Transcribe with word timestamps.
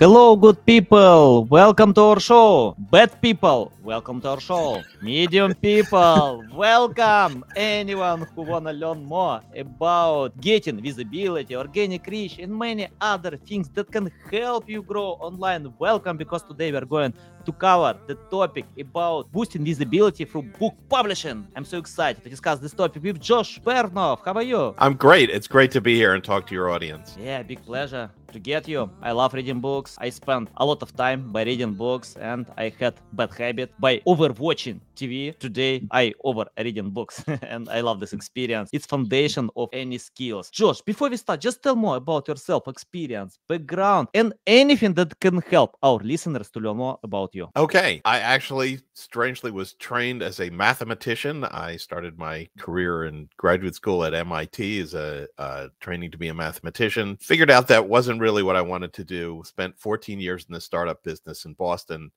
Hello, 0.00 0.34
good 0.34 0.64
people. 0.64 1.44
Welcome 1.44 1.92
to 1.92 2.00
our 2.00 2.20
show. 2.20 2.74
Bad 2.90 3.20
people, 3.20 3.70
welcome 3.82 4.18
to 4.22 4.30
our 4.30 4.40
show. 4.40 4.82
Medium 5.02 5.52
people, 5.52 6.42
welcome. 6.54 7.44
Anyone 7.54 8.26
who 8.34 8.40
wanna 8.40 8.72
learn 8.72 9.04
more 9.04 9.42
about 9.54 10.40
getting 10.40 10.80
visibility, 10.80 11.54
organic 11.54 12.06
reach, 12.06 12.38
and 12.38 12.50
many 12.58 12.88
other 12.98 13.36
things 13.36 13.68
that 13.74 13.92
can 13.92 14.10
help 14.32 14.70
you 14.70 14.80
grow 14.80 15.18
online, 15.20 15.70
welcome. 15.78 16.16
Because 16.16 16.44
today 16.44 16.72
we're 16.72 16.86
going 16.86 17.12
to 17.44 17.52
cover 17.52 17.98
the 18.06 18.14
topic 18.30 18.64
about 18.78 19.30
boosting 19.30 19.66
visibility 19.66 20.24
through 20.24 20.44
book 20.58 20.74
publishing. 20.88 21.46
I'm 21.54 21.66
so 21.66 21.76
excited 21.76 22.22
to 22.24 22.30
discuss 22.30 22.58
this 22.58 22.72
topic 22.72 23.02
with 23.02 23.20
Josh 23.20 23.60
Bernoff. 23.60 24.24
How 24.24 24.32
are 24.32 24.42
you? 24.42 24.74
I'm 24.78 24.94
great. 24.94 25.28
It's 25.28 25.46
great 25.46 25.70
to 25.72 25.82
be 25.82 25.94
here 25.94 26.14
and 26.14 26.24
talk 26.24 26.46
to 26.46 26.54
your 26.54 26.70
audience. 26.70 27.18
Yeah, 27.20 27.42
big 27.42 27.62
pleasure 27.62 28.10
to 28.32 28.38
get 28.38 28.68
you. 28.68 28.90
I 29.02 29.12
love 29.12 29.34
reading 29.34 29.60
books. 29.60 29.96
I 29.98 30.10
spend 30.10 30.50
a 30.56 30.64
lot 30.64 30.82
of 30.82 30.94
time 30.94 31.32
by 31.32 31.44
reading 31.44 31.74
books 31.74 32.16
and 32.16 32.46
I 32.56 32.72
had 32.78 32.94
bad 33.12 33.32
habit 33.34 33.72
by 33.78 33.98
overwatching 34.06 34.80
TV. 34.96 35.36
Today 35.38 35.86
I 35.90 36.14
over 36.24 36.46
reading 36.58 36.90
books 36.90 37.24
and 37.42 37.68
I 37.68 37.80
love 37.80 38.00
this 38.00 38.12
experience. 38.12 38.70
It's 38.72 38.86
foundation 38.86 39.50
of 39.56 39.68
any 39.72 39.98
skills. 39.98 40.50
Josh, 40.50 40.80
before 40.82 41.08
we 41.08 41.16
start, 41.16 41.40
just 41.40 41.62
tell 41.62 41.76
more 41.76 41.96
about 41.96 42.28
yourself, 42.28 42.68
experience, 42.68 43.38
background, 43.48 44.08
and 44.14 44.32
anything 44.46 44.94
that 44.94 45.18
can 45.20 45.40
help 45.42 45.76
our 45.82 45.98
listeners 45.98 46.50
to 46.50 46.60
learn 46.60 46.76
more 46.76 46.98
about 47.02 47.34
you. 47.34 47.48
Okay. 47.56 48.00
I 48.04 48.20
actually 48.20 48.80
strangely 48.94 49.50
was 49.50 49.74
trained 49.74 50.22
as 50.22 50.40
a 50.40 50.50
mathematician. 50.50 51.44
I 51.44 51.76
started 51.76 52.18
my 52.18 52.48
career 52.58 53.04
in 53.04 53.28
graduate 53.36 53.74
school 53.74 54.04
at 54.04 54.14
MIT 54.14 54.80
as 54.80 54.94
a 54.94 55.26
uh, 55.38 55.68
training 55.80 56.10
to 56.12 56.18
be 56.18 56.28
a 56.28 56.34
mathematician. 56.34 57.16
Figured 57.20 57.50
out 57.50 57.68
that 57.68 57.88
wasn't 57.88 58.19
really 58.20 58.42
what 58.42 58.56
I 58.56 58.62
wanted 58.62 58.92
to 58.94 59.04
do. 59.04 59.42
Spent 59.44 59.78
14 59.78 60.20
years 60.20 60.44
in 60.48 60.54
the 60.54 60.60
startup 60.60 61.02
business 61.02 61.44
in 61.44 61.54
Boston 61.54 62.10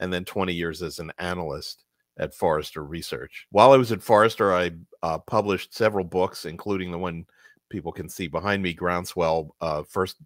and 0.00 0.12
then 0.12 0.24
20 0.24 0.52
years 0.52 0.82
as 0.82 0.98
an 0.98 1.12
analyst 1.18 1.84
at 2.18 2.34
Forrester 2.34 2.84
Research. 2.84 3.46
While 3.50 3.72
I 3.72 3.76
was 3.76 3.92
at 3.92 4.02
Forrester, 4.02 4.52
I 4.52 4.72
uh, 5.02 5.18
published 5.18 5.74
several 5.74 6.04
books, 6.04 6.44
including 6.44 6.90
the 6.90 6.98
one 6.98 7.24
people 7.70 7.92
can 7.92 8.08
see 8.08 8.28
behind 8.28 8.62
me, 8.62 8.74
Groundswell, 8.74 9.50
uh, 9.60 9.82
first 9.82 10.16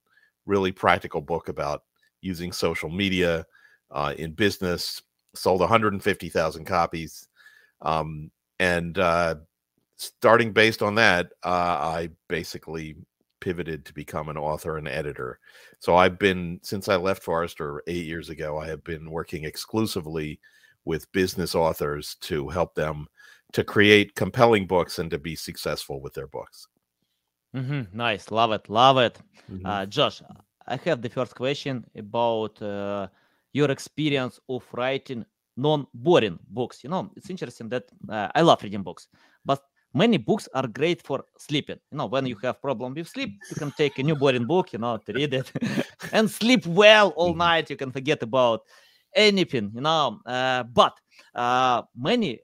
really 0.47 0.73
practical 0.73 1.21
book 1.21 1.49
about 1.49 1.83
using 2.21 2.53
social 2.53 2.91
media 2.91 3.47
uh, 3.91 4.15
in 4.17 4.33
business. 4.33 5.03
Sold 5.35 5.61
150,000 5.61 6.65
copies, 6.65 7.27
um, 7.83 8.31
and 8.61 8.97
uh, 8.99 9.35
starting 9.97 10.53
based 10.53 10.81
on 10.81 10.95
that, 10.95 11.33
uh, 11.43 11.49
I 11.49 12.11
basically 12.29 12.95
pivoted 13.45 13.85
to 13.85 13.93
become 13.93 14.31
an 14.31 14.39
author 14.39 14.79
and 14.79 14.89
editor. 14.89 15.39
So 15.79 15.97
I've 15.97 16.19
been 16.19 16.59
since 16.63 16.89
I 16.89 16.97
left 16.97 17.23
Forrester 17.23 17.83
eight 17.87 18.07
years 18.07 18.31
ago. 18.31 18.59
I 18.59 18.67
have 18.69 18.83
been 18.83 19.11
working 19.11 19.45
exclusively 19.45 20.41
with 20.87 21.13
business 21.13 21.55
authors 21.55 22.17
to 22.29 22.49
help 22.49 22.75
them 22.75 23.07
to 23.53 23.63
create 23.63 24.15
compelling 24.15 24.67
books 24.67 24.99
and 24.99 25.11
to 25.11 25.19
be 25.19 25.37
successful 25.37 26.01
with 26.01 26.15
their 26.15 26.27
books. 26.27 26.69
Mm-hmm. 27.55 27.97
Nice, 27.97 28.31
love 28.31 28.53
it, 28.53 28.65
love 28.69 28.99
it. 28.99 29.17
Mhm. 29.51 29.61
Uh, 29.65 29.87
Josh, 29.87 30.23
I 30.67 30.77
have 30.87 31.01
the 31.03 31.11
first 31.11 31.35
question 31.35 31.85
about 31.95 32.61
uh, 32.63 33.07
your 33.53 33.71
experience 33.71 34.41
of 34.49 34.65
writing 34.73 35.25
non-boring 35.57 36.39
books. 36.49 36.83
You 36.83 36.91
know, 36.91 37.13
it's 37.17 37.31
interesting 37.31 37.69
that 37.69 37.85
uh, 38.09 38.29
I 38.35 38.41
love 38.43 38.63
reading 38.63 38.83
books, 38.83 39.09
many 39.95 40.19
books 40.19 40.49
are 40.55 40.67
great 40.67 41.03
for 41.03 41.25
sleeping. 41.39 41.79
You 41.93 41.99
know, 41.99 42.07
when 42.07 42.27
you 42.27 42.37
have 42.43 42.61
problem 42.61 42.95
with 42.95 43.09
sleep, 43.09 43.33
you 43.49 43.57
can 43.57 43.73
take 43.73 43.99
a 43.99 44.03
new 44.03 44.17
boring 44.17 44.47
book, 44.47 44.73
you 44.73 44.79
know, 44.81 44.99
to 44.99 45.13
read 45.13 45.35
it 45.35 45.53
and 46.13 46.31
sleep 46.31 46.67
well 46.67 47.11
all 47.17 47.35
Mhm. 47.35 47.37
night. 47.37 47.71
You 47.71 47.77
can 47.77 47.93
forget 47.93 48.23
about 48.23 48.63
anything, 49.15 49.73
you 49.75 49.81
know. 49.81 50.21
Uh, 50.27 50.65
but 50.65 50.95
uh, 51.35 51.83
many 51.97 52.41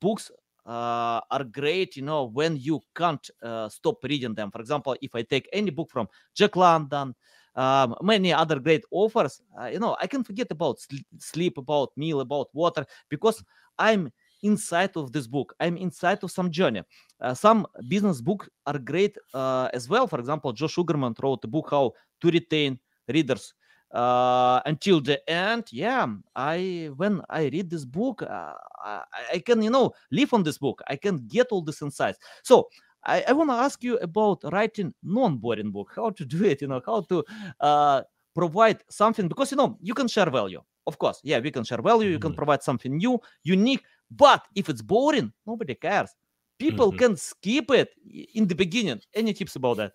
books 0.00 0.30
uh, 0.66 1.20
are 1.30 1.44
great, 1.44 1.96
you 1.96 2.02
know, 2.02 2.24
when 2.24 2.56
you 2.56 2.80
can't 2.94 3.30
uh, 3.42 3.68
stop 3.68 4.02
reading 4.04 4.34
them. 4.34 4.50
For 4.50 4.60
example, 4.60 4.96
if 5.00 5.14
I 5.14 5.22
take 5.22 5.48
any 5.52 5.70
book 5.70 5.90
from 5.90 6.08
Jack 6.34 6.56
London, 6.56 7.14
um, 7.54 7.94
many 8.02 8.32
other 8.32 8.58
great 8.58 8.84
authors, 8.90 9.40
uh, 9.60 9.66
you 9.66 9.78
know, 9.78 9.96
I 10.00 10.06
can 10.06 10.24
forget 10.24 10.48
about 10.50 10.80
sl- 10.80 10.96
sleep, 11.18 11.56
about 11.58 11.90
meal, 11.96 12.20
about 12.20 12.48
water, 12.52 12.84
because 13.08 13.42
I'm 13.78 14.10
inside 14.42 14.96
of 14.96 15.12
this 15.12 15.26
book. 15.26 15.54
I'm 15.60 15.76
inside 15.76 16.22
of 16.24 16.30
some 16.30 16.50
journey. 16.50 16.82
Uh, 17.20 17.34
some 17.34 17.66
business 17.88 18.20
books 18.20 18.48
are 18.66 18.78
great 18.78 19.16
uh, 19.34 19.68
as 19.72 19.88
well. 19.88 20.06
For 20.06 20.18
example, 20.18 20.52
Joe 20.52 20.68
Sugarman 20.68 21.14
wrote 21.22 21.44
a 21.44 21.48
book 21.48 21.68
how 21.70 21.92
to 22.20 22.30
retain 22.30 22.78
readers 23.08 23.54
uh, 23.92 24.60
until 24.66 25.00
the 25.00 25.18
end. 25.30 25.64
Yeah, 25.72 26.06
I 26.34 26.90
when 26.96 27.22
I 27.30 27.44
read 27.48 27.70
this 27.70 27.84
book, 27.84 28.22
uh, 28.22 28.52
I, 28.84 29.02
I 29.34 29.38
can 29.38 29.62
you 29.62 29.70
know 29.70 29.92
live 30.10 30.32
on 30.34 30.42
this 30.42 30.58
book. 30.58 30.82
I 30.88 30.96
can 30.96 31.26
get 31.26 31.48
all 31.50 31.62
this 31.62 31.82
insights. 31.82 32.18
So 32.42 32.68
I, 33.04 33.24
I 33.28 33.32
want 33.32 33.50
to 33.50 33.54
ask 33.54 33.82
you 33.84 33.98
about 33.98 34.42
writing 34.52 34.92
non-boring 35.02 35.70
book. 35.70 35.92
How 35.94 36.10
to 36.10 36.24
do 36.24 36.44
it? 36.44 36.60
You 36.62 36.68
know 36.68 36.82
how 36.84 37.02
to 37.02 37.24
uh, 37.60 38.02
provide 38.34 38.82
something 38.90 39.28
because 39.28 39.50
you 39.50 39.56
know 39.56 39.78
you 39.80 39.94
can 39.94 40.08
share 40.08 40.30
value. 40.30 40.60
Of 40.86 40.98
course, 40.98 41.20
yeah, 41.24 41.40
we 41.40 41.50
can 41.50 41.64
share 41.64 41.82
value. 41.82 42.10
You 42.10 42.18
can 42.20 42.32
Mhm. 42.32 42.36
provide 42.36 42.62
something 42.62 42.96
new, 42.96 43.18
unique. 43.42 43.82
But 44.10 44.42
if 44.54 44.68
it's 44.68 44.82
boring, 44.82 45.32
nobody 45.46 45.74
cares. 45.74 46.10
People 46.58 46.92
Mhm. 46.92 46.98
can 46.98 47.16
skip 47.16 47.70
it 47.70 47.90
in 48.34 48.46
the 48.46 48.54
beginning. 48.54 49.00
Any 49.14 49.32
tips 49.34 49.56
about 49.56 49.76
that? 49.78 49.92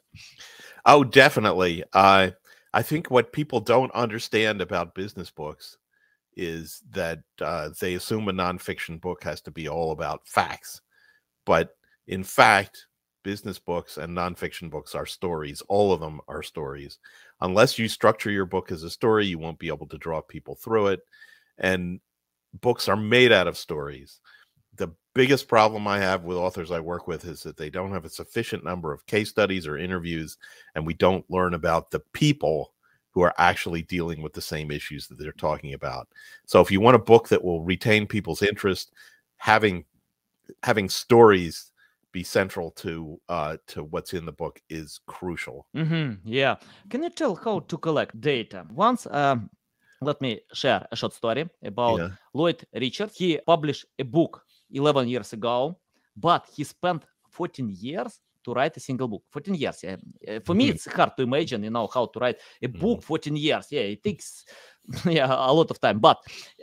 Oh, 0.85 1.03
definitely. 1.03 1.83
Uh, 1.94 2.31
I 2.73 2.81
think 2.81 3.09
what 3.11 3.33
people 3.33 3.59
don't 3.59 3.91
understand 3.94 4.61
about 4.61 4.95
business 4.95 5.31
books 5.31 5.77
is 6.35 6.81
that 6.91 7.19
uh, 7.41 7.69
they 7.79 7.95
assume 7.95 8.27
a 8.29 8.33
nonfiction 8.33 8.99
book 9.01 9.23
has 9.23 9.41
to 9.41 9.51
be 9.51 9.67
all 9.67 9.91
about 9.91 10.28
facts. 10.28 10.81
But 11.45 11.75
in 12.07 12.23
fact, 12.23 12.88
business 13.23 13.59
books 13.59 13.97
and 13.97 14.16
nonfiction 14.17 14.69
books 14.69 14.95
are 14.95 15.05
stories. 15.05 15.61
All 15.67 15.93
of 15.93 15.99
them 15.99 16.22
are 16.28 16.43
stories. 16.43 16.99
Unless 17.41 17.78
you 17.78 17.88
structure 17.88 18.31
your 18.31 18.45
book 18.45 18.72
as 18.72 18.83
a 18.83 18.89
story, 18.89 19.25
you 19.28 19.39
won't 19.39 19.59
be 19.59 19.67
able 19.67 19.88
to 19.88 19.97
draw 19.97 20.22
people 20.22 20.55
through 20.55 20.88
it. 20.88 21.01
And 21.57 21.99
books 22.59 22.88
are 22.88 22.97
made 22.97 23.31
out 23.31 23.47
of 23.47 23.57
stories. 23.57 24.19
The 24.75 24.94
biggest 25.13 25.47
problem 25.47 25.88
I 25.88 26.00
have 26.00 26.23
with 26.23 26.38
authors 26.38 26.72
I 26.72 26.79
work 26.79 27.07
with 27.07 27.25
is 27.25 27.44
that 27.44 27.57
they 27.57 27.69
don't 27.69 27.91
have 27.91 28.06
a 28.06 28.09
sufficient 28.09 28.63
number 28.63 28.91
of 28.91 29.06
case 29.06 29.29
studies 29.29 29.67
or 29.67 29.78
interviews, 29.78 30.38
and 30.75 30.85
we 30.85 30.94
don't 30.94 31.29
learn 31.29 31.53
about 31.53 31.91
the 31.91 32.01
people 32.13 32.73
who 33.11 33.22
are 33.22 33.34
actually 33.38 33.81
dealing 33.84 34.22
with 34.22 34.34
the 34.34 34.41
same 34.41 34.72
issues 34.72 35.07
that 35.07 35.19
they're 35.19 35.34
talking 35.34 35.73
about. 35.73 36.07
So 36.45 36.61
if 36.61 36.72
you 36.72 36.79
want 36.79 36.95
a 36.95 37.00
book 37.00 37.28
that 37.29 37.44
will 37.44 37.61
retain 37.61 38.07
people's 38.07 38.41
interest, 38.41 38.91
having 39.38 39.85
having 40.63 40.90
stories 40.90 41.72
be 42.11 42.23
central 42.23 42.72
to 42.72 43.19
uh 43.29 43.56
to 43.67 43.84
what's 43.85 44.13
in 44.13 44.25
the 44.25 44.31
book 44.31 44.61
is 44.69 45.00
crucial. 45.07 45.66
hmm 45.73 46.13
yeah. 46.25 46.56
Can 46.90 47.03
you 47.03 47.09
tell 47.09 47.35
how 47.35 47.59
to 47.59 47.78
collect 47.78 48.19
data? 48.19 48.66
Once, 48.73 49.07
um, 49.11 49.50
let 50.01 50.19
me 50.22 50.41
share 50.53 50.88
a 50.91 50.95
short 50.95 51.13
story 51.13 51.50
about 51.63 52.00
Yeah. 52.00 52.09
Lloyd 52.34 52.66
Richard. 52.73 53.12
He 53.12 53.38
published 53.45 53.85
a 54.00 54.03
book 54.03 54.44
11 54.72 55.07
years 55.07 55.34
ago, 55.34 55.79
but 56.16 56.45
he 56.56 56.63
spent 56.63 57.06
14 57.29 57.69
years 57.69 58.19
to 58.44 58.53
write 58.53 58.75
a 58.78 58.79
single 58.79 59.07
book. 59.07 59.23
14 59.29 59.53
years. 59.56 59.84
Yeah. 59.84 59.97
Uh, 60.28 60.40
For 60.44 60.56
me, 60.56 60.67
Mhm. 60.67 60.72
it's 60.73 60.85
hard 60.85 61.16
to 61.17 61.23
imagine, 61.23 61.63
you 61.63 61.69
know, 61.69 61.88
how 61.88 62.07
to 62.07 62.19
write 62.19 62.40
a 62.61 62.67
book 62.67 63.03
14 63.03 63.35
years. 63.38 63.72
Yeah, 63.72 63.81
it 63.81 64.02
takes 64.03 64.46
yeah 65.05 65.28
a 65.49 65.53
lot 65.53 65.70
of 65.70 65.79
time. 65.79 65.99
But 65.99 66.17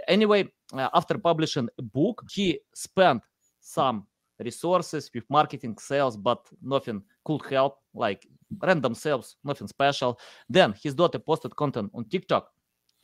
anyway, 0.08 0.52
uh, 0.72 0.88
after 0.92 1.16
publishing 1.18 1.68
a 1.78 1.82
book, 1.82 2.24
he 2.34 2.60
spent 2.74 3.22
some 3.60 4.06
resources 4.40 5.10
with 5.14 5.24
marketing, 5.30 5.76
sales, 5.78 6.16
but 6.16 6.40
nothing 6.62 7.02
could 7.24 7.42
help, 7.46 7.78
like 7.94 8.26
random 8.60 8.94
sales, 8.94 9.36
nothing 9.44 9.68
special. 9.68 10.18
Then 10.48 10.74
his 10.82 10.94
daughter 10.94 11.18
posted 11.20 11.54
content 11.54 11.90
on 11.94 12.04
TikTok 12.04 12.50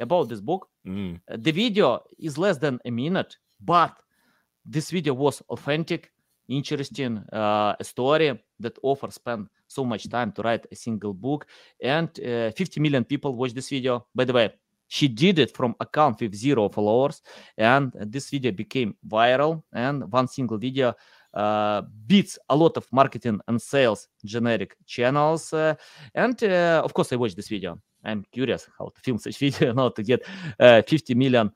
about 0.00 0.28
this 0.28 0.40
book. 0.40 0.68
Mm, 0.86 1.20
Uh, 1.28 1.36
The 1.38 1.52
video 1.52 2.02
is 2.18 2.36
less 2.38 2.58
than 2.58 2.78
a 2.84 2.90
minute, 2.90 3.36
but 3.60 3.92
this 4.64 4.90
video 4.90 5.14
was 5.14 5.42
authentic, 5.48 6.12
interesting, 6.48 7.18
uh, 7.32 7.74
a 7.78 7.84
story 7.84 8.38
that 8.60 8.78
author 8.82 9.10
spent 9.10 9.48
so 9.66 9.84
much 9.84 10.08
time 10.08 10.32
to 10.32 10.42
write 10.42 10.66
a 10.70 10.76
single 10.76 11.14
book, 11.14 11.46
and 11.82 12.08
uh, 12.20 12.50
50 12.50 12.80
million 12.80 13.04
people 13.04 13.34
watched 13.34 13.54
this 13.54 13.70
video. 13.70 14.06
By 14.14 14.24
the 14.24 14.32
way, 14.32 14.50
she 14.88 15.08
did 15.08 15.38
it 15.38 15.50
from 15.56 15.74
account 15.80 16.20
with 16.20 16.34
zero 16.34 16.68
followers, 16.68 17.22
and 17.56 17.92
this 18.12 18.30
video 18.30 18.52
became 18.52 18.94
viral. 19.08 19.62
And 19.72 20.04
one 20.12 20.28
single 20.28 20.58
video 20.58 20.94
uh, 21.34 21.82
beats 22.06 22.38
a 22.48 22.56
lot 22.56 22.76
of 22.76 22.86
marketing 22.92 23.40
and 23.48 23.60
sales 23.60 24.08
generic 24.24 24.76
channels. 24.86 25.52
Uh, 25.52 25.74
and 26.14 26.42
uh, 26.44 26.80
of 26.84 26.94
course, 26.94 27.12
I 27.12 27.16
watched 27.16 27.36
this 27.36 27.48
video. 27.48 27.80
I'm 28.04 28.24
curious 28.30 28.68
how 28.78 28.86
to 28.94 29.00
film 29.00 29.18
such 29.18 29.38
video, 29.40 29.72
now 29.72 29.88
to 29.88 30.02
get 30.02 30.24
uh, 30.60 30.82
50 30.86 31.14
million 31.14 31.50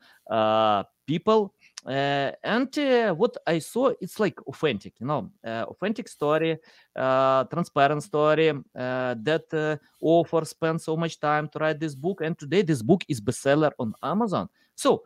people. 1.07 1.55
And 1.87 3.17
what 3.17 3.37
I 3.47 3.61
saw, 3.61 3.93
it's 4.01 4.19
like 4.19 4.41
authentic, 4.47 4.95
you 5.01 5.07
know, 5.07 5.31
authentic 5.45 6.09
story, 6.09 6.59
transparent 6.97 8.03
story. 8.03 8.53
That 8.75 9.79
author 10.01 10.45
spent 10.45 10.83
so 10.83 10.97
much 10.97 11.21
time 11.21 11.49
to 11.51 11.59
write 11.59 11.79
this 11.79 11.95
book, 11.95 12.21
and 12.23 12.37
today 12.37 12.63
this 12.63 12.83
book 12.83 13.05
is 13.09 13.21
bestseller 13.21 13.71
on 13.79 13.95
Amazon. 14.03 14.49
So, 14.75 15.05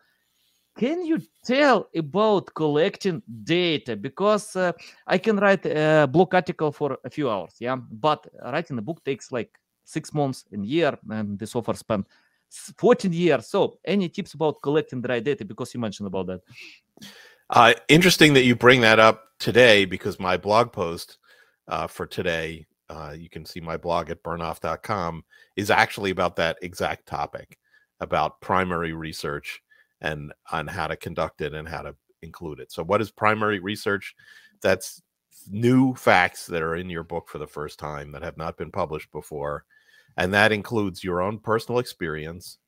can 0.76 1.04
you 1.04 1.20
tell 1.44 1.88
about 1.94 2.54
collecting 2.54 3.22
data? 3.44 3.96
Because 3.96 4.56
uh, 4.56 4.72
I 5.06 5.18
can 5.18 5.36
write 5.36 5.66
a 5.66 6.08
blog 6.10 6.34
article 6.34 6.72
for 6.72 6.98
a 7.04 7.10
few 7.10 7.30
hours, 7.30 7.56
yeah, 7.58 7.76
but 7.76 8.26
writing 8.44 8.78
a 8.78 8.82
book 8.82 9.04
takes 9.04 9.30
like 9.30 9.58
six 9.84 10.14
months, 10.14 10.44
a 10.52 10.58
year, 10.58 10.96
and 11.10 11.38
this 11.38 11.54
author 11.54 11.74
spent 11.74 12.06
14 12.78 13.12
years. 13.12 13.48
So, 13.48 13.78
any 13.84 14.08
tips 14.08 14.34
about 14.34 14.62
collecting 14.62 15.02
right 15.02 15.22
data? 15.22 15.44
Because 15.44 15.74
you 15.74 15.80
mentioned 15.80 16.06
about 16.06 16.26
that. 16.28 16.40
Uh, 17.50 17.74
interesting 17.88 18.32
that 18.34 18.44
you 18.44 18.56
bring 18.56 18.80
that 18.80 18.98
up 18.98 19.24
today 19.38 19.84
because 19.84 20.18
my 20.18 20.36
blog 20.36 20.72
post 20.72 21.18
uh, 21.68 21.86
for 21.86 22.06
today, 22.06 22.66
uh, 22.88 23.14
you 23.16 23.28
can 23.28 23.44
see 23.44 23.60
my 23.60 23.76
blog 23.76 24.10
at 24.10 24.22
bernoff.com, 24.22 25.24
is 25.56 25.70
actually 25.70 26.10
about 26.10 26.36
that 26.36 26.56
exact 26.62 27.06
topic 27.06 27.58
about 28.00 28.40
primary 28.40 28.92
research 28.92 29.62
and 30.02 30.32
on 30.50 30.66
how 30.66 30.86
to 30.86 30.96
conduct 30.96 31.40
it 31.40 31.54
and 31.54 31.66
how 31.66 31.80
to 31.80 31.94
include 32.20 32.60
it. 32.60 32.70
So, 32.70 32.82
what 32.82 33.00
is 33.00 33.10
primary 33.10 33.60
research? 33.60 34.14
That's 34.60 35.02
new 35.48 35.94
facts 35.94 36.46
that 36.46 36.62
are 36.62 36.76
in 36.76 36.90
your 36.90 37.04
book 37.04 37.28
for 37.28 37.38
the 37.38 37.46
first 37.46 37.78
time 37.78 38.12
that 38.12 38.22
have 38.22 38.36
not 38.36 38.58
been 38.58 38.70
published 38.70 39.10
before. 39.10 39.64
And 40.16 40.34
that 40.34 40.52
includes 40.52 41.02
your 41.02 41.22
own 41.22 41.38
personal 41.38 41.78
experience. 41.78 42.58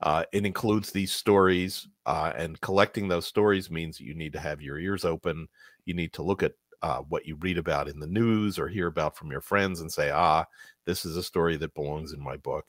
Uh, 0.00 0.24
it 0.32 0.44
includes 0.44 0.92
these 0.92 1.10
stories, 1.10 1.88
uh, 2.06 2.32
and 2.36 2.60
collecting 2.60 3.08
those 3.08 3.26
stories 3.26 3.70
means 3.70 3.98
you 3.98 4.14
need 4.14 4.32
to 4.32 4.38
have 4.38 4.60
your 4.60 4.78
ears 4.78 5.04
open. 5.04 5.48
You 5.86 5.94
need 5.94 6.12
to 6.12 6.22
look 6.22 6.42
at 6.42 6.52
uh, 6.82 6.98
what 7.08 7.26
you 7.26 7.36
read 7.36 7.58
about 7.58 7.88
in 7.88 7.98
the 7.98 8.06
news 8.06 8.58
or 8.58 8.68
hear 8.68 8.86
about 8.86 9.16
from 9.16 9.30
your 9.32 9.40
friends 9.40 9.80
and 9.80 9.90
say, 9.90 10.10
ah, 10.10 10.44
this 10.84 11.04
is 11.04 11.16
a 11.16 11.22
story 11.22 11.56
that 11.56 11.74
belongs 11.74 12.12
in 12.12 12.22
my 12.22 12.36
book. 12.36 12.66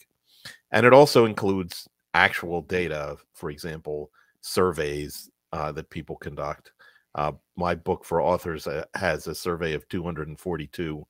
And 0.72 0.86
it 0.86 0.94
also 0.94 1.26
includes 1.26 1.88
actual 2.14 2.62
data, 2.62 3.18
for 3.34 3.50
example, 3.50 4.12
surveys 4.42 5.30
uh, 5.54 5.72
that 5.72 5.90
people 5.90 6.16
conduct. 6.18 6.72
Uh, 7.16 7.32
my 7.56 7.76
book 7.76 8.06
for 8.06 8.22
authors 8.22 8.68
uh, 8.68 8.86
has 8.96 9.28
a 9.28 9.36
survey 9.36 9.74
of 9.74 9.88
242 9.90 11.06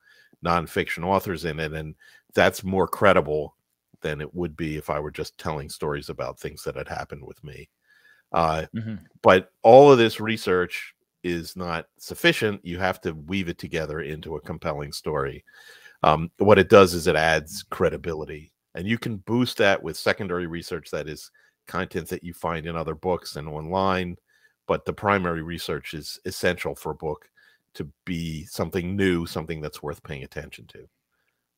nonfiction 0.46 1.04
authors 1.06 1.46
in 1.46 1.60
it, 1.60 1.74
and 1.74 1.96
that's 2.34 2.64
more 2.64 2.88
credible 2.88 3.56
than 4.02 4.22
it 4.22 4.34
would 4.34 4.56
be 4.56 4.78
if 4.78 4.90
I 4.90 5.00
were 5.00 5.12
just 5.12 5.38
telling 5.38 5.70
stories 5.70 6.10
about 6.10 6.40
things 6.40 6.64
that 6.64 6.76
had 6.76 6.88
happened 6.88 7.24
with 7.26 7.44
me. 7.44 7.70
Uh, 8.32 8.66
Mhm. 8.74 9.00
but 9.22 9.52
all 9.64 9.92
of 9.92 9.98
this 9.98 10.20
research 10.20 10.96
is 11.24 11.56
not 11.56 11.88
sufficient. 11.98 12.64
You 12.66 12.80
have 12.80 13.02
to 13.02 13.14
weave 13.14 13.50
it 13.50 13.58
together 13.58 14.02
into 14.02 14.36
a 14.36 14.42
compelling 14.42 14.94
story. 14.94 15.44
Um, 16.04 16.32
what 16.38 16.60
it 16.60 16.70
does 16.70 16.94
is 16.94 17.08
it 17.08 17.16
adds 17.16 17.64
credibility, 17.64 18.54
and 18.76 18.88
you 18.88 18.98
can 18.98 19.18
boost 19.18 19.58
that 19.58 19.82
with 19.82 19.98
secondary 19.98 20.48
research 20.48 20.90
that 20.92 21.08
is 21.08 21.32
content 21.68 22.08
that 22.10 22.24
you 22.24 22.34
find 22.34 22.66
in 22.66 22.76
other 22.76 22.96
books 22.96 23.36
and 23.36 23.48
online. 23.48 24.18
But 24.68 24.86
the 24.86 24.94
primary 24.94 25.42
research 25.42 25.94
is 25.94 26.20
essential 26.26 26.76
for 26.76 26.92
a 26.92 26.96
book 26.96 27.30
to 27.76 27.90
be 28.06 28.46
something 28.46 28.96
new, 28.96 29.26
something 29.26 29.62
that's 29.62 29.82
worth 29.84 30.04
paying 30.04 30.24
attention 30.24 30.68
to. 30.68 30.88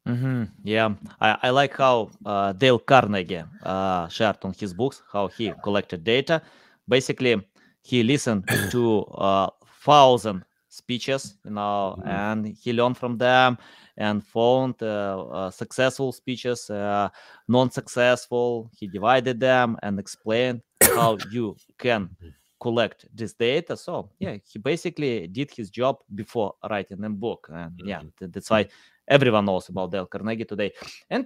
hmm 0.06 0.44
Yeah, 0.64 0.96
I, 1.20 1.38
I 1.44 1.50
like 1.52 1.78
how 1.78 2.10
uh, 2.26 2.54
Dale 2.54 2.80
Carnegie 2.80 3.44
uh, 3.64 4.08
shared 4.08 4.38
on 4.44 4.54
his 4.54 4.74
books 4.74 5.04
how 5.12 5.28
he 5.28 5.54
collected 5.62 6.04
data. 6.04 6.42
Basically, 6.88 7.42
he 7.84 8.04
listened 8.04 8.46
to 8.72 9.04
uh, 9.18 9.50
thousand 9.84 10.44
speeches, 10.70 11.38
you 11.46 11.52
know, 11.52 11.98
Mhm. 11.98 12.08
and 12.08 12.48
he 12.48 12.74
learned 12.74 12.98
from 12.98 13.18
them 13.18 13.58
and 14.02 14.24
found 14.26 14.76
uh, 14.82 14.88
uh, 15.38 15.52
successful 15.52 16.12
speeches, 16.12 16.70
uh, 16.70 17.10
non-successful. 17.48 18.70
He 18.80 18.88
divided 18.88 19.40
them 19.40 19.78
and 19.84 20.00
explained 20.00 20.62
how 20.96 21.18
you 21.36 21.56
can 21.78 22.10
collect 22.60 23.06
this 23.14 23.34
data. 23.34 23.76
So 23.78 24.10
yeah, 24.20 24.38
he 24.52 24.60
basically 24.60 25.28
did 25.28 25.52
his 25.52 25.70
job 25.70 25.98
before 26.14 26.54
writing 26.70 27.04
a 27.04 27.10
book, 27.10 27.48
and 27.52 27.74
yeah, 27.78 28.02
Mhm. 28.02 28.12
th- 28.18 28.32
that's 28.32 28.50
why 28.50 28.68
everyone 29.08 29.46
knows 29.46 29.70
about 29.70 29.92
Dale 29.92 30.08
Carnegie 30.08 30.46
today. 30.46 30.72
And 31.10 31.26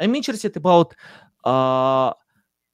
I'm 0.00 0.14
interested 0.14 0.56
about 0.56 0.94
uh, 1.44 2.12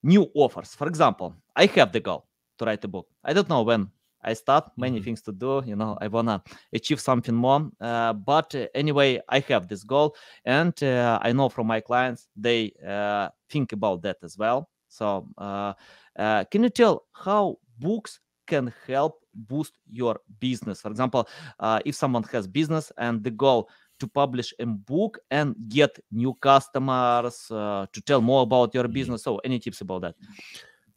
new 0.03 0.25
offers. 0.35 0.75
For 0.75 0.89
example, 0.89 1.35
I 1.57 1.67
have 1.77 1.93
the 1.93 2.01
goal 2.01 2.25
to 2.59 2.65
write 2.65 2.85
a 2.85 2.89
book. 2.89 3.07
I 3.25 3.33
don't 3.33 3.49
know 3.49 3.63
when 3.63 3.91
I 4.23 4.35
start. 4.35 4.65
Many 4.77 4.99
Mhm. 4.99 5.03
things 5.03 5.23
to 5.23 5.33
do. 5.33 5.63
You 5.67 5.77
know, 5.77 5.97
I 6.01 6.09
wanna 6.09 6.43
achieve 6.73 7.01
something 7.01 7.35
more. 7.35 7.71
Uh, 7.81 8.13
but 8.13 8.55
uh, 8.55 8.67
anyway, 8.75 9.21
I 9.29 9.41
have 9.41 9.69
this 9.69 9.85
goal, 9.85 10.15
and 10.45 10.81
uh, 10.83 11.19
I 11.23 11.33
know 11.33 11.49
from 11.49 11.67
my 11.67 11.81
clients 11.81 12.29
they 12.37 12.73
uh, 12.87 13.29
think 13.51 13.73
about 13.73 14.03
that 14.03 14.19
as 14.23 14.37
well. 14.39 14.69
So, 14.89 15.29
uh, 15.39 15.73
uh, 16.19 16.45
can 16.51 16.63
you 16.63 16.71
tell 16.71 17.05
how 17.13 17.59
books 17.79 18.21
can 18.47 18.73
help 18.87 19.21
boost 19.35 19.75
your 19.91 20.21
business? 20.41 20.81
For 20.81 20.91
example, 20.91 21.29
uh, 21.59 21.81
if 21.85 21.95
someone 21.95 22.25
has 22.33 22.47
business 22.47 22.91
and 22.99 23.23
the 23.23 23.31
goal 23.31 23.69
to 24.01 24.07
publish 24.07 24.53
a 24.59 24.67
book 24.67 25.19
and 25.31 25.55
get 25.69 25.99
new 26.11 26.35
customers 26.35 27.51
uh, 27.51 27.87
to 27.93 28.01
tell 28.03 28.21
more 28.21 28.43
about 28.43 28.75
your 28.75 28.89
Mhm. 28.89 28.89
business. 28.89 29.23
So, 29.25 29.39
any 29.39 29.59
tips 29.59 29.81
about 29.81 30.03
that? 30.03 30.15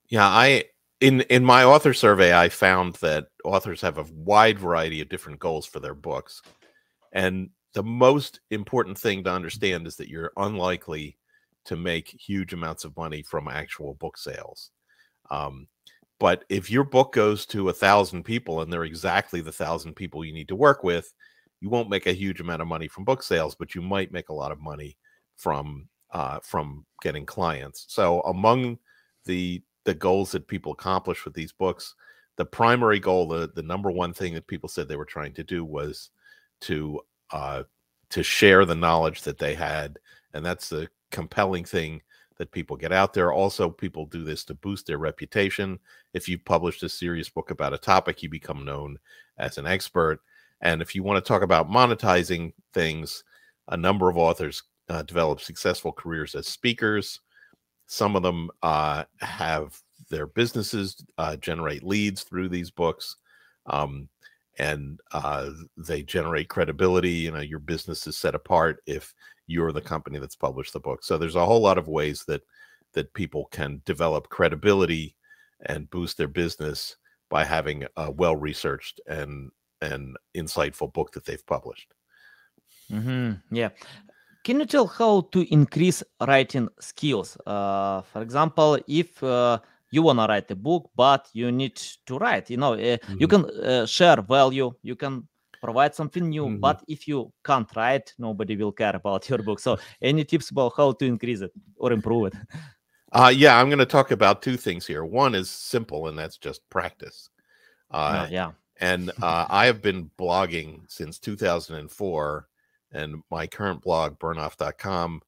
Yeah, 0.09 0.27
I 0.27 0.65
in 1.01 1.21
in 1.21 1.44
my 1.44 1.63
author 1.63 1.94
survey, 1.94 2.33
I 2.33 2.48
found 2.50 2.95
that 2.95 3.25
authors 3.44 3.81
have 3.81 3.98
a 3.98 4.06
wide 4.13 4.59
variety 4.59 5.01
of 5.01 5.09
different 5.09 5.39
goals 5.39 5.65
for 5.65 5.80
their 5.80 5.95
books, 5.95 6.42
and 7.12 7.50
the 7.74 7.83
most 7.83 8.39
important 8.51 8.98
thing 8.98 9.24
to 9.24 9.31
understand 9.31 9.88
is 9.88 9.95
that 9.98 10.09
you're 10.09 10.31
unlikely 10.38 11.18
to 11.65 11.75
make 11.75 12.07
huge 12.07 12.53
amounts 12.53 12.83
of 12.86 12.95
money 12.98 13.21
from 13.21 13.48
actual 13.48 13.95
book 13.95 14.18
sales. 14.18 14.71
Um, 15.30 15.68
but 16.19 16.45
if 16.50 16.69
your 16.69 16.83
book 16.83 17.13
goes 17.13 17.45
to 17.48 17.69
a 17.69 17.74
thousand 17.74 18.24
people 18.24 18.62
and 18.62 18.71
they're 18.71 18.83
exactly 18.83 19.42
the 19.42 19.51
thousand 19.51 19.95
people 19.95 20.24
you 20.25 20.33
need 20.33 20.50
to 20.50 20.56
work 20.56 20.83
with, 20.83 21.13
you 21.62 21.69
won't 21.69 21.89
make 21.89 22.07
a 22.07 22.13
huge 22.13 22.42
amount 22.42 22.62
of 22.62 22.68
money 22.68 22.88
from 22.88 23.06
book 23.06 23.24
sales, 23.24 23.56
but 23.56 23.74
you 23.74 23.81
might 23.81 24.12
make 24.12 24.30
a 24.30 24.33
lot 24.33 24.51
of 24.51 24.59
money 24.59 24.98
from 25.38 25.88
uh, 26.12 26.39
from 26.44 26.86
getting 27.01 27.25
clients. 27.25 27.86
So 27.88 28.21
among 28.21 28.77
the 29.25 29.63
the 29.83 29.93
goals 29.93 30.31
that 30.31 30.47
people 30.47 30.71
accomplish 30.71 31.25
with 31.25 31.33
these 31.33 31.51
books, 31.51 31.95
the 32.38 32.45
primary 32.45 33.00
goal, 33.00 33.27
the 33.27 33.51
the 33.53 33.63
number 33.63 33.91
one 33.91 34.13
thing 34.13 34.33
that 34.33 34.47
people 34.47 34.69
said 34.69 34.88
they 34.88 34.95
were 34.95 35.05
trying 35.05 35.33
to 35.33 35.43
do 35.43 35.65
was 35.65 36.09
to 36.61 37.00
uh, 37.31 37.63
to 38.09 38.23
share 38.23 38.65
the 38.65 38.75
knowledge 38.75 39.21
that 39.23 39.38
they 39.38 39.53
had, 39.53 39.97
and 40.33 40.45
that's 40.45 40.69
the 40.69 40.88
compelling 41.11 41.65
thing 41.65 42.01
that 42.38 42.51
people 42.51 42.75
get 42.75 42.91
out 42.91 43.13
there. 43.13 43.31
Also, 43.31 43.69
people 43.69 44.05
do 44.05 44.23
this 44.23 44.43
to 44.45 44.55
boost 44.55 44.88
their 44.88 44.97
reputation. 44.97 45.77
If 46.13 46.27
you've 46.27 46.43
published 46.43 46.81
a 46.81 46.89
serious 46.89 47.29
book 47.29 47.51
about 47.51 47.73
a 47.73 47.77
topic, 47.77 48.23
you 48.23 48.29
become 48.29 48.65
known 48.65 48.97
as 49.38 49.57
an 49.59 49.67
expert. 49.67 50.21
And 50.61 50.81
if 50.81 50.95
you 50.95 51.03
want 51.03 51.23
to 51.23 51.27
talk 51.27 51.43
about 51.43 51.69
monetizing 51.69 52.53
things, 52.73 53.23
a 53.67 53.77
number 53.77 54.09
of 54.09 54.17
authors 54.17 54.63
uh, 54.89 55.03
develop 55.03 55.39
successful 55.39 55.91
careers 55.91 56.33
as 56.33 56.47
speakers. 56.47 57.19
Some 57.91 58.15
of 58.15 58.24
them 58.24 58.50
uh, 58.63 59.03
have 59.19 59.77
their 60.10 60.25
businesses 60.25 61.03
uh, 61.17 61.36
generate 61.36 61.83
leads 61.83 62.24
through 62.24 62.48
these 62.48 62.71
books. 62.71 63.17
Um, 63.65 64.07
and 64.57 65.01
uh, 65.12 65.50
they 65.75 66.01
generate 66.01 66.48
credibility. 66.48 67.12
You 67.12 67.31
know, 67.31 67.41
your 67.41 67.60
business 67.60 68.07
is 68.07 68.15
set 68.15 68.33
apart 68.33 68.81
if 68.86 69.13
you're 69.45 69.74
the 69.74 69.81
company 69.81 70.19
that's 70.19 70.38
published 70.38 70.71
the 70.71 70.79
book. 70.79 71.03
So 71.03 71.17
there's 71.17 71.36
a 71.36 71.45
whole 71.45 71.60
lot 71.60 71.77
of 71.77 71.89
ways 71.89 72.24
that 72.29 72.43
that 72.93 73.13
people 73.13 73.50
can 73.51 73.81
develop 73.83 74.29
credibility 74.29 75.17
and 75.65 75.89
boost 75.89 76.17
their 76.17 76.29
business 76.29 76.95
by 77.29 77.43
having 77.43 77.86
a 77.98 78.10
well 78.10 78.38
researched 78.38 79.01
and 79.05 79.51
and 79.81 80.15
insightful 80.33 80.93
book 80.93 81.12
that 81.12 81.25
they've 81.25 81.45
published. 81.45 81.93
hmm 82.89 83.33
Yeah. 83.51 83.71
Can 84.43 84.60
you 84.60 84.65
tell 84.65 84.88
how 84.88 85.21
to 85.31 85.41
increase 85.53 86.03
writing 86.27 86.67
skills? 86.79 87.38
Uh, 87.45 88.01
for 88.01 88.21
example, 88.24 88.77
if 88.88 89.21
uh, 89.24 89.60
you 89.91 90.01
want 90.01 90.19
to 90.19 90.25
write 90.25 90.50
a 90.50 90.55
book, 90.55 90.89
but 90.95 91.27
you 91.33 91.51
need 91.51 91.75
to 92.07 92.17
write, 92.17 92.50
you 92.50 92.57
know, 92.57 92.74
uh, 92.74 92.98
you 93.19 93.27
Mhm. 93.27 93.29
can 93.29 93.45
uh, 93.45 93.86
share 93.86 94.21
value, 94.21 94.71
you 94.81 94.95
can 94.95 95.27
provide 95.62 95.93
something 95.93 96.27
new, 96.27 96.48
Mhm. 96.48 96.60
but 96.60 96.81
if 96.88 97.07
you 97.07 97.31
can't 97.43 97.69
write, 97.75 98.13
nobody 98.17 98.55
will 98.55 98.71
care 98.71 98.95
about 98.95 99.29
your 99.29 99.39
book. 99.43 99.60
So, 99.60 99.77
any 100.01 100.24
tips 100.25 100.50
about 100.50 100.74
how 100.75 100.93
to 100.93 101.05
increase 101.05 101.41
it 101.41 101.51
or 101.77 101.91
improve 101.91 102.27
it? 102.27 102.36
Uh, 103.12 103.31
yeah, 103.36 103.57
I'm 103.60 103.67
going 103.67 103.79
to 103.79 103.86
talk 103.86 104.12
about 104.12 104.41
two 104.41 104.57
things 104.57 104.88
here. 104.88 105.03
One 105.03 105.36
is 105.36 105.50
simple, 105.50 106.07
and 106.07 106.17
that's 106.17 106.38
just 106.38 106.67
practice. 106.69 107.29
Uh, 107.91 108.27
yeah. 108.29 108.51
and 108.79 109.12
uh, 109.21 109.45
I 109.50 109.65
have 109.65 109.81
been 109.81 110.10
blogging 110.17 110.81
since 110.89 111.19
2004, 111.19 112.48
and 112.91 113.24
my 113.29 113.48
current 113.48 113.81
blog, 113.81 114.19
bernoff.com, 114.19 115.21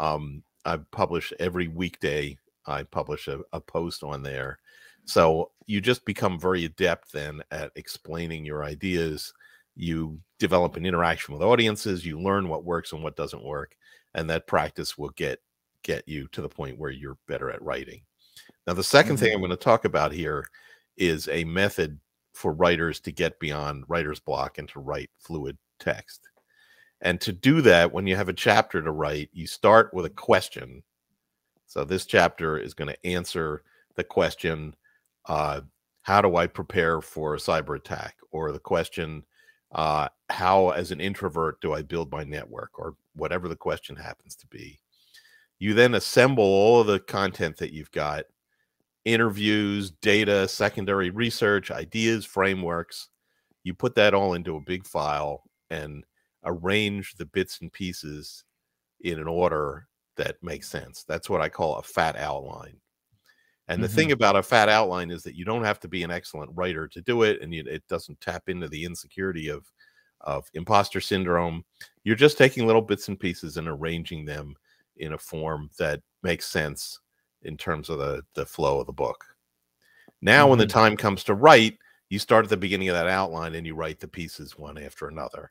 um, 0.00 0.42
I 0.64 0.76
publish 0.90 1.32
every 1.38 1.68
weekday. 1.68 2.36
I 2.66 2.82
publish 2.82 3.28
a, 3.28 3.40
a 3.52 3.60
post 3.60 4.02
on 4.02 4.22
there. 4.22 4.58
So 5.04 5.52
you 5.66 5.80
just 5.80 6.04
become 6.04 6.38
very 6.38 6.64
adept 6.64 7.12
then 7.12 7.40
at 7.50 7.70
explaining 7.76 8.44
your 8.44 8.64
ideas. 8.64 9.32
You 9.76 10.18
develop 10.38 10.76
an 10.76 10.84
interaction 10.84 11.32
with 11.32 11.42
audiences. 11.42 12.04
You 12.04 12.20
learn 12.20 12.48
what 12.48 12.64
works 12.64 12.92
and 12.92 13.02
what 13.02 13.16
doesn't 13.16 13.44
work, 13.44 13.76
and 14.14 14.28
that 14.30 14.46
practice 14.46 14.98
will 14.98 15.10
get 15.10 15.38
get 15.82 16.06
you 16.08 16.26
to 16.32 16.42
the 16.42 16.48
point 16.48 16.78
where 16.78 16.90
you're 16.90 17.18
better 17.28 17.50
at 17.50 17.62
writing. 17.62 18.00
Now, 18.66 18.74
the 18.74 18.82
2nd 18.82 19.04
mm-hmm. 19.04 19.16
thing 19.16 19.32
I'm 19.32 19.40
going 19.40 19.50
to 19.50 19.56
talk 19.56 19.84
about 19.84 20.10
here 20.10 20.44
is 20.96 21.28
a 21.28 21.44
method 21.44 22.00
for 22.34 22.52
writers 22.52 22.98
to 23.00 23.12
get 23.12 23.38
beyond 23.38 23.84
writer's 23.86 24.18
block 24.18 24.58
and 24.58 24.68
to 24.70 24.80
write 24.80 25.10
fluid 25.20 25.56
text. 25.78 26.28
And 27.02 27.20
to 27.20 27.32
do 27.32 27.60
that, 27.62 27.92
when 27.92 28.06
you 28.06 28.16
have 28.16 28.28
a 28.28 28.32
chapter 28.32 28.82
to 28.82 28.90
write, 28.90 29.30
you 29.32 29.46
start 29.46 29.92
with 29.92 30.06
a 30.06 30.10
question. 30.10 30.82
So 31.66 31.84
this 31.84 32.06
chapter 32.06 32.58
is 32.58 32.74
going 32.74 32.88
to 32.88 33.06
answer 33.06 33.62
the 33.96 34.04
question, 34.04 34.74
uh, 35.26 35.62
how 36.02 36.22
do 36.22 36.36
I 36.36 36.46
prepare 36.46 37.00
for 37.00 37.34
a 37.34 37.38
cyber 37.38 37.76
attack? 37.76 38.16
Or 38.30 38.52
the 38.52 38.58
question, 38.58 39.24
uh, 39.72 40.08
how, 40.30 40.70
as 40.70 40.90
an 40.90 41.00
introvert, 41.00 41.60
do 41.60 41.74
I 41.74 41.82
build 41.82 42.10
my 42.10 42.24
network? 42.24 42.78
Or 42.78 42.94
whatever 43.14 43.48
the 43.48 43.56
question 43.56 43.96
happens 43.96 44.36
to 44.36 44.46
be. 44.46 44.78
You 45.58 45.74
then 45.74 45.94
assemble 45.94 46.44
all 46.44 46.80
of 46.80 46.86
the 46.86 47.00
content 47.00 47.56
that 47.58 47.72
you've 47.72 47.90
got 47.90 48.24
interviews, 49.04 49.90
data, 49.90 50.46
secondary 50.48 51.10
research, 51.10 51.70
ideas, 51.70 52.24
frameworks. 52.24 53.08
You 53.64 53.74
put 53.74 53.94
that 53.96 54.14
all 54.14 54.34
into 54.34 54.56
a 54.56 54.60
big 54.60 54.86
file 54.86 55.44
and 55.70 56.04
arrange 56.46 57.14
the 57.16 57.26
bits 57.26 57.60
and 57.60 57.72
pieces 57.72 58.44
in 59.00 59.18
an 59.18 59.28
order 59.28 59.86
that 60.16 60.42
makes 60.42 60.68
sense. 60.68 61.04
That's 61.06 61.28
what 61.28 61.42
I 61.42 61.48
call 61.48 61.76
a 61.76 61.82
fat 61.82 62.16
outline. 62.16 62.78
And 63.68 63.82
the 63.82 63.88
mm-hmm. 63.88 63.96
thing 63.96 64.12
about 64.12 64.36
a 64.36 64.42
fat 64.42 64.68
outline 64.68 65.10
is 65.10 65.22
that 65.24 65.34
you 65.34 65.44
don't 65.44 65.64
have 65.64 65.80
to 65.80 65.88
be 65.88 66.04
an 66.04 66.10
excellent 66.10 66.50
writer 66.54 66.86
to 66.88 67.02
do 67.02 67.22
it, 67.22 67.42
and 67.42 67.52
you, 67.52 67.64
it 67.66 67.82
doesn't 67.88 68.20
tap 68.20 68.44
into 68.48 68.68
the 68.68 68.84
insecurity 68.84 69.48
of 69.48 69.70
of 70.22 70.48
imposter 70.54 71.00
syndrome. 71.00 71.64
You're 72.04 72.16
just 72.16 72.38
taking 72.38 72.66
little 72.66 72.82
bits 72.82 73.08
and 73.08 73.18
pieces 73.18 73.58
and 73.58 73.68
arranging 73.68 74.24
them 74.24 74.54
in 74.96 75.12
a 75.12 75.18
form 75.18 75.68
that 75.78 76.00
makes 76.22 76.46
sense 76.46 77.00
in 77.42 77.56
terms 77.56 77.90
of 77.90 77.98
the 77.98 78.22
the 78.34 78.46
flow 78.46 78.80
of 78.80 78.86
the 78.86 78.92
book. 78.92 79.24
Now, 80.22 80.42
mm-hmm. 80.42 80.50
when 80.50 80.58
the 80.58 80.66
mm-hmm. 80.66 80.78
time 80.78 80.96
comes 80.96 81.24
to 81.24 81.34
write, 81.34 81.76
you 82.08 82.18
start 82.20 82.44
at 82.44 82.50
the 82.50 82.56
beginning 82.56 82.88
of 82.88 82.94
that 82.94 83.08
outline 83.08 83.54
and 83.56 83.66
you 83.66 83.74
write 83.74 83.98
the 83.98 84.08
pieces 84.08 84.56
one 84.56 84.78
after 84.78 85.08
another. 85.08 85.50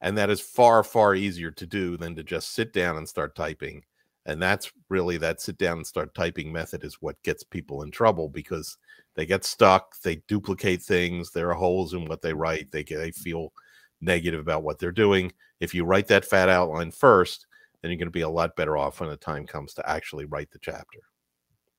And 0.00 0.16
that 0.18 0.30
is 0.30 0.40
far, 0.40 0.82
far 0.82 1.14
easier 1.14 1.50
to 1.52 1.66
do 1.66 1.96
than 1.96 2.14
to 2.16 2.22
just 2.22 2.54
sit 2.54 2.72
down 2.72 2.96
and 2.96 3.08
start 3.08 3.34
typing. 3.34 3.82
And 4.26 4.42
that's 4.42 4.72
really 4.88 5.18
that 5.18 5.40
sit 5.40 5.56
down 5.56 5.78
and 5.78 5.86
start 5.86 6.14
typing 6.14 6.52
method 6.52 6.84
is 6.84 7.00
what 7.00 7.22
gets 7.22 7.44
people 7.44 7.82
in 7.82 7.90
trouble 7.90 8.28
because 8.28 8.76
they 9.14 9.24
get 9.24 9.44
stuck, 9.44 9.98
they 10.02 10.16
duplicate 10.28 10.82
things, 10.82 11.30
there 11.30 11.50
are 11.50 11.54
holes 11.54 11.94
in 11.94 12.04
what 12.06 12.22
they 12.22 12.34
write, 12.34 12.70
they, 12.72 12.82
they 12.82 13.12
feel 13.12 13.52
negative 14.00 14.40
about 14.40 14.62
what 14.62 14.78
they're 14.78 14.92
doing. 14.92 15.32
If 15.60 15.74
you 15.74 15.84
write 15.84 16.08
that 16.08 16.24
fat 16.24 16.48
outline 16.48 16.90
first, 16.90 17.46
then 17.80 17.90
you're 17.90 17.98
going 17.98 18.08
to 18.08 18.12
be 18.12 18.22
a 18.22 18.28
lot 18.28 18.56
better 18.56 18.76
off 18.76 19.00
when 19.00 19.08
the 19.08 19.16
time 19.16 19.46
comes 19.46 19.74
to 19.74 19.88
actually 19.88 20.24
write 20.26 20.50
the 20.50 20.58
chapter. 20.58 20.98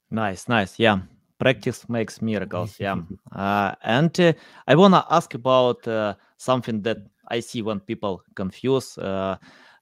Nice, 0.10 0.48
nice. 0.48 0.80
Yeah. 0.80 1.00
Practice 1.40 1.88
makes 1.90 2.22
miracles. 2.22 2.80
Yeah. 2.80 3.02
uh, 3.36 3.76
and 3.84 4.18
uh, 4.20 4.34
I 4.68 4.76
want 4.76 4.94
to 4.94 5.06
ask 5.12 5.34
about 5.34 5.88
uh, 5.88 6.16
something 6.38 6.82
that 6.84 6.98
I 7.28 7.40
see 7.42 7.62
when 7.62 7.80
people 7.80 8.22
confuse 8.36 8.98
uh, 8.98 9.38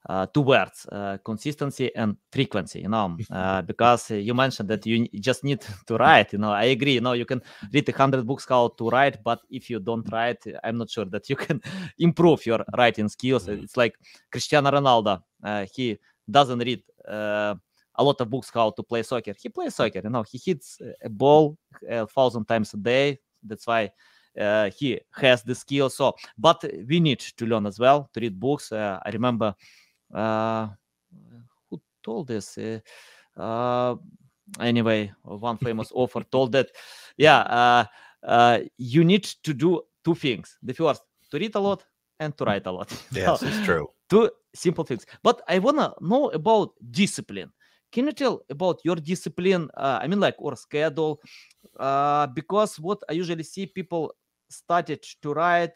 uh, 0.08 0.26
two 0.26 0.40
words 0.40 0.86
uh, 0.92 1.18
consistency 1.24 1.94
and 1.96 2.16
frequency 2.30 2.80
you 2.80 2.88
know 2.88 3.16
uh, 3.30 3.62
because 3.70 4.10
you 4.10 4.34
mentioned 4.34 4.68
that 4.68 4.86
you 4.86 5.08
just 5.14 5.42
need 5.42 5.60
to 5.84 5.96
write 5.96 6.32
you 6.32 6.38
know 6.38 6.52
i 6.52 6.64
agree 6.64 6.92
you 6.94 7.00
know 7.00 7.12
you 7.12 7.24
can 7.24 7.42
read 7.72 7.88
a 7.88 7.92
hundred 7.92 8.24
books 8.24 8.46
how 8.48 8.68
to 8.68 8.88
write 8.88 9.18
but 9.24 9.40
if 9.50 9.68
you 9.68 9.80
don't 9.80 10.08
write 10.12 10.38
i'm 10.62 10.78
not 10.78 10.88
sure 10.88 11.06
that 11.06 11.28
you 11.28 11.34
can 11.34 11.60
improve 11.98 12.46
your 12.46 12.64
writing 12.78 13.08
skills 13.08 13.48
mm-hmm. 13.48 13.64
it's 13.64 13.76
like 13.76 13.94
cristiano 14.30 14.70
ronaldo 14.70 15.20
uh, 15.42 15.66
he 15.74 15.98
doesn't 16.30 16.60
read 16.60 16.82
uh, 17.08 17.54
a 17.98 18.04
lot 18.04 18.20
of 18.20 18.30
books 18.30 18.50
how 18.52 18.70
to 18.70 18.82
play 18.82 19.02
soccer. 19.02 19.34
He 19.40 19.48
plays 19.48 19.74
soccer. 19.74 20.00
You 20.04 20.10
know, 20.10 20.22
he 20.22 20.38
hits 20.44 20.78
a 21.02 21.08
ball 21.08 21.56
a 21.88 22.06
thousand 22.06 22.44
times 22.44 22.74
a 22.74 22.76
day. 22.76 23.18
That's 23.42 23.66
why 23.66 23.90
uh, 24.40 24.70
he 24.70 25.00
has 25.12 25.42
the 25.42 25.54
skill. 25.54 25.90
So, 25.90 26.14
but 26.38 26.64
we 26.88 27.00
need 27.00 27.20
to 27.20 27.46
learn 27.46 27.66
as 27.66 27.78
well 27.78 28.08
to 28.12 28.20
read 28.20 28.38
books. 28.38 28.72
Uh, 28.72 28.98
I 29.04 29.10
remember 29.10 29.54
uh, 30.14 30.68
who 31.70 31.80
told 32.02 32.28
this. 32.28 32.58
Uh, 32.58 32.80
uh, 33.36 33.96
anyway, 34.60 35.12
one 35.22 35.58
famous 35.58 35.90
author 35.94 36.22
told 36.30 36.52
that, 36.52 36.70
yeah, 37.16 37.86
uh, 38.22 38.58
you 38.76 39.04
need 39.04 39.24
to 39.24 39.54
do 39.54 39.82
two 40.04 40.14
things. 40.14 40.58
The 40.62 40.74
first, 40.74 41.02
to 41.30 41.38
read 41.38 41.54
a 41.54 41.60
lot 41.60 41.84
and 42.20 42.36
to 42.38 42.44
write 42.44 42.66
a 42.66 42.72
lot. 42.72 42.90
Yes, 43.12 43.42
it's 43.42 43.60
true. 43.64 43.88
Two 44.08 44.30
simple 44.54 44.84
things. 44.84 45.04
But 45.22 45.42
I 45.48 45.58
wanna 45.58 45.92
know 46.00 46.30
about 46.30 46.70
discipline. 46.90 47.52
Can 47.92 48.06
you 48.06 48.12
tell 48.12 48.42
about 48.50 48.80
your 48.84 48.96
discipline? 48.96 49.68
Uh, 49.76 49.98
I 50.02 50.06
mean, 50.06 50.20
like 50.20 50.34
or 50.38 50.56
schedule, 50.56 51.20
uh, 51.78 52.26
because 52.28 52.78
what 52.78 53.02
I 53.08 53.12
usually 53.12 53.42
see 53.42 53.66
people 53.66 54.14
started 54.48 55.04
to 55.22 55.32
write 55.32 55.72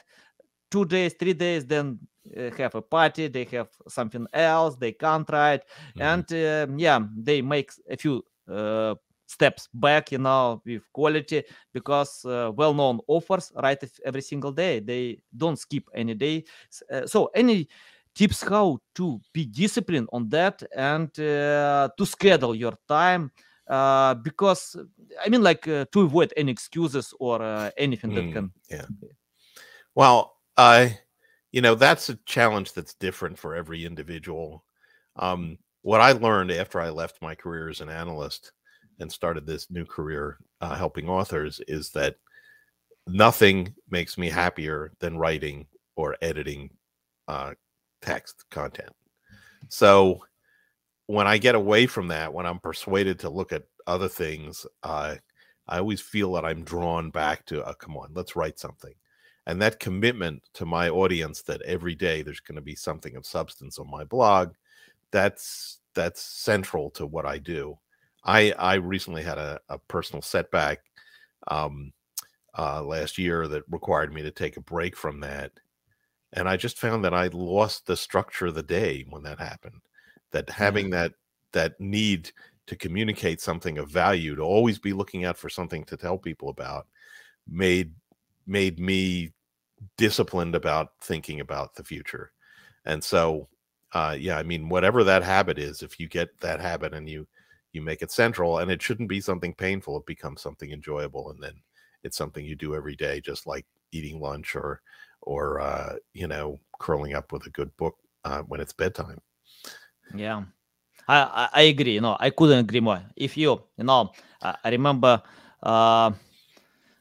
two 0.70 0.84
days, 0.84 1.14
three 1.18 1.34
days, 1.34 1.66
then 1.66 1.98
uh, 2.36 2.50
have 2.56 2.74
a 2.74 2.82
party, 2.82 3.28
they 3.28 3.44
have 3.44 3.68
something 3.88 4.26
else, 4.32 4.76
they 4.76 4.92
can't 4.92 5.28
write, 5.30 5.62
mm-hmm. 5.96 6.02
and 6.02 6.32
uh, 6.32 6.72
yeah, 6.76 7.00
they 7.16 7.42
make 7.42 7.70
a 7.88 7.96
few 7.96 8.22
uh, 8.50 8.94
steps 9.26 9.68
back, 9.72 10.12
you 10.12 10.18
know, 10.18 10.60
with 10.66 10.82
quality 10.92 11.44
because 11.72 12.24
uh, 12.24 12.50
well-known 12.54 13.00
authors 13.06 13.52
write 13.62 13.84
every 14.04 14.22
single 14.22 14.52
day. 14.52 14.80
They 14.80 15.20
don't 15.36 15.58
skip 15.58 15.84
any 15.94 16.14
day. 16.14 16.44
Uh, 16.92 17.06
so 17.06 17.30
any 17.34 17.68
tips 18.14 18.42
how 18.42 18.78
to 18.96 19.20
be 19.32 19.46
disciplined 19.46 20.08
on 20.12 20.28
that 20.30 20.62
and 20.76 21.08
uh, 21.20 21.88
to 21.96 22.04
schedule 22.06 22.54
your 22.56 22.76
time 22.88 23.30
uh, 23.70 24.14
because 24.14 24.76
i 25.24 25.28
mean 25.28 25.42
like 25.42 25.66
uh, 25.68 25.84
to 25.92 26.02
avoid 26.02 26.32
any 26.36 26.52
excuses 26.52 27.14
or 27.18 27.40
uh, 27.40 27.70
anything 27.76 28.12
that 28.12 28.24
mm, 28.24 28.32
can 28.32 28.52
yeah. 28.70 28.86
Well 29.94 30.36
i 30.56 30.98
you 31.52 31.60
know 31.62 31.74
that's 31.74 32.08
a 32.08 32.16
challenge 32.26 32.72
that's 32.72 32.94
different 32.94 33.38
for 33.38 33.54
every 33.54 33.84
individual. 33.86 34.64
Um, 35.16 35.58
what 35.82 36.00
i 36.00 36.12
learned 36.12 36.50
after 36.52 36.80
i 36.80 36.90
left 36.90 37.22
my 37.22 37.34
career 37.34 37.68
as 37.68 37.80
an 37.80 37.88
analyst 37.88 38.52
and 38.98 39.10
started 39.10 39.46
this 39.46 39.70
new 39.70 39.84
career 39.84 40.38
uh, 40.60 40.74
helping 40.74 41.08
authors 41.08 41.60
is 41.68 41.90
that 41.90 42.16
nothing 43.06 43.74
makes 43.88 44.18
me 44.18 44.28
happier 44.28 44.92
than 45.00 45.16
writing 45.18 45.66
or 45.96 46.16
editing 46.22 46.70
uh, 47.28 47.52
text 48.02 48.44
content. 48.50 48.92
So 49.68 50.22
when 51.10 51.26
I 51.26 51.38
get 51.38 51.56
away 51.56 51.86
from 51.86 52.06
that, 52.08 52.32
when 52.32 52.46
I'm 52.46 52.60
persuaded 52.60 53.18
to 53.20 53.30
look 53.30 53.52
at 53.52 53.64
other 53.88 54.08
things, 54.08 54.64
uh, 54.84 55.16
I 55.66 55.78
always 55.78 56.00
feel 56.00 56.32
that 56.34 56.44
I'm 56.44 56.62
drawn 56.62 57.10
back 57.10 57.44
to, 57.46 57.64
uh, 57.64 57.74
come 57.74 57.96
on, 57.96 58.10
let's 58.14 58.36
write 58.36 58.60
something. 58.60 58.94
And 59.46 59.60
that 59.60 59.80
commitment 59.80 60.42
to 60.54 60.64
my 60.64 60.88
audience 60.88 61.42
that 61.42 61.62
every 61.62 61.96
day 61.96 62.22
there's 62.22 62.38
going 62.38 62.56
to 62.56 62.62
be 62.62 62.76
something 62.76 63.16
of 63.16 63.26
substance 63.26 63.78
on 63.78 63.90
my 63.90 64.04
blog, 64.04 64.54
that's 65.10 65.80
that's 65.94 66.22
central 66.22 66.90
to 66.90 67.06
what 67.06 67.26
I 67.26 67.38
do. 67.38 67.76
I 68.24 68.52
I 68.52 68.74
recently 68.74 69.24
had 69.24 69.38
a, 69.38 69.58
a 69.68 69.78
personal 69.78 70.22
setback 70.22 70.78
um, 71.48 71.92
uh, 72.56 72.84
last 72.84 73.18
year 73.18 73.48
that 73.48 73.64
required 73.68 74.12
me 74.12 74.22
to 74.22 74.30
take 74.30 74.56
a 74.56 74.62
break 74.62 74.96
from 74.96 75.18
that, 75.20 75.50
and 76.34 76.48
I 76.48 76.56
just 76.56 76.78
found 76.78 77.04
that 77.04 77.14
I 77.14 77.28
lost 77.32 77.86
the 77.86 77.96
structure 77.96 78.46
of 78.46 78.54
the 78.54 78.62
day 78.62 79.04
when 79.08 79.24
that 79.24 79.40
happened. 79.40 79.80
That 80.32 80.48
having 80.50 80.86
mm-hmm. 80.86 80.92
that 80.92 81.12
that 81.52 81.80
need 81.80 82.30
to 82.66 82.76
communicate 82.76 83.40
something 83.40 83.78
of 83.78 83.90
value, 83.90 84.36
to 84.36 84.42
always 84.42 84.78
be 84.78 84.92
looking 84.92 85.24
out 85.24 85.36
for 85.36 85.48
something 85.48 85.84
to 85.84 85.96
tell 85.96 86.16
people 86.16 86.50
about, 86.50 86.86
made 87.48 87.92
made 88.46 88.78
me 88.78 89.32
disciplined 89.96 90.54
about 90.54 90.90
thinking 91.02 91.40
about 91.40 91.74
the 91.74 91.84
future. 91.84 92.32
And 92.84 93.02
so, 93.02 93.48
uh, 93.92 94.16
yeah, 94.18 94.38
I 94.38 94.42
mean, 94.42 94.68
whatever 94.68 95.04
that 95.04 95.22
habit 95.22 95.58
is, 95.58 95.82
if 95.82 95.98
you 95.98 96.08
get 96.08 96.28
that 96.40 96.60
habit 96.60 96.94
and 96.94 97.08
you 97.08 97.26
you 97.72 97.82
make 97.82 98.02
it 98.02 98.10
central, 98.10 98.58
and 98.58 98.70
it 98.70 98.82
shouldn't 98.82 99.08
be 99.08 99.20
something 99.20 99.54
painful, 99.54 99.96
it 99.96 100.06
becomes 100.06 100.42
something 100.42 100.72
enjoyable, 100.72 101.30
and 101.30 101.42
then 101.42 101.54
it's 102.02 102.16
something 102.16 102.44
you 102.44 102.56
do 102.56 102.74
every 102.74 102.96
day, 102.96 103.20
just 103.20 103.46
like 103.46 103.66
eating 103.92 104.20
lunch 104.20 104.54
or 104.56 104.80
or 105.22 105.60
uh, 105.60 105.96
you 106.12 106.26
know 106.26 106.58
curling 106.78 107.14
up 107.14 107.32
with 107.32 107.46
a 107.46 107.50
good 107.50 107.76
book 107.76 107.96
uh, 108.24 108.42
when 108.42 108.60
it's 108.60 108.72
bedtime. 108.72 109.20
Yeah, 110.14 110.44
I 111.08 111.48
I 111.52 111.62
agree. 111.72 111.94
You 111.94 112.00
know, 112.00 112.16
I 112.20 112.30
couldn't 112.30 112.58
agree 112.60 112.80
more. 112.80 113.02
If 113.16 113.36
you 113.36 113.60
you 113.78 113.84
know, 113.84 114.10
I 114.42 114.70
remember 114.70 115.22
uh, 115.62 116.12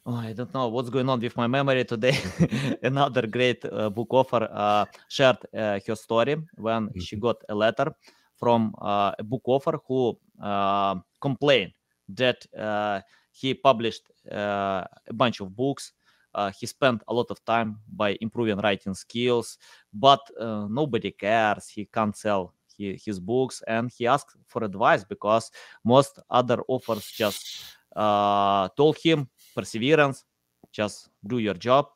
Oh, 0.05 0.15
I 0.15 0.33
don't 0.33 0.53
know 0.53 0.67
what's 0.69 0.89
going 0.89 1.09
on 1.09 1.19
with 1.19 1.35
my 1.37 1.47
memory 1.47 1.83
today. 1.85 2.17
Another 2.83 3.27
great 3.27 3.63
uh, 3.65 3.89
book 3.89 4.07
author 4.13 4.47
uh, 4.51 4.85
shared 5.07 5.37
uh, 5.53 5.79
her 5.85 5.95
story 5.95 6.35
when 6.55 6.89
she 6.97 7.15
Mhm. 7.15 7.17
got 7.17 7.37
a 7.49 7.55
letter 7.55 7.91
from 8.37 8.73
uh, 8.81 9.11
a 9.19 9.23
book 9.23 9.41
author 9.45 9.77
who 9.87 10.17
uh, 10.41 10.95
complained 11.21 11.73
that 12.09 12.45
uh, 12.57 13.01
he 13.31 13.53
published 13.53 14.11
uh, 14.31 14.83
a 15.07 15.13
bunch 15.13 15.41
of 15.41 15.55
books. 15.55 15.93
Uh, 16.33 16.51
he 16.57 16.65
spent 16.65 17.01
a 17.07 17.13
lot 17.13 17.27
of 17.29 17.43
time 17.45 17.79
by 17.91 18.17
improving 18.21 18.57
writing 18.57 18.93
skills, 18.93 19.57
but 19.93 20.21
uh, 20.39 20.67
nobody 20.69 21.11
cares. 21.11 21.67
He 21.69 21.85
can't 21.85 22.15
sell 22.15 22.53
he, 22.79 22.99
his 23.05 23.19
books, 23.19 23.61
and 23.67 23.91
he 23.95 24.07
asked 24.07 24.35
for 24.47 24.63
advice 24.63 25.03
because 25.03 25.51
most 25.83 26.19
other 26.31 26.59
authors 26.67 27.11
just 27.11 27.47
uh, 27.95 28.69
told 28.77 28.97
him 29.03 29.29
perseverance, 29.55 30.25
just 30.71 31.09
do 31.27 31.39
your 31.39 31.55
job. 31.55 31.87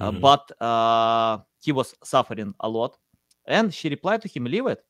Uh, 0.00 0.12
Mhm. 0.12 0.20
but 0.20 0.52
uh, 0.60 1.38
he 1.60 1.72
was 1.72 1.94
suffering 2.04 2.54
a 2.60 2.68
lot, 2.68 2.98
and 3.46 3.72
she 3.74 3.88
replied 3.88 4.22
to 4.22 4.28
him, 4.28 4.44
"Leave 4.44 4.66
it. 4.66 4.84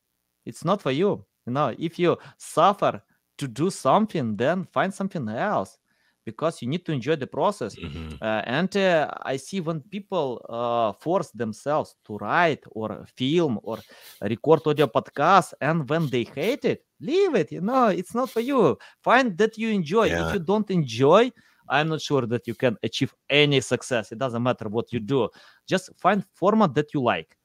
It's 0.45 0.65
not 0.65 0.81
for 0.81 0.91
you. 0.91 1.25
You 1.47 1.53
know, 1.53 1.73
if 1.79 1.99
you 1.99 2.17
suffer 2.37 3.01
to 3.39 3.47
do 3.47 3.69
something, 3.71 4.35
then 4.37 4.65
find 4.65 4.93
something 4.93 5.27
else." 5.29 5.79
Because 6.27 6.61
you 6.61 6.67
need 6.67 6.83
to 6.85 6.91
enjoy 6.91 7.15
the 7.15 7.25
process. 7.39 7.71
Mhm. 7.79 8.19
Uh, 8.21 8.41
and 8.59 8.71
uh, 8.75 9.07
I 9.33 9.37
see 9.37 9.59
when 9.61 9.79
people 9.95 10.43
uh, 10.49 10.91
force 10.99 11.31
themselves 11.31 11.95
to 12.05 12.17
write 12.17 12.63
or 12.71 13.05
film 13.15 13.59
or 13.63 13.77
record 14.19 14.61
audio 14.67 14.87
podcast, 14.87 15.53
and 15.61 15.87
when 15.89 16.09
they 16.09 16.25
hate 16.39 16.65
it, 16.65 16.83
leave 16.99 17.33
it. 17.41 17.47
You 17.55 17.61
know, 17.61 17.87
it's 17.99 18.13
not 18.13 18.29
for 18.29 18.41
you. 18.41 18.77
Find 19.01 19.37
that 19.37 19.57
you 19.57 19.69
enjoy. 19.69 20.07
Yeah. 20.07 20.27
If 20.27 20.33
you 20.33 20.41
don't 20.51 20.69
enjoy, 20.69 21.31
I'm 21.69 21.87
not 21.87 22.01
sure 22.01 22.27
that 22.27 22.43
you 22.47 22.55
can 22.55 22.75
achieve 22.83 23.13
any 23.29 23.61
success. 23.61 24.11
It 24.11 24.19
doesn't 24.19 24.43
matter 24.43 24.67
what 24.67 24.91
you 24.91 24.99
do. 24.99 25.29
Just 25.65 25.91
find 25.97 26.25
format 26.35 26.73
that 26.75 26.93
you 26.93 27.01
like. 27.01 27.37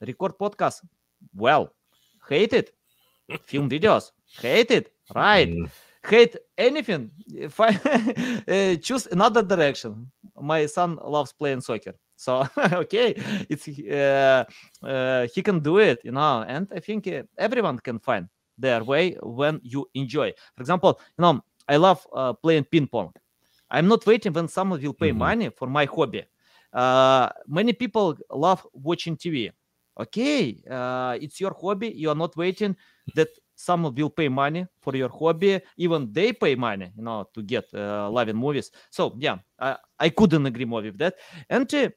Record 0.00 0.38
podcast. 0.38 0.86
Well, 1.34 1.74
hate 2.28 2.52
it. 2.52 2.70
Film 3.50 3.68
videos. 3.68 4.12
Hate 4.40 4.70
it. 4.70 4.86
Right 5.14 5.48
Mm. 5.50 5.68
Hate 6.06 6.36
anything 6.58 7.10
i 7.58 7.68
uh, 8.48 8.76
choose 8.82 9.06
another 9.12 9.42
direction. 9.42 10.10
My 10.40 10.66
son 10.66 10.98
loves 11.04 11.32
playing 11.32 11.60
soccer. 11.60 11.94
So 12.16 12.46
okay 12.72 13.14
it's 13.48 13.68
uh, 13.68 14.44
uh, 14.86 15.26
he 15.34 15.42
can 15.42 15.60
do 15.60 15.78
it 15.78 16.00
you 16.04 16.12
know 16.12 16.44
and 16.46 16.68
i 16.74 16.80
think 16.80 17.06
uh, 17.08 17.22
everyone 17.38 17.78
can 17.78 17.98
find 17.98 18.28
their 18.58 18.84
way 18.84 19.16
when 19.22 19.60
you 19.62 19.86
enjoy. 19.94 20.32
For 20.56 20.62
example 20.62 21.00
you 21.18 21.22
know 21.22 21.40
i 21.68 21.76
love 21.76 22.06
uh, 22.14 22.32
playing 22.34 22.64
ping 22.64 22.86
pong 22.88 23.12
i'm 23.70 23.88
not 23.88 24.04
waiting 24.06 24.32
when 24.32 24.48
someone 24.48 24.80
will 24.82 24.92
pay 24.94 25.12
Mhm. 25.12 25.16
money 25.16 25.50
for 25.50 25.68
my 25.68 25.84
hobby. 25.86 26.24
Uh, 26.72 27.28
many 27.48 27.72
people 27.72 28.16
love 28.30 28.66
watching 28.72 29.16
tv 29.16 29.50
okay 29.98 30.62
uh, 30.70 31.16
it's 31.20 31.40
your 31.40 31.54
hobby. 31.60 31.88
You 31.94 32.10
are 32.10 32.14
not 32.24 32.36
waiting 32.36 32.76
that 33.14 33.28
someone 33.60 33.94
will 33.94 34.10
pay 34.10 34.28
money 34.28 34.66
for 34.80 34.96
your 34.96 35.08
hobby 35.08 35.60
even 35.76 36.12
they 36.12 36.32
pay 36.32 36.54
money 36.54 36.90
you 36.96 37.02
know 37.02 37.28
to 37.34 37.42
get 37.42 37.64
uh, 37.74 38.08
live 38.10 38.34
movies. 38.34 38.70
So 38.90 39.14
yeah 39.18 39.38
I, 39.58 39.76
I 39.98 40.08
couldn't 40.10 40.46
agree 40.46 40.64
more 40.64 40.82
with 40.82 40.98
that. 40.98 41.14
And 41.48 41.72
uh, 41.74 41.90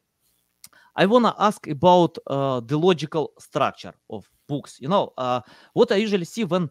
i 0.96 1.06
want 1.06 1.26
to 1.26 1.34
ask 1.40 1.68
about 1.68 2.18
uh, 2.28 2.60
the 2.60 2.78
logical 2.78 3.34
structure 3.40 3.94
of 4.10 4.30
books. 4.48 4.78
You 4.80 4.90
know 4.90 5.14
uh, 5.18 5.42
what 5.74 5.92
i 5.92 5.96
usually 5.96 6.26
see 6.26 6.44
when 6.44 6.70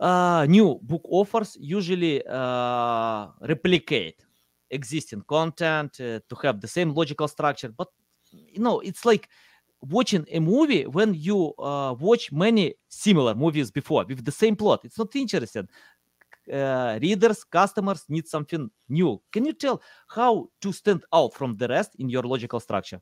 uh, 0.00 0.46
new 0.48 0.78
book 0.82 1.02
authors 1.08 1.56
usually 1.60 2.22
uh, 2.28 3.28
replicate 3.42 4.24
existing 4.70 5.22
content 5.22 5.92
to 5.94 6.20
have 6.42 6.60
the 6.60 6.66
same 6.68 6.92
logical 6.92 7.28
structure. 7.28 7.68
But 7.68 7.88
you 8.32 8.60
know 8.60 8.80
it's 8.80 9.04
like 9.04 9.28
watching 9.88 10.26
a 10.30 10.40
movie 10.40 10.86
when 10.86 11.14
you 11.14 11.52
uh, 11.58 11.94
watch 11.98 12.32
many 12.32 12.74
similar 12.88 13.34
movies 13.34 13.70
before 13.70 14.04
with 14.08 14.24
the 14.24 14.32
same 14.32 14.56
plot 14.56 14.80
it's 14.84 14.98
not 14.98 15.14
interesting 15.16 15.68
uh, 16.52 16.98
readers 17.00 17.42
customers 17.44 18.04
need 18.08 18.26
something 18.28 18.70
new 18.88 19.20
can 19.32 19.44
you 19.44 19.52
tell 19.52 19.80
how 20.08 20.46
to 20.60 20.72
stand 20.72 21.02
out 21.12 21.32
from 21.32 21.56
the 21.56 21.66
rest 21.68 21.90
in 21.98 22.08
your 22.08 22.22
logical 22.22 22.60
structure 22.60 23.00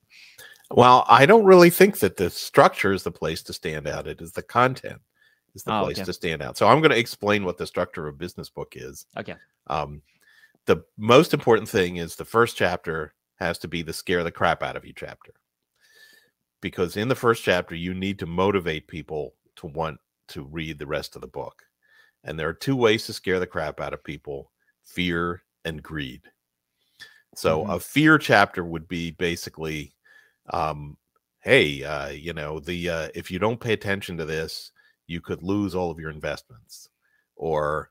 Well, 0.70 1.04
I 1.08 1.26
don't 1.26 1.44
really 1.44 1.70
think 1.70 1.98
that 1.98 2.16
the 2.16 2.30
structure 2.30 2.92
is 2.92 3.02
the 3.02 3.10
place 3.10 3.42
to 3.44 3.52
stand 3.52 3.86
out. 3.86 4.06
It 4.06 4.20
is 4.22 4.32
the 4.32 4.42
content 4.42 5.00
is 5.54 5.62
the 5.64 5.72
Ah, 5.72 5.82
place 5.82 5.98
okay. 5.98 6.04
to 6.06 6.12
stand 6.12 6.42
out. 6.42 6.56
So 6.56 6.66
I'm 6.66 6.80
going 6.80 6.92
to 6.92 6.98
explain 6.98 7.44
what 7.44 7.58
the 7.58 7.66
structure 7.66 8.08
of 8.08 8.14
a 8.14 8.18
business 8.18 8.48
book 8.48 8.72
is. 8.76 9.06
okay 9.16 9.36
Um, 9.66 10.02
the 10.66 10.84
most 10.96 11.34
important 11.34 11.68
thing 11.68 11.96
is 11.96 12.16
the 12.16 12.24
first 12.24 12.56
chapter 12.56 13.14
has 13.36 13.58
to 13.58 13.68
be 13.68 13.82
the 13.82 13.92
scare 13.92 14.22
the 14.22 14.30
crap 14.32 14.62
out 14.62 14.76
of 14.76 14.86
you 14.86 14.92
chapter. 14.96 15.32
Because 16.62 16.96
in 16.96 17.08
the 17.08 17.14
first 17.16 17.44
chapter, 17.44 17.74
you 17.74 17.94
need 17.94 18.18
to 18.20 18.26
motivate 18.26 18.88
people 18.88 19.36
to 19.56 19.66
want 19.68 20.00
to 20.28 20.44
read 20.44 20.78
the 20.78 20.86
rest 20.86 21.14
of 21.16 21.22
the 21.22 21.28
book. 21.28 21.64
And 22.24 22.38
there 22.38 22.48
are 22.48 22.54
two 22.54 22.76
ways 22.76 23.06
to 23.06 23.14
scare 23.14 23.40
the 23.40 23.46
crap 23.46 23.80
out 23.80 23.94
of 23.94 24.04
people 24.04 24.52
fear 24.84 25.44
and 25.64 25.82
greed. 25.82 26.22
So 27.34 27.62
Mhm. 27.62 27.66
a 27.66 27.80
fear 27.80 28.18
chapter 28.18 28.64
would 28.64 28.88
be 28.88 29.10
basically, 29.12 29.94
um, 30.52 30.98
hey, 31.40 31.82
uh, 31.84 32.08
you 32.10 32.32
know, 32.32 32.60
the 32.60 32.88
uh, 32.90 33.08
if 33.14 33.30
you 33.30 33.38
don't 33.38 33.60
pay 33.60 33.72
attention 33.72 34.16
to 34.18 34.24
this, 34.24 34.72
you 35.06 35.20
could 35.20 35.42
lose 35.42 35.74
all 35.74 35.90
of 35.90 35.98
your 35.98 36.10
investments, 36.10 36.88
or 37.36 37.90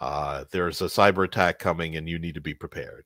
uh, 0.00 0.44
there's 0.52 0.80
a 0.82 0.86
cyber 0.86 1.24
attack 1.24 1.58
coming 1.58 1.96
and 1.96 2.08
you 2.08 2.18
need 2.18 2.34
to 2.34 2.40
be 2.40 2.54
prepared. 2.54 3.04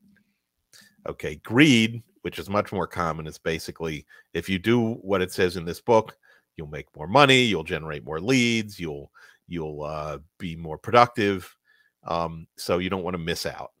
Okay, 1.07 1.35
greed, 1.37 2.03
which 2.21 2.39
is 2.39 2.49
much 2.49 2.71
more 2.71 2.87
common, 2.87 3.27
is 3.27 3.37
basically 3.37 4.05
if 4.33 4.49
you 4.49 4.59
do 4.59 4.95
what 4.95 5.21
it 5.21 5.31
says 5.31 5.55
in 5.55 5.65
this 5.65 5.79
book, 5.79 6.17
you'll 6.57 6.67
make 6.67 6.87
more 6.95 7.07
money, 7.07 7.43
you'll 7.43 7.63
generate 7.63 8.03
more 8.03 8.19
leads, 8.19 8.79
you'll 8.79 9.11
you'll 9.47 9.83
uh, 9.83 10.17
be 10.37 10.55
more 10.55 10.77
productive. 10.77 11.55
Um, 12.05 12.47
so 12.57 12.79
you 12.79 12.89
don't 12.89 13.03
want 13.03 13.13
to 13.15 13.19
miss 13.19 13.45
out. 13.45 13.71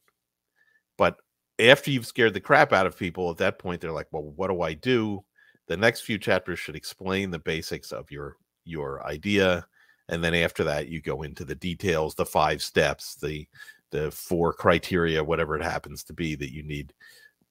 But 0.97 1.17
after 1.59 1.91
you've 1.91 2.07
scared 2.07 2.33
the 2.33 2.39
crap 2.39 2.73
out 2.73 2.85
of 2.85 2.97
people, 2.97 3.29
at 3.31 3.37
that 3.37 3.59
point 3.59 3.81
they're 3.81 3.91
like, 3.91 4.07
"Well, 4.11 4.23
what 4.35 4.49
do 4.49 4.61
I 4.61 4.73
do?" 4.73 5.23
The 5.67 5.77
next 5.77 6.01
few 6.01 6.17
chapters 6.17 6.59
should 6.59 6.75
explain 6.75 7.31
the 7.31 7.39
basics 7.39 7.91
of 7.91 8.09
your 8.11 8.37
your 8.63 9.05
idea, 9.05 9.65
and 10.09 10.23
then 10.23 10.33
after 10.35 10.63
that 10.65 10.87
you 10.87 11.01
go 11.01 11.23
into 11.23 11.45
the 11.45 11.55
details, 11.55 12.15
the 12.15 12.25
five 12.25 12.61
steps, 12.61 13.15
the 13.15 13.47
the 13.91 14.11
four 14.11 14.53
criteria, 14.53 15.23
whatever 15.23 15.55
it 15.55 15.63
happens 15.63 16.03
to 16.03 16.13
be 16.13 16.35
that 16.35 16.53
you 16.53 16.63
need 16.63 16.93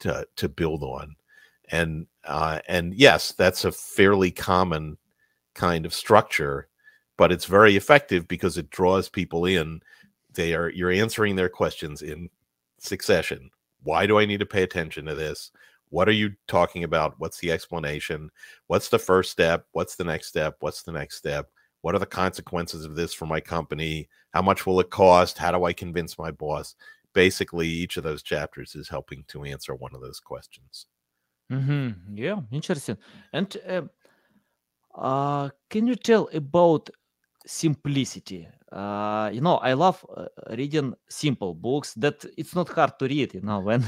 to 0.01 0.27
to 0.37 0.49
build 0.49 0.83
on. 0.83 1.16
And 1.70 2.07
uh, 2.25 2.61
and 2.68 2.94
yes, 2.94 3.33
that's 3.33 3.64
a 3.64 3.72
fairly 3.72 4.31
common 4.31 4.99
kind 5.55 5.87
of 5.87 5.94
structure, 5.94 6.68
but 7.16 7.33
it's 7.33 7.46
very 7.46 7.77
effective 7.77 8.29
because 8.29 8.59
it 8.59 8.70
draws 8.70 9.09
people 9.09 9.46
in. 9.46 9.81
They 10.35 10.55
are 10.55 10.70
you're 10.70 10.90
answering 10.90 11.37
their 11.37 11.49
questions 11.49 12.03
in 12.03 12.29
succession. 12.79 13.51
Why 13.83 14.07
do 14.07 14.18
I 14.18 14.27
need 14.27 14.40
to 14.40 14.46
pay 14.46 14.62
attention 14.62 15.07
to 15.07 15.14
this? 15.14 15.51
What 15.90 16.09
are 16.09 16.12
you 16.12 16.35
talking 16.49 16.85
about? 16.85 17.14
What's 17.18 17.38
the 17.38 17.53
explanation? 17.53 18.31
What's 18.66 18.88
the 18.88 18.99
first 18.99 19.31
step? 19.31 19.66
What's 19.72 19.96
the 19.96 20.05
next 20.05 20.27
step? 20.27 20.57
What's 20.61 20.83
the 20.83 20.92
next 20.92 21.16
step? 21.16 21.49
What 21.87 21.94
are 21.94 22.01
the 22.01 22.07
consequences 22.07 22.85
of 22.85 22.96
this 22.96 23.14
for 23.14 23.27
my 23.27 23.40
company? 23.40 24.09
How 24.33 24.42
much 24.42 24.66
will 24.66 24.81
it 24.81 24.90
cost? 24.90 25.38
How 25.38 25.53
do 25.53 25.62
I 25.62 25.72
convince 25.72 26.18
my 26.18 26.33
boss? 26.33 26.75
Basically, 27.12 27.68
each 27.68 27.96
of 27.96 28.03
those 28.03 28.25
chapters 28.25 28.75
is 28.75 28.88
helping 28.88 29.22
to 29.29 29.44
answer 29.44 29.72
one 29.72 29.94
of 29.94 30.01
those 30.01 30.18
questions. 30.18 30.87
hmm 31.49 31.90
Yeah, 32.12 32.40
interesting. 32.51 32.96
And 33.33 33.57
uh, 33.68 33.83
uh, 34.96 35.51
can 35.70 35.87
you 35.87 35.94
tell 35.94 36.29
about 36.35 36.90
simplicity? 37.46 38.48
Uh, 38.70 39.30
you 39.32 39.40
know, 39.40 39.56
I 39.59 39.74
love 39.74 40.04
uh, 40.14 40.26
reading 40.50 40.94
simple 41.09 41.54
books 41.54 41.94
that 41.94 42.24
it's 42.37 42.54
not 42.54 42.68
hard 42.68 42.98
to 42.98 43.06
read. 43.06 43.35
You 43.35 43.40
know, 43.40 43.61
when 43.68 43.82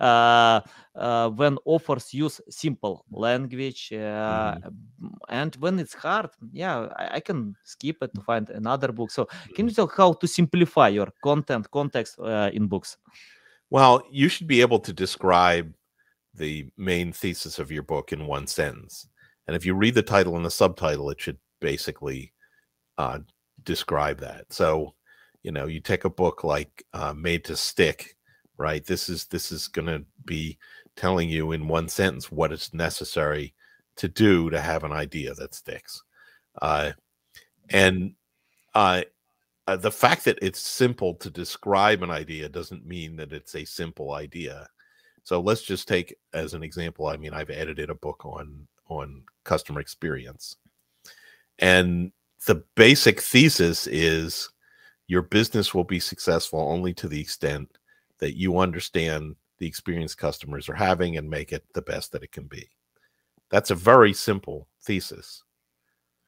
uh, 0.00 0.60
uh, 0.94 1.28
when 1.30 1.58
authors 1.64 2.14
use 2.14 2.40
simple 2.48 3.04
language, 3.12 3.92
uh, 3.92 4.54
m- 4.64 5.14
and 5.28 5.54
when 5.56 5.78
it's 5.78 5.94
hard, 5.94 6.30
yeah, 6.50 6.88
I, 6.96 7.16
I 7.16 7.20
can 7.20 7.54
skip 7.62 7.98
it 8.02 8.14
to 8.14 8.20
find 8.22 8.48
another 8.50 8.90
book. 8.90 9.10
So, 9.10 9.28
can 9.54 9.68
you 9.68 9.74
tell 9.74 9.86
how 9.86 10.14
to 10.14 10.26
simplify 10.26 10.88
your 10.88 11.12
content 11.22 11.70
context 11.70 12.18
uh, 12.18 12.50
in 12.52 12.66
books? 12.66 12.96
Well, 13.70 14.02
you 14.10 14.28
should 14.28 14.46
be 14.46 14.60
able 14.60 14.80
to 14.80 14.92
describe 14.92 15.74
the 16.34 16.70
main 16.76 17.12
thesis 17.12 17.58
of 17.58 17.70
your 17.70 17.82
book 17.82 18.12
in 18.12 18.26
one 18.26 18.46
sentence. 18.46 19.08
And 19.46 19.56
if 19.56 19.66
you 19.66 19.74
read 19.74 19.94
the 19.94 20.02
title 20.02 20.36
and 20.36 20.44
the 20.44 20.50
subtitle, 20.50 21.10
it 21.10 21.20
should 21.20 21.38
basically 21.60 22.32
uh, 22.98 23.20
describe 23.64 24.20
that. 24.20 24.52
So, 24.52 24.94
you 25.42 25.52
know, 25.52 25.66
you 25.66 25.80
take 25.80 26.04
a 26.04 26.10
book 26.10 26.44
like 26.44 26.84
uh, 26.92 27.12
Made 27.14 27.44
to 27.44 27.56
Stick, 27.56 28.16
right? 28.56 28.84
This 28.84 29.08
is 29.08 29.26
this 29.26 29.52
is 29.52 29.68
going 29.68 29.86
to 29.86 30.04
be 30.24 30.58
telling 30.96 31.28
you 31.28 31.52
in 31.52 31.68
one 31.68 31.88
sentence 31.88 32.30
what 32.30 32.52
is 32.52 32.72
necessary 32.74 33.54
to 33.96 34.08
do 34.08 34.50
to 34.50 34.60
have 34.60 34.84
an 34.84 34.92
idea 34.92 35.34
that 35.34 35.54
sticks. 35.54 36.02
Uh, 36.60 36.92
and 37.70 38.14
uh, 38.74 39.02
uh, 39.66 39.76
the 39.76 39.90
fact 39.90 40.24
that 40.24 40.38
it's 40.42 40.60
simple 40.60 41.14
to 41.14 41.30
describe 41.30 42.02
an 42.02 42.10
idea 42.10 42.48
doesn't 42.48 42.86
mean 42.86 43.16
that 43.16 43.32
it's 43.32 43.54
a 43.54 43.64
simple 43.64 44.12
idea. 44.12 44.68
So 45.24 45.40
let's 45.40 45.62
just 45.62 45.86
take 45.86 46.16
as 46.34 46.54
an 46.54 46.62
example. 46.62 47.06
I 47.06 47.16
mean, 47.16 47.32
I've 47.32 47.50
edited 47.50 47.90
a 47.90 47.94
book 47.94 48.24
on 48.24 48.66
on 48.88 49.22
customer 49.44 49.80
experience, 49.80 50.56
and 51.58 52.12
the 52.46 52.64
basic 52.74 53.20
thesis 53.20 53.86
is 53.86 54.50
your 55.06 55.22
business 55.22 55.74
will 55.74 55.84
be 55.84 56.00
successful 56.00 56.60
only 56.60 56.92
to 56.94 57.08
the 57.08 57.20
extent 57.20 57.78
that 58.18 58.36
you 58.36 58.58
understand 58.58 59.36
the 59.58 59.66
experience 59.66 60.14
customers 60.14 60.68
are 60.68 60.74
having 60.74 61.16
and 61.16 61.28
make 61.28 61.52
it 61.52 61.64
the 61.74 61.82
best 61.82 62.12
that 62.12 62.22
it 62.22 62.32
can 62.32 62.44
be. 62.44 62.68
That's 63.50 63.70
a 63.70 63.76
very 63.76 64.12
simple 64.12 64.68
thesis. 64.80 65.42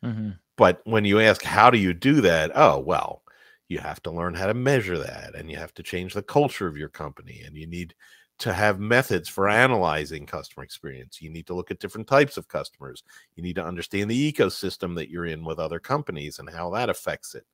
Mm-hmm. 0.05 0.31
But 0.57 0.83
when 0.85 1.05
you 1.05 1.20
ask, 1.20 1.42
how 1.42 1.70
do 1.70 1.79
you 1.79 1.94
do 1.94 2.20
that? 2.20 2.53
Oh, 2.55 2.79
well, 2.79 3.22
you 3.68 3.79
have 3.79 4.03
to 4.05 4.11
learn 4.11 4.35
how 4.35 4.46
to 4.46 4.55
measure 4.55 4.98
that 4.98 5.35
and 5.35 5.50
you 5.50 5.57
have 5.57 5.74
to 5.74 5.83
change 5.83 6.14
the 6.14 6.22
culture 6.22 6.66
of 6.66 6.77
your 6.77 6.90
company 6.90 7.42
and 7.44 7.57
you 7.57 7.66
need 7.66 7.94
to 8.38 8.53
have 8.53 8.81
methods 8.81 9.29
for 9.29 9.49
analyzing 9.49 10.27
customer 10.27 10.64
experience. 10.64 11.23
You 11.23 11.31
need 11.31 11.47
to 11.47 11.55
look 11.55 11.70
at 11.70 11.79
different 11.79 12.09
types 12.09 12.37
of 12.37 12.49
customers. 12.49 13.05
You 13.37 13.42
need 13.42 13.57
to 13.57 13.64
understand 13.64 14.11
the 14.11 14.33
ecosystem 14.33 14.94
that 14.97 15.09
you're 15.09 15.27
in 15.27 15.44
with 15.44 15.59
other 15.59 15.79
companies 15.79 16.38
and 16.38 16.51
how 16.51 16.70
that 16.70 16.90
affects 16.90 17.35
it. 17.35 17.47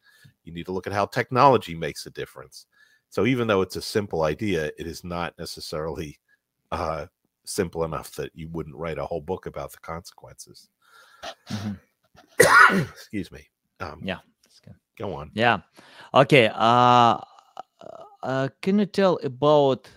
You 0.45 0.53
need 0.53 0.67
to 0.67 0.73
look 0.73 0.87
at 0.87 0.93
how 0.93 1.07
technology 1.07 1.75
makes 1.75 2.07
a 2.07 2.11
difference. 2.11 2.67
So 3.11 3.27
even 3.27 3.47
though 3.47 3.61
it's 3.61 3.77
a 3.77 3.83
simple 3.83 4.23
idea, 4.23 4.67
it 4.79 4.87
is 4.87 5.05
not 5.05 5.39
necessarily 5.39 6.19
uh, 6.73 7.07
simple 7.45 7.85
enough 7.85 8.13
that 8.13 8.31
you 8.35 8.49
wouldn't 8.49 8.77
write 8.77 8.99
a 8.99 9.05
whole 9.05 9.21
book 9.21 9.47
about 9.47 9.73
the 9.73 9.79
consequences. 9.79 10.71
Mhm. 11.49 11.79
Excuse 12.91 13.31
me. 13.31 13.49
Um, 13.81 14.01
Yeah. 14.03 14.19
Go 14.99 15.15
on. 15.15 15.31
Yeah. 15.35 15.61
Okay. 16.13 16.51
Uh, 16.55 17.19
uh, 18.23 18.49
can 18.61 18.79
you 18.79 18.85
tell 18.87 19.19
about 19.23 19.89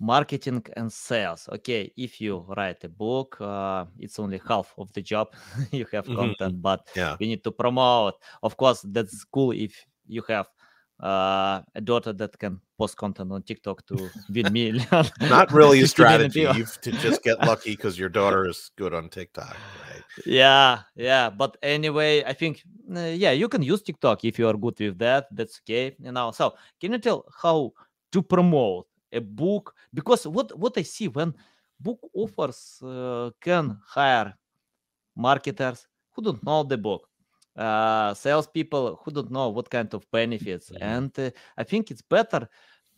marketing 0.00 0.64
and 0.76 0.92
sales? 0.92 1.48
Okay, 1.52 1.92
if 1.96 2.20
you 2.20 2.44
write 2.56 2.82
a 2.84 2.88
book, 2.88 3.36
uh, 3.40 3.84
it's 3.98 4.18
only 4.18 4.40
half 4.48 4.74
of 4.78 4.92
the 4.92 5.02
job. 5.02 5.28
you 5.70 5.86
have 5.92 6.06
content, 6.06 6.60
but 6.60 6.88
Yeah. 6.96 7.16
we 7.20 7.26
need 7.28 7.44
to 7.44 7.52
promote. 7.52 8.14
Of 8.42 8.56
course, 8.56 8.80
that's 8.82 9.24
cool 9.24 9.52
if 9.52 9.86
you 10.08 10.22
have 10.28 10.48
uh, 11.02 11.62
a 11.74 11.80
daughter 11.80 12.12
that 12.12 12.38
can 12.38 12.60
post 12.76 12.96
content 12.96 13.32
on 13.32 13.42
TikTok 13.42 13.86
to 13.86 14.10
win 14.28 14.52
million. 14.52 14.86
Not 15.20 15.52
really 15.52 15.82
a 15.82 15.86
strategy. 15.96 16.40
You've 16.54 16.80
to 16.80 16.92
just 16.92 17.22
get 17.22 17.42
lucky 17.44 17.76
because 17.76 17.98
your 17.98 18.08
daughter 18.08 18.46
is 18.48 18.70
good 18.76 18.94
on 18.94 19.08
TikTok, 19.08 19.56
right? 19.92 20.02
yeah 20.26 20.80
yeah 20.96 21.30
but 21.30 21.56
anyway 21.62 22.22
i 22.24 22.32
think 22.32 22.62
uh, 22.94 23.00
yeah 23.00 23.30
you 23.30 23.48
can 23.48 23.62
use 23.62 23.80
tiktok 23.82 24.24
if 24.24 24.38
you 24.38 24.46
are 24.46 24.56
good 24.56 24.78
with 24.78 24.98
that 24.98 25.26
that's 25.32 25.60
okay 25.64 25.94
you 25.98 26.12
know 26.12 26.30
so 26.30 26.54
can 26.80 26.92
you 26.92 26.98
tell 26.98 27.24
how 27.42 27.72
to 28.12 28.22
promote 28.22 28.86
a 29.12 29.20
book 29.20 29.74
because 29.94 30.26
what 30.26 30.56
what 30.58 30.76
i 30.78 30.82
see 30.82 31.08
when 31.08 31.34
book 31.80 32.00
offers 32.14 32.80
uh, 32.84 33.30
can 33.40 33.76
hire 33.86 34.34
marketers 35.16 35.86
who 36.12 36.22
don't 36.22 36.42
know 36.44 36.62
the 36.62 36.78
book 36.78 37.08
uh 37.56 38.14
salespeople 38.14 39.00
who 39.04 39.10
don't 39.10 39.30
know 39.30 39.48
what 39.48 39.68
kind 39.70 39.92
of 39.94 40.04
benefits 40.12 40.70
Mhm. 40.70 40.80
and 40.80 41.18
uh, 41.18 41.30
i 41.56 41.64
think 41.64 41.90
it's 41.90 42.02
better 42.02 42.48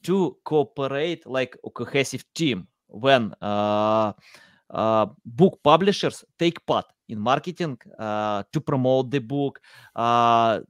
to 0.03 0.37
cooperate 0.44 1.25
like 1.27 1.57
a 1.64 1.70
cohesive 1.70 2.25
team 2.35 2.66
when 2.88 3.35
uh, 3.40 4.12
uh, 4.70 5.07
book 5.25 5.59
publishers 5.62 6.25
take 6.38 6.64
part 6.66 6.87
in 7.09 7.18
marketing 7.18 7.79
uh, 7.98 8.42
to 8.53 8.61
promote 8.61 9.11
the 9.11 9.18
book. 9.20 9.61
Uh, 9.94 10.61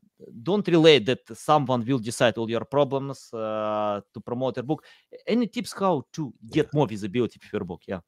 don't 0.43 0.67
relay 0.69 0.99
that 1.01 1.21
someone 1.37 1.85
will 1.85 1.99
decide 1.99 2.39
all 2.39 2.51
your 2.51 2.65
problems 2.65 3.33
uh, 3.33 4.01
to 4.13 4.21
promote 4.21 4.57
your 4.57 4.65
book. 4.65 4.85
Any 5.27 5.47
tips 5.47 5.73
how 5.73 6.05
to 6.13 6.33
get 6.51 6.73
more 6.75 6.87
visibility 6.87 7.39
for 7.39 7.57
your 7.57 7.65
book? 7.65 7.83
Yeah. 7.87 8.01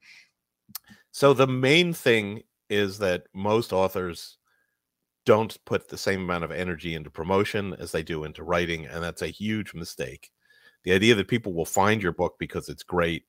So 1.11 1.33
the 1.33 1.47
main 1.47 1.93
thing 1.93 2.43
is 2.69 2.99
that 2.99 3.25
most 3.35 3.73
authors 3.73 4.39
don't 5.27 5.57
put 5.65 5.89
the 5.89 5.99
same 5.99 6.23
amount 6.23 6.45
of 6.45 6.51
energy 6.51 6.95
into 6.95 7.11
promotion 7.11 7.75
as 7.79 7.93
they 7.93 8.03
do 8.03 8.25
into 8.25 8.43
writing, 8.43 8.87
and 8.87 9.03
that's 9.03 9.23
a 9.23 9.29
huge 9.29 9.75
mistake. 9.75 10.31
The 10.83 10.93
idea 10.93 11.15
that 11.15 11.29
people 11.29 11.55
will 11.55 11.65
find 11.65 12.03
your 12.03 12.13
book 12.13 12.35
because 12.39 12.69
it's 12.69 12.83
great, 12.83 13.25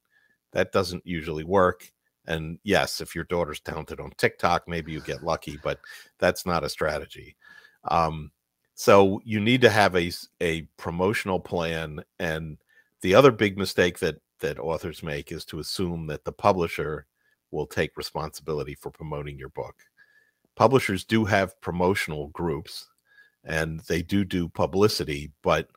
that 0.52 0.72
doesn't 0.72 1.06
usually 1.06 1.44
work. 1.44 1.92
And 2.28 2.60
yes, 2.64 3.02
if 3.02 3.16
your 3.16 3.24
daughter's 3.26 3.60
talented 3.60 4.00
on 4.00 4.12
TikTok, 4.18 4.68
maybe 4.68 4.92
you 4.92 5.00
get 5.00 5.24
lucky, 5.24 5.58
but 5.64 5.80
that's 6.20 6.46
not 6.46 6.64
a 6.64 6.70
strategy. 6.70 7.38
Um, 7.90 8.32
so 8.76 9.22
you 9.24 9.40
need 9.40 9.62
to 9.62 9.70
have 9.70 9.96
a 9.96 10.12
a 10.42 10.64
promotional 10.78 11.40
plan. 11.40 12.04
And 12.20 12.58
the 13.02 13.16
other 13.16 13.32
big 13.32 13.58
mistake 13.58 14.00
that 14.00 14.18
that 14.42 14.60
authors 14.60 15.02
make 15.02 15.32
is 15.32 15.46
to 15.46 15.60
assume 15.60 16.08
that 16.08 16.26
the 16.26 16.32
publisher 16.32 17.08
will 17.52 17.66
take 17.66 17.98
responsibility 17.98 18.76
for 18.76 18.92
promoting 18.92 19.40
your 19.40 19.50
book. 19.50 19.76
Publishers 20.56 21.06
do 21.06 21.24
have 21.26 21.60
promotional 21.62 22.28
groups 22.28 22.88
and 23.46 23.80
they 23.82 24.02
do 24.02 24.26
do 24.26 24.50
publicity, 24.50 25.32
but 25.42 25.70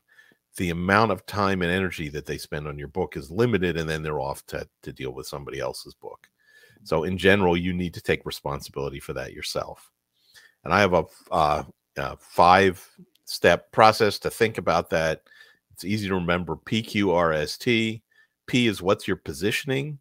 the 0.57 0.71
amount 0.71 1.11
of 1.11 1.25
time 1.25 1.61
and 1.61 1.71
energy 1.71 2.09
that 2.09 2.25
they 2.25 2.37
spend 2.37 2.67
on 2.67 2.77
your 2.77 2.87
book 2.89 3.15
is 3.15 3.31
limited 3.31 3.77
and 3.77 3.87
then 3.87 4.03
they're 4.03 4.19
off 4.19 4.45
to, 4.47 4.67
to 4.83 4.91
deal 4.91 5.11
with 5.11 5.27
somebody 5.27 5.59
else's 5.59 5.93
book. 5.93 6.27
So 6.83 7.05
in 7.05 7.17
general, 7.17 7.55
you 7.55 7.71
need 7.71 7.93
to 7.93 8.01
take 8.01 8.25
responsibility 8.25 8.99
for 8.99 9.13
that 9.13 9.31
yourself. 9.31 9.89
And 10.65 10.73
I 10.73 10.81
have 10.81 10.93
a, 10.93 11.05
uh, 11.31 11.63
a 11.97 12.17
five 12.17 12.85
step 13.25 13.71
process 13.71 14.19
to 14.19 14.29
think 14.29 14.57
about 14.57 14.89
that. 14.89 15.23
It's 15.73 15.85
easy 15.85 16.07
to 16.07 16.15
remember 16.15 16.55
PQRST. 16.55 18.01
P 18.47 18.67
is 18.67 18.81
what's 18.81 19.07
your 19.07 19.17
positioning. 19.17 19.99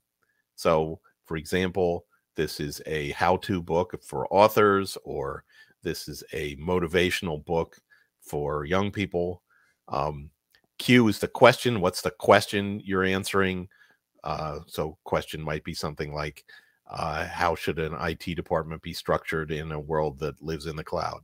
So, 0.57 1.01
for 1.27 1.37
example, 1.37 2.07
this 2.35 2.61
is 2.61 2.81
a 2.87 3.11
how 3.11 3.37
to 3.39 3.63
book 3.63 4.01
for 4.03 4.33
authors, 4.33 4.97
or 5.05 5.45
this 5.83 6.09
is 6.09 6.25
a 6.33 6.57
motivational 6.57 7.45
book 7.45 7.79
for 8.21 8.65
young 8.65 8.91
people. 8.91 9.43
Um, 9.89 10.31
Q 10.79 11.09
is 11.09 11.19
the 11.19 11.29
question. 11.29 11.81
What's 11.81 12.03
the 12.03 12.13
question 12.13 12.81
you're 12.85 13.05
answering? 13.05 13.69
Uh, 14.25 14.61
so, 14.67 14.97
question 15.05 15.43
might 15.43 15.65
be 15.65 15.75
something 15.75 16.15
like, 16.15 16.45
uh, 16.89 17.27
"How 17.27 17.55
should 17.55 17.79
an 17.79 17.95
IT 18.01 18.35
department 18.35 18.83
be 18.83 18.93
structured 18.93 19.51
in 19.51 19.73
a 19.73 19.81
world 19.81 20.19
that 20.21 20.43
lives 20.43 20.67
in 20.67 20.77
the 20.77 20.85
cloud?" 20.85 21.23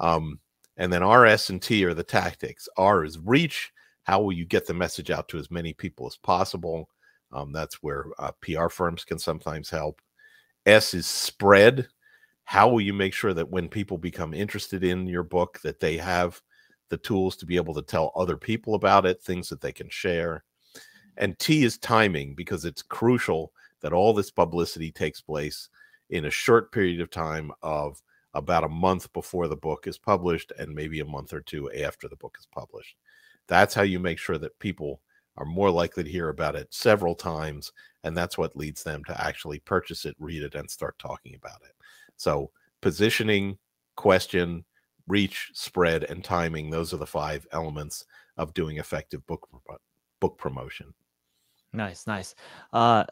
Um, 0.00 0.40
and 0.76 0.92
then 0.92 1.02
R, 1.02 1.26
S, 1.26 1.50
and 1.50 1.62
T 1.62 1.84
are 1.84 1.94
the 1.94 2.02
tactics. 2.02 2.68
R 2.76 3.04
is 3.04 3.18
reach. 3.18 3.70
How 4.04 4.20
will 4.20 4.32
you 4.32 4.44
get 4.44 4.66
the 4.66 4.74
message 4.74 5.10
out 5.10 5.28
to 5.28 5.38
as 5.38 5.50
many 5.50 5.72
people 5.72 6.06
as 6.06 6.16
possible? 6.16 6.88
Um, 7.32 7.52
that's 7.52 7.82
where 7.82 8.06
uh, 8.18 8.32
PR 8.42 8.68
firms 8.68 9.04
can 9.04 9.18
sometimes 9.18 9.70
help. 9.70 10.00
S 10.66 10.94
is 10.94 11.06
spread. 11.06 11.86
How 12.44 12.68
will 12.68 12.80
you 12.80 12.92
make 12.92 13.14
sure 13.14 13.34
that 13.34 13.50
when 13.50 13.68
people 13.68 13.98
become 13.98 14.34
interested 14.34 14.82
in 14.82 15.06
your 15.06 15.22
book, 15.22 15.60
that 15.62 15.78
they 15.78 15.96
have 15.98 16.40
the 16.90 16.98
tools 16.98 17.36
to 17.36 17.46
be 17.46 17.56
able 17.56 17.72
to 17.74 17.82
tell 17.82 18.12
other 18.14 18.36
people 18.36 18.74
about 18.74 19.06
it, 19.06 19.22
things 19.22 19.48
that 19.48 19.60
they 19.60 19.72
can 19.72 19.88
share. 19.88 20.44
And 21.16 21.38
T 21.38 21.64
is 21.64 21.78
timing 21.78 22.34
because 22.34 22.64
it's 22.64 22.82
crucial 22.82 23.52
that 23.80 23.92
all 23.92 24.12
this 24.12 24.30
publicity 24.30 24.92
takes 24.92 25.20
place 25.20 25.68
in 26.10 26.26
a 26.26 26.30
short 26.30 26.72
period 26.72 27.00
of 27.00 27.10
time 27.10 27.52
of 27.62 28.02
about 28.34 28.64
a 28.64 28.68
month 28.68 29.12
before 29.12 29.48
the 29.48 29.56
book 29.56 29.86
is 29.86 29.98
published 29.98 30.52
and 30.58 30.74
maybe 30.74 31.00
a 31.00 31.04
month 31.04 31.32
or 31.32 31.40
two 31.40 31.70
after 31.72 32.08
the 32.08 32.16
book 32.16 32.36
is 32.38 32.46
published. 32.46 32.96
That's 33.46 33.74
how 33.74 33.82
you 33.82 33.98
make 33.98 34.18
sure 34.18 34.38
that 34.38 34.58
people 34.58 35.00
are 35.36 35.44
more 35.44 35.70
likely 35.70 36.04
to 36.04 36.10
hear 36.10 36.28
about 36.28 36.54
it 36.54 36.72
several 36.72 37.14
times. 37.14 37.72
And 38.04 38.16
that's 38.16 38.38
what 38.38 38.56
leads 38.56 38.82
them 38.82 39.02
to 39.04 39.26
actually 39.26 39.58
purchase 39.60 40.04
it, 40.04 40.16
read 40.18 40.42
it, 40.42 40.54
and 40.54 40.70
start 40.70 40.98
talking 40.98 41.34
about 41.34 41.62
it. 41.62 41.74
So, 42.16 42.50
positioning, 42.80 43.58
question, 43.96 44.64
reach, 45.08 45.50
spread, 45.52 46.04
and 46.04 46.22
timing 46.22 46.70
those 46.70 46.94
are 46.94 46.98
the 46.98 47.06
five 47.06 47.46
elements 47.52 48.06
of 48.36 48.54
doing 48.54 48.78
effective 48.78 49.26
book, 49.26 49.48
book 50.20 50.38
promotion. 50.38 50.94
Nice, 51.72 52.06
nice. 52.06 52.34
Uh, 52.72 53.04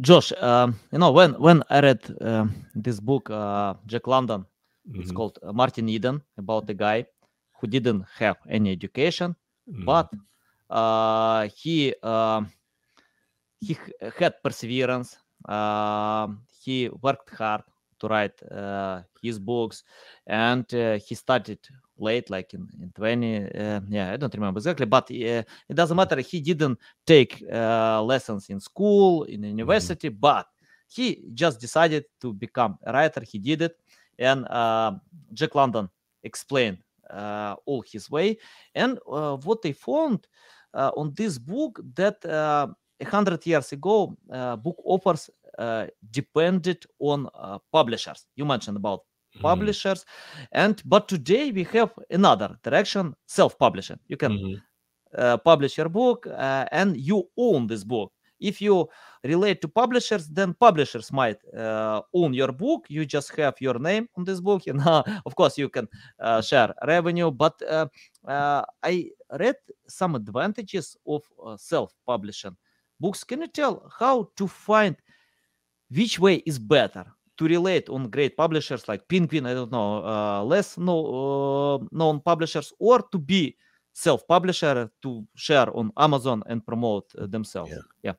Josh, 0.00 0.32
um, 0.40 0.78
you 0.92 0.98
know 0.98 1.12
when 1.12 1.34
when 1.34 1.62
I 1.70 1.80
read 1.80 2.00
um, 2.20 2.66
this 2.74 3.00
book, 3.00 3.30
uh, 3.30 3.74
Jack 3.86 4.06
London, 4.06 4.44
it's 4.92 5.10
Mhm, 5.10 5.12
called 5.12 5.38
uh, 5.42 5.52
Martin 5.52 5.88
Eden, 5.88 6.22
about 6.38 6.68
a 6.70 6.74
guy 6.74 7.06
who 7.60 7.66
didn't 7.66 8.04
have 8.18 8.36
any 8.48 8.72
education, 8.72 9.34
mhm, 9.66 9.84
but 9.84 10.08
uh, 10.70 11.48
he 11.56 11.94
um, 12.02 12.50
he 13.60 13.76
had 14.18 14.34
perseverance. 14.42 15.16
Um, 15.48 16.40
he 16.64 16.88
worked 17.02 17.30
hard 17.36 17.62
to 18.00 18.08
write 18.08 18.40
uh, 18.50 19.02
his 19.22 19.38
books, 19.38 19.82
and 20.26 20.64
uh, 20.74 20.98
he 20.98 21.14
started 21.14 21.58
late, 21.98 22.30
like 22.30 22.54
in, 22.54 22.68
in 22.80 22.90
20. 22.94 23.36
Uh, 23.36 23.80
yeah, 23.88 24.12
I 24.12 24.16
don't 24.16 24.34
remember 24.34 24.58
exactly, 24.58 24.86
but 24.86 25.04
uh, 25.10 25.42
it 25.68 25.74
doesn't 25.74 25.96
matter. 25.96 26.20
He 26.20 26.40
didn't 26.40 26.78
take 27.06 27.42
uh, 27.52 28.02
lessons 28.02 28.48
in 28.50 28.60
school, 28.60 29.24
in 29.24 29.42
university, 29.44 30.08
but 30.08 30.46
he 30.88 31.22
just 31.34 31.60
decided 31.60 32.04
to 32.20 32.32
become 32.32 32.78
a 32.84 32.92
writer. 32.92 33.22
He 33.24 33.38
did 33.38 33.62
it, 33.62 33.72
and 34.18 34.46
uh, 34.48 34.92
Jack 35.32 35.54
London 35.54 35.88
explained 36.22 36.78
uh, 37.10 37.56
all 37.66 37.82
his 37.86 38.10
way. 38.10 38.38
And 38.74 38.98
uh, 39.10 39.36
what 39.38 39.62
they 39.62 39.72
found 39.72 40.26
uh, 40.74 40.90
on 40.96 41.12
this 41.14 41.38
book 41.38 41.80
that 41.94 42.24
uh, 42.24 42.68
a 43.00 43.04
hundred 43.04 43.46
years 43.46 43.72
ago, 43.72 44.16
uh, 44.32 44.56
book 44.56 44.76
offers 44.84 45.30
uh, 45.58 45.86
depended 46.10 46.84
on 46.98 47.28
uh, 47.34 47.58
publishers. 47.72 48.26
You 48.36 48.44
mentioned 48.44 48.76
about 48.76 49.00
Mhm, 49.34 49.42
publishers, 49.42 50.04
and 50.52 50.80
but 50.84 51.08
today 51.08 51.50
we 51.52 51.64
have 51.64 51.92
another 52.10 52.56
direction: 52.62 53.14
self-publishing. 53.26 53.98
You 54.08 54.16
can 54.16 54.38
mhm. 54.38 54.64
uh, 55.16 55.36
publish 55.38 55.76
your 55.78 55.88
book 55.88 56.26
uh, 56.26 56.66
and 56.72 56.96
you 56.96 57.28
own 57.36 57.66
this 57.66 57.84
book 57.84 58.12
if 58.44 58.60
you 58.60 58.88
relate 59.24 59.60
to 59.62 59.68
publishers 59.68 60.28
then 60.28 60.54
publishers 60.54 61.12
might 61.12 61.38
uh, 61.54 62.02
own 62.12 62.34
your 62.34 62.52
book. 62.52 62.86
You 62.88 63.04
just 63.06 63.34
have 63.36 63.54
your 63.60 63.78
name 63.78 64.08
on 64.16 64.24
this 64.24 64.40
book 64.40 64.66
you 64.66 64.72
know 64.84 65.02
of 65.26 65.34
course 65.34 65.58
you 65.58 65.68
can 65.68 65.88
uh, 66.20 66.42
share 66.42 66.74
revenue. 66.86 67.30
But 67.30 67.60
uh, 67.62 67.86
uh, 68.26 68.62
i 68.82 69.10
read 69.38 69.56
some 69.88 70.14
advantages 70.14 70.96
of 71.06 71.22
uh, 71.44 71.56
self-publishing. 71.56 72.56
Books 73.00 73.24
can 73.24 73.40
you 73.40 73.48
tell 73.48 73.90
how 73.98 74.28
to 74.36 74.46
find 74.46 74.96
which 75.90 76.18
way 76.18 76.36
is 76.46 76.58
better? 76.58 77.04
To 77.38 77.46
relate 77.46 77.88
on 77.88 78.10
great 78.10 78.36
publishers 78.36 78.86
like 78.86 79.08
penguin 79.08 79.44
i 79.44 79.54
don't 79.54 79.72
know 79.72 80.04
uh, 80.06 80.44
less 80.44 80.78
no, 80.78 80.94
uh, 81.02 81.78
known 81.90 82.20
publishers 82.20 82.72
or 82.78 83.02
to 83.10 83.18
be 83.18 83.56
self-publisher 83.94 84.90
to 85.02 85.26
share 85.34 85.74
on 85.74 85.90
amazon 85.96 86.42
and 86.46 86.64
promote 86.66 87.10
uh, 87.18 87.26
themselves 87.26 87.72
Yeah. 88.02 88.12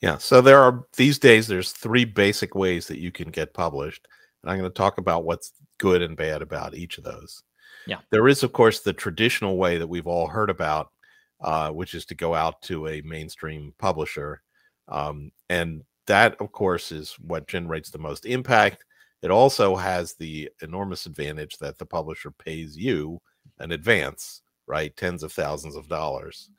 Yeah. 0.00 0.18
So 0.18 0.40
there 0.40 0.60
are 0.60 0.84
these 0.96 1.18
days 1.18 1.46
there's 1.46 1.72
three 1.72 2.04
basic 2.04 2.54
ways 2.54 2.86
that 2.86 3.00
you 3.00 3.10
can 3.10 3.30
get 3.30 3.54
published. 3.54 4.06
And 4.42 4.50
I'm 4.50 4.58
going 4.58 4.70
to 4.70 4.74
talk 4.74 4.98
about 4.98 5.24
what's 5.24 5.52
good 5.78 6.02
and 6.02 6.16
bad 6.16 6.42
about 6.42 6.74
each 6.74 6.98
of 6.98 7.04
those. 7.04 7.42
Yeah. 7.86 7.98
There 8.10 8.28
is, 8.28 8.42
of 8.42 8.52
course, 8.52 8.80
the 8.80 8.92
traditional 8.92 9.56
way 9.56 9.78
that 9.78 9.86
we've 9.86 10.06
all 10.06 10.28
heard 10.28 10.50
about, 10.50 10.92
uh, 11.40 11.70
which 11.70 11.94
is 11.94 12.04
to 12.06 12.14
go 12.14 12.34
out 12.34 12.60
to 12.62 12.86
a 12.88 13.02
mainstream 13.02 13.74
publisher. 13.78 14.42
Um, 14.88 15.32
and 15.48 15.82
that, 16.06 16.36
of 16.40 16.52
course, 16.52 16.92
is 16.92 17.14
what 17.20 17.48
generates 17.48 17.90
the 17.90 17.98
most 17.98 18.26
impact. 18.26 18.84
It 19.22 19.30
also 19.30 19.74
has 19.74 20.14
the 20.14 20.48
enormous 20.62 21.06
advantage 21.06 21.58
that 21.58 21.78
the 21.78 21.86
publisher 21.86 22.30
pays 22.30 22.76
you 22.76 23.20
an 23.58 23.72
advance, 23.72 24.42
right? 24.68 24.96
Tens 24.96 25.22
of 25.22 25.32
thousands 25.32 25.76
of 25.76 25.88
dollars. 25.88 26.50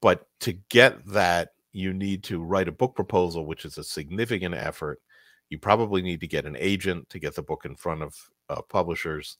But 0.00 0.26
to 0.40 0.54
get 0.68 1.04
that, 1.06 1.50
you 1.72 1.92
need 1.92 2.22
to 2.24 2.42
write 2.42 2.68
a 2.68 2.72
book 2.72 2.94
proposal, 2.94 3.46
which 3.46 3.64
is 3.64 3.78
a 3.78 3.84
significant 3.84 4.54
effort. 4.54 5.00
You 5.48 5.58
probably 5.58 6.02
need 6.02 6.20
to 6.20 6.26
get 6.26 6.46
an 6.46 6.56
agent 6.58 7.08
to 7.10 7.18
get 7.18 7.34
the 7.34 7.42
book 7.42 7.64
in 7.64 7.76
front 7.76 8.02
of 8.02 8.14
uh, 8.48 8.62
publishers. 8.68 9.38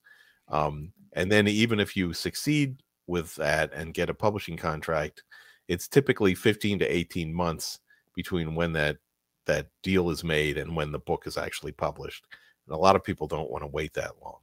Um, 0.48 0.92
and 1.14 1.31
then, 1.31 1.48
even 1.48 1.81
if 1.81 1.96
you 1.96 2.12
succeed 2.12 2.83
with 3.07 3.35
that 3.37 3.72
and 3.72 3.94
get 3.94 4.11
a 4.11 4.14
publishing 4.14 4.57
contract, 4.57 5.25
it's 5.68 5.88
typically 5.88 6.35
15 6.35 6.81
to 6.81 6.87
18 6.87 7.33
months 7.33 7.79
between 8.14 8.55
when 8.55 8.72
that 8.72 8.98
that 9.46 9.66
deal 9.83 10.11
is 10.11 10.22
made 10.22 10.57
and 10.57 10.77
when 10.77 10.92
the 10.92 10.98
book 10.98 11.27
is 11.27 11.37
actually 11.37 11.72
published. 11.72 12.25
And 12.66 12.75
a 12.75 12.79
lot 12.79 12.94
of 12.94 13.03
people 13.03 13.27
don't 13.27 13.51
want 13.51 13.62
to 13.62 13.68
wait 13.68 13.92
that 13.94 14.12
long. 14.22 14.38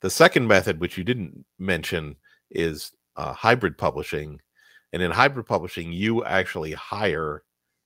The 0.00 0.10
second 0.10 0.48
method, 0.48 0.80
which 0.80 0.98
you 0.98 1.04
didn't 1.04 1.44
mention, 1.58 2.16
is 2.54 2.92
uh, 3.16 3.32
hybrid 3.32 3.76
publishing. 3.76 4.40
And 4.92 5.02
in 5.02 5.10
hybrid 5.10 5.46
publishing, 5.46 5.92
you 5.92 6.24
actually 6.24 6.72
hire 6.72 7.42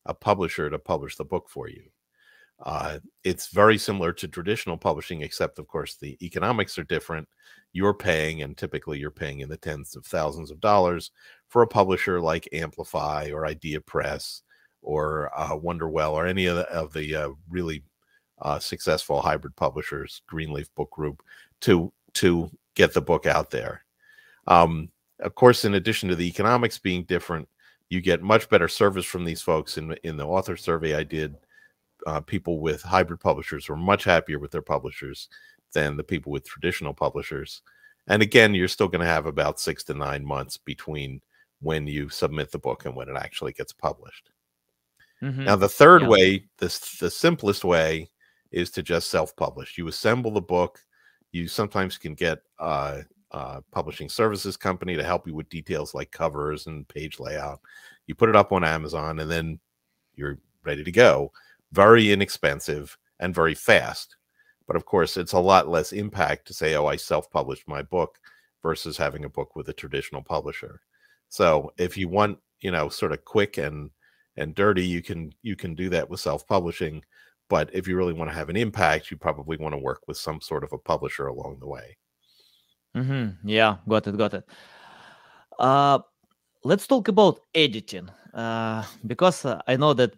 a 0.06 0.14
publisher 0.14 0.70
to 0.70 0.78
publish 0.78 1.16
the 1.16 1.24
book 1.24 1.48
for 1.48 1.68
you. 1.68 1.84
Uh, 2.64 2.98
it's 3.22 3.48
very 3.48 3.78
similar 3.78 4.12
to 4.12 4.26
traditional 4.26 4.76
publishing, 4.76 5.22
except, 5.22 5.58
of 5.58 5.68
course, 5.68 5.96
the 5.96 6.18
economics 6.24 6.76
are 6.78 6.84
different. 6.84 7.28
You're 7.72 7.94
paying, 7.94 8.42
and 8.42 8.56
typically 8.56 8.98
you're 8.98 9.10
paying 9.10 9.40
in 9.40 9.48
the 9.48 9.56
tens 9.56 9.94
of 9.94 10.04
thousands 10.04 10.50
of 10.50 10.60
dollars 10.60 11.12
for 11.48 11.62
a 11.62 11.68
publisher 11.68 12.20
like 12.20 12.48
Amplify 12.52 13.30
or 13.32 13.46
Idea 13.46 13.80
Press 13.80 14.42
or 14.82 15.30
uh, 15.36 15.56
Wonderwell 15.56 16.12
or 16.12 16.26
any 16.26 16.46
of 16.46 16.56
the, 16.56 16.68
of 16.70 16.92
the 16.92 17.14
uh, 17.14 17.28
really 17.48 17.84
uh, 18.42 18.58
successful 18.58 19.20
hybrid 19.20 19.54
publishers, 19.56 20.22
Greenleaf 20.26 20.72
Book 20.74 20.90
Group, 20.90 21.22
to 21.62 21.92
to 22.14 22.50
get 22.74 22.94
the 22.94 23.00
book 23.00 23.26
out 23.26 23.50
there. 23.50 23.84
Um, 24.48 24.90
of 25.20 25.34
course, 25.34 25.64
in 25.64 25.74
addition 25.74 26.08
to 26.08 26.16
the 26.16 26.26
economics 26.26 26.78
being 26.78 27.04
different, 27.04 27.48
you 27.90 28.00
get 28.00 28.22
much 28.22 28.48
better 28.48 28.68
service 28.68 29.04
from 29.04 29.24
these 29.24 29.42
folks. 29.42 29.78
In 29.78 29.92
in 30.04 30.16
the 30.16 30.26
author 30.26 30.56
survey 30.56 30.94
I 30.94 31.04
did, 31.04 31.36
uh, 32.06 32.20
people 32.20 32.60
with 32.60 32.82
hybrid 32.82 33.20
publishers 33.20 33.68
were 33.68 33.76
much 33.76 34.04
happier 34.04 34.38
with 34.38 34.50
their 34.50 34.62
publishers 34.62 35.28
than 35.72 35.96
the 35.96 36.04
people 36.04 36.32
with 36.32 36.44
traditional 36.48 36.94
publishers. 36.94 37.62
And 38.08 38.22
again, 38.22 38.54
you're 38.54 38.68
still 38.68 38.88
going 38.88 39.02
to 39.02 39.06
have 39.06 39.26
about 39.26 39.60
six 39.60 39.84
to 39.84 39.94
nine 39.94 40.24
months 40.24 40.56
between 40.56 41.20
when 41.60 41.86
you 41.86 42.08
submit 42.08 42.50
the 42.50 42.58
book 42.58 42.86
and 42.86 42.96
when 42.96 43.08
it 43.08 43.16
actually 43.16 43.52
gets 43.52 43.72
published. 43.72 44.30
Mhm. 45.22 45.44
Now, 45.44 45.56
the 45.56 45.68
third 45.68 46.02
Yeah. 46.02 46.08
way, 46.08 46.48
this 46.58 46.98
the 46.98 47.10
simplest 47.10 47.64
way, 47.64 48.10
is 48.50 48.70
to 48.72 48.82
just 48.82 49.10
self-publish. 49.10 49.76
You 49.76 49.88
assemble 49.88 50.30
the 50.30 50.40
book. 50.40 50.82
You 51.32 51.48
sometimes 51.48 51.98
can 51.98 52.14
get 52.14 52.38
uh, 52.58 53.02
uh, 53.32 53.60
publishing 53.72 54.08
services 54.08 54.56
company 54.56 54.96
to 54.96 55.04
help 55.04 55.26
you 55.26 55.34
with 55.34 55.48
details 55.48 55.94
like 55.94 56.10
covers 56.10 56.66
and 56.66 56.88
page 56.88 57.20
layout. 57.20 57.60
You 58.06 58.14
put 58.14 58.28
it 58.28 58.36
up 58.36 58.52
on 58.52 58.64
Amazon, 58.64 59.18
and 59.18 59.30
then 59.30 59.58
you're 60.14 60.38
ready 60.64 60.84
to 60.84 60.92
go. 60.92 61.32
Very 61.72 62.12
inexpensive 62.12 62.96
and 63.20 63.34
very 63.34 63.54
fast. 63.54 64.16
But 64.66 64.76
of 64.76 64.84
course, 64.84 65.16
it's 65.16 65.32
a 65.32 65.38
lot 65.38 65.68
less 65.68 65.92
impact 65.92 66.46
to 66.46 66.54
say, 66.54 66.74
"Oh, 66.74 66.86
I 66.86 66.96
self-published 66.96 67.68
my 67.68 67.82
book," 67.82 68.18
versus 68.62 68.96
having 68.96 69.24
a 69.24 69.28
book 69.30 69.56
with 69.56 69.68
a 69.68 69.72
traditional 69.72 70.22
publisher. 70.22 70.80
So, 71.28 71.72
if 71.78 71.96
you 71.96 72.08
want, 72.08 72.38
you 72.60 72.70
know, 72.70 72.88
sort 72.88 73.12
of 73.12 73.24
quick 73.24 73.58
and 73.58 73.90
and 74.38 74.54
dirty 74.54 74.86
you 74.86 75.02
can 75.02 75.32
you 75.42 75.56
can 75.56 75.74
do 75.74 75.88
that 75.90 76.08
with 76.08 76.20
self-publishing 76.20 77.02
but 77.48 77.68
if 77.72 77.88
you 77.88 77.96
really 77.96 78.12
want 78.12 78.30
to 78.30 78.36
have 78.36 78.48
an 78.48 78.56
impact 78.56 79.10
you 79.10 79.16
probably 79.16 79.56
want 79.56 79.72
to 79.72 79.78
work 79.78 80.00
with 80.06 80.16
some 80.16 80.40
sort 80.40 80.64
of 80.64 80.72
a 80.72 80.78
publisher 80.78 81.26
along 81.26 81.58
the 81.58 81.66
way 81.66 81.96
Mhm. 82.94 83.38
Yeah, 83.44 83.78
got 83.88 84.06
it, 84.06 84.16
got 84.16 84.34
it. 84.34 84.44
Uh, 85.58 85.98
let's 86.64 86.86
talk 86.86 87.08
about 87.08 87.40
editing 87.54 88.08
uh, 88.34 88.84
because 89.06 89.44
uh, 89.44 89.60
I 89.66 89.76
know 89.76 89.94
that 89.94 90.12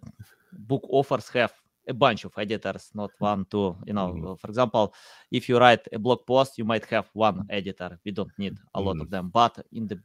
book 0.52 0.82
offers 0.90 1.28
have 1.30 1.52
a 1.88 1.94
bunch 1.94 2.24
of 2.24 2.32
editors, 2.38 2.90
not 2.94 3.12
one, 3.18 3.46
two. 3.50 3.76
You 3.86 3.94
know, 3.94 4.18
Mhm. 4.18 4.24
uh, 4.24 4.36
for 4.36 4.48
example, 4.48 4.94
if 5.30 5.48
you 5.48 5.58
write 5.58 5.86
a 5.92 5.98
blog 5.98 6.26
post, 6.26 6.58
you 6.58 6.64
might 6.64 6.84
have 6.86 7.08
one 7.14 7.42
editor. 7.48 7.98
We 8.04 8.12
don't 8.12 8.32
need 8.38 8.54
a 8.74 8.80
lot 8.80 8.96
Mhm. 8.96 9.00
of 9.00 9.10
them, 9.10 9.30
but 9.32 9.58
in 9.72 9.86
the 9.88 10.00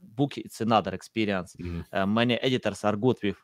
book, 0.00 0.38
it's 0.38 0.60
another 0.60 0.94
experience. 0.94 1.56
Uh, 1.92 2.06
many 2.06 2.34
editors 2.42 2.84
are 2.84 2.96
good 2.96 3.16
with 3.22 3.36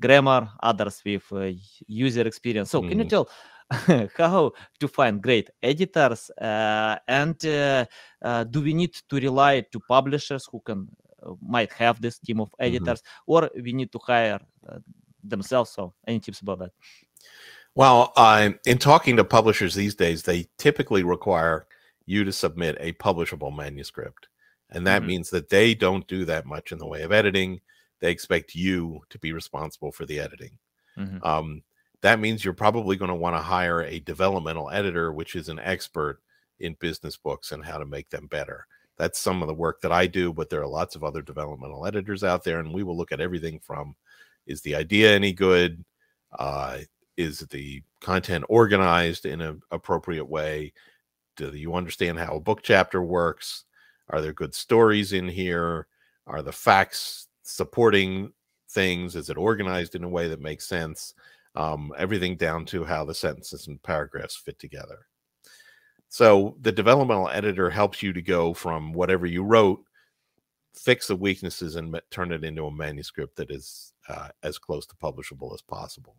grammar, 0.00 0.48
others 0.62 1.02
with 1.04 1.24
uh, 1.32 1.50
user 1.86 2.26
experience. 2.26 2.70
So, 2.70 2.82
can 2.82 2.98
you 2.98 3.04
Mhm. 3.04 3.08
tell 3.08 3.28
how 4.16 4.52
to 4.80 4.88
find 4.88 5.22
great 5.22 5.50
editors 5.62 6.30
uh, 6.40 6.96
and 7.06 7.44
uh, 7.44 7.84
uh, 8.22 8.44
do 8.44 8.62
we 8.62 8.72
need 8.72 8.94
to 8.94 9.16
rely 9.16 9.60
to 9.60 9.78
publishers 9.80 10.48
who 10.50 10.60
can 10.60 10.88
uh, 11.22 11.32
might 11.42 11.72
have 11.72 12.00
this 12.00 12.18
team 12.18 12.40
of 12.40 12.50
editors 12.58 13.02
or 13.26 13.50
we 13.62 13.72
need 13.72 13.92
to 13.92 13.98
hire 13.98 14.40
uh, 14.68 14.78
themselves 15.22 15.70
so 15.70 15.92
any 16.06 16.18
tips 16.20 16.40
about 16.40 16.60
that 16.60 16.72
well 17.74 18.12
uh, 18.16 18.50
in 18.66 18.78
talking 18.78 19.16
to 19.16 19.24
publishers 19.24 19.74
these 19.74 19.94
days 19.94 20.22
they 20.22 20.46
typically 20.56 21.02
require 21.02 21.66
you 22.06 22.24
to 22.24 22.32
submit 22.32 22.76
a 22.80 22.92
publishable 22.94 23.54
manuscript 23.54 24.28
and 24.70 24.86
that 24.86 25.02
Mhm. 25.02 25.06
means 25.06 25.30
that 25.30 25.50
they 25.50 25.74
don't 25.74 26.06
do 26.08 26.24
that 26.24 26.46
much 26.46 26.72
in 26.72 26.78
the 26.78 26.86
way 26.86 27.02
of 27.02 27.12
editing 27.12 27.60
they 28.00 28.10
expect 28.10 28.54
you 28.54 29.00
to 29.10 29.18
be 29.18 29.32
responsible 29.32 29.92
for 29.92 30.06
the 30.06 30.18
editing 30.20 30.58
Mhm. 30.96 31.26
um, 31.26 31.62
that 32.02 32.20
means 32.20 32.44
you're 32.44 32.54
probably 32.54 32.96
going 32.96 33.10
to 33.10 33.14
want 33.14 33.36
to 33.36 33.42
hire 33.42 33.82
a 33.82 34.00
developmental 34.00 34.70
editor, 34.70 35.12
which 35.12 35.34
is 35.34 35.48
an 35.48 35.58
expert 35.58 36.20
in 36.60 36.74
business 36.74 37.16
books 37.16 37.52
and 37.52 37.64
how 37.64 37.78
to 37.78 37.86
make 37.86 38.08
them 38.10 38.26
better. 38.26 38.66
That's 38.96 39.18
some 39.18 39.42
of 39.42 39.48
the 39.48 39.54
work 39.54 39.80
that 39.80 39.92
I 39.92 40.06
do, 40.06 40.32
but 40.32 40.50
there 40.50 40.60
are 40.60 40.66
lots 40.66 40.96
of 40.96 41.04
other 41.04 41.22
developmental 41.22 41.86
editors 41.86 42.24
out 42.24 42.42
there, 42.44 42.58
and 42.58 42.72
we 42.72 42.82
will 42.82 42.96
look 42.96 43.12
at 43.12 43.20
everything 43.20 43.60
from 43.60 43.94
is 44.46 44.60
the 44.62 44.74
idea 44.74 45.14
any 45.14 45.32
good? 45.32 45.84
Uh, 46.38 46.78
is 47.16 47.40
the 47.40 47.82
content 48.00 48.44
organized 48.48 49.26
in 49.26 49.40
an 49.40 49.60
appropriate 49.70 50.24
way? 50.24 50.72
Do 51.36 51.54
you 51.54 51.74
understand 51.74 52.18
how 52.18 52.36
a 52.36 52.40
book 52.40 52.62
chapter 52.62 53.02
works? 53.02 53.64
Are 54.10 54.20
there 54.20 54.32
good 54.32 54.54
stories 54.54 55.12
in 55.12 55.28
here? 55.28 55.86
Are 56.26 56.42
the 56.42 56.52
facts 56.52 57.28
supporting 57.42 58.32
things? 58.70 59.16
Is 59.16 59.30
it 59.30 59.36
organized 59.36 59.94
in 59.94 60.04
a 60.04 60.08
way 60.08 60.28
that 60.28 60.40
makes 60.40 60.66
sense? 60.66 61.14
Um, 61.54 61.92
everything 61.96 62.36
down 62.36 62.64
to 62.66 62.84
how 62.84 63.04
the 63.04 63.14
sentences 63.14 63.66
and 63.66 63.82
paragraphs 63.82 64.36
fit 64.36 64.58
together. 64.58 65.06
So 66.08 66.56
the 66.62 66.72
developmental 66.72 67.28
editor 67.28 67.68
helps 67.68 68.02
you 68.02 68.12
to 68.12 68.22
go 68.22 68.54
from 68.54 68.92
whatever 68.92 69.26
you 69.26 69.42
wrote, 69.42 69.82
fix 70.74 71.08
the 71.08 71.16
weaknesses, 71.16 71.76
and 71.76 72.00
turn 72.10 72.32
it 72.32 72.44
into 72.44 72.66
a 72.66 72.70
manuscript 72.70 73.36
that 73.36 73.50
is 73.50 73.92
uh, 74.08 74.28
as 74.42 74.58
close 74.58 74.86
to 74.86 74.96
publishable 74.96 75.52
as 75.52 75.62
possible. 75.62 76.16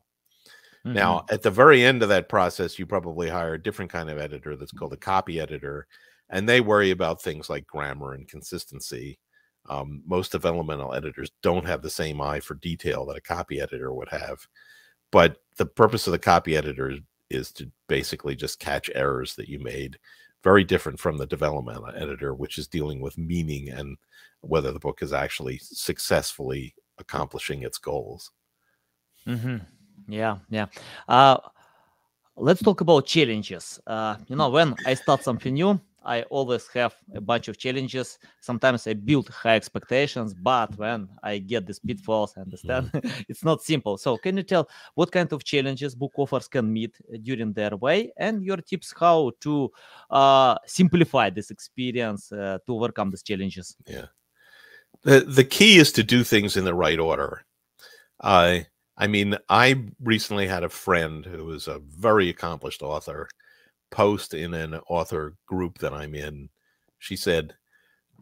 Now, 0.86 1.26
at 1.30 1.42
the 1.42 1.52
very 1.52 1.84
end 1.84 2.04
of 2.04 2.10
that 2.10 2.30
process, 2.30 2.80
you 2.80 2.86
probably 2.86 3.30
hire 3.30 3.56
a 3.56 3.62
different 3.62 3.92
kind 3.92 4.10
of 4.10 4.18
editor 4.18 4.56
that's 4.56 4.72
called 4.72 4.94
a 4.94 4.98
copy 4.98 5.40
editor, 5.40 5.88
and 6.30 6.48
they 6.48 6.62
worry 6.62 6.92
about 6.92 7.22
things 7.22 7.50
like 7.50 7.68
grammar 7.68 8.14
and 8.14 8.28
consistency. 8.28 9.20
Um, 9.68 10.02
most 10.06 10.32
developmental 10.32 10.94
editors 10.94 11.32
don't 11.44 11.66
have 11.66 11.82
the 11.82 11.90
same 11.90 12.22
eye 12.22 12.40
for 12.40 12.56
detail 12.56 13.06
that 13.06 13.18
a 13.18 13.22
copy 13.22 13.60
editor 13.60 13.94
would 13.94 14.08
have. 14.10 14.48
But 15.12 15.42
the 15.58 15.66
purpose 15.66 16.08
of 16.08 16.12
the 16.12 16.20
copy 16.20 16.56
editor 16.56 16.98
is, 17.30 17.52
to 17.54 17.70
basically 17.88 18.36
just 18.36 18.60
catch 18.60 18.90
errors 18.94 19.36
that 19.36 19.50
you 19.50 19.60
made. 19.60 19.98
Very 20.44 20.64
different 20.64 21.00
from 21.00 21.18
the 21.18 21.26
development 21.26 21.84
editor, 21.96 22.34
which 22.34 22.58
is 22.58 22.68
dealing 22.68 23.02
with 23.02 23.18
meaning 23.18 23.70
and 23.70 23.98
whether 24.42 24.72
the 24.72 24.80
book 24.80 25.02
is 25.02 25.12
actually 25.12 25.58
successfully 25.58 26.74
accomplishing 26.98 27.64
its 27.64 27.78
goals. 27.78 28.32
Mm-hmm. 29.28 29.58
Yeah, 30.08 30.38
yeah. 30.50 30.68
Uh, 31.08 31.38
let's 32.36 32.62
talk 32.62 32.82
about 32.82 33.06
challenges. 33.06 33.80
Uh, 33.86 34.16
you 34.28 34.36
know, 34.36 34.50
when 34.50 34.76
I 34.86 34.94
start 34.94 35.24
something 35.24 35.54
new, 35.54 35.80
I 36.04 36.24
always 36.24 36.68
have 36.70 36.96
a 37.14 37.22
bunch 37.22 37.48
of 37.48 37.58
challenges. 37.58 38.20
Sometimes 38.40 38.88
I 38.88 38.94
build 38.94 39.30
high 39.30 39.56
expectations, 39.56 40.34
but 40.34 40.78
when 40.78 41.10
I 41.24 41.40
get 41.40 41.66
these 41.66 41.80
pitfalls, 41.80 42.34
I 42.38 42.42
understand 42.42 42.90
it's 43.28 43.44
not 43.44 43.62
simple. 43.62 43.98
So, 43.98 44.18
can 44.18 44.38
you 44.38 44.44
tell 44.44 44.70
what 44.96 45.12
kind 45.12 45.32
of 45.34 45.44
challenges 45.44 45.96
book 45.96 46.14
authors 46.18 46.48
can 46.48 46.72
meet 46.72 46.96
during 47.24 47.54
their 47.54 47.76
way 47.76 48.12
and 48.18 48.44
your 48.44 48.58
tips 48.58 48.94
how 48.98 49.32
to 49.42 49.72
uh, 50.10 50.56
simplify 50.66 51.30
this 51.30 51.52
experience 51.52 52.32
uh, 52.32 52.60
to 52.66 52.76
overcome 52.76 53.12
these 53.12 53.24
challenges? 53.24 53.76
Yeah. 53.86 54.06
The, 55.04 55.22
the 55.22 55.44
key 55.44 55.78
is 55.78 55.92
to 55.94 56.04
do 56.04 56.24
things 56.24 56.58
in 56.58 56.66
the 56.66 56.74
right 56.74 57.00
order. 57.00 57.46
Uh, 58.20 58.60
I 58.98 59.08
mean, 59.08 59.38
I 59.48 59.86
recently 60.04 60.48
had 60.48 60.64
a 60.64 60.70
friend 60.70 61.26
who 61.26 61.52
is 61.52 61.68
a 61.68 61.80
very 61.80 62.30
accomplished 62.30 62.82
author 62.82 63.30
post 63.92 64.34
in 64.34 64.54
an 64.54 64.76
author 64.88 65.36
group 65.46 65.78
that 65.80 65.94
I'm 65.94 66.16
in. 66.16 66.50
She 67.00 67.16
said, 67.16 67.54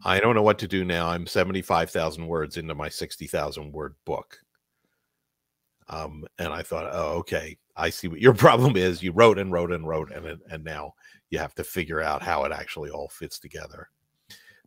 I 0.04 0.20
don't 0.20 0.36
know 0.36 0.44
what 0.44 0.60
to 0.60 0.68
do 0.68 0.86
now. 0.86 1.08
I'm 1.08 1.26
75,000 1.26 2.28
words 2.28 2.58
into 2.58 2.76
my 2.76 2.90
60,000 2.90 3.72
word 3.72 3.96
book. 4.06 4.40
Um, 5.90 6.26
and 6.38 6.54
I 6.54 6.62
thought, 6.62 6.90
oh, 6.92 7.14
okay, 7.20 7.58
I 7.76 7.90
see 7.90 8.08
what 8.08 8.20
your 8.20 8.34
problem 8.46 8.76
is. 8.76 9.02
You 9.02 9.12
wrote 9.12 9.40
and 9.40 9.52
wrote 9.52 9.72
and 9.72 9.88
wrote, 9.88 10.12
and 10.12 10.40
and 10.50 10.64
now 10.64 10.94
you 11.30 11.40
have 11.40 11.56
to 11.56 11.64
figure 11.64 12.02
out 12.02 12.22
how 12.22 12.44
it 12.44 12.52
actually 12.52 12.90
all 12.90 13.10
fits 13.10 13.40
together. 13.40 13.90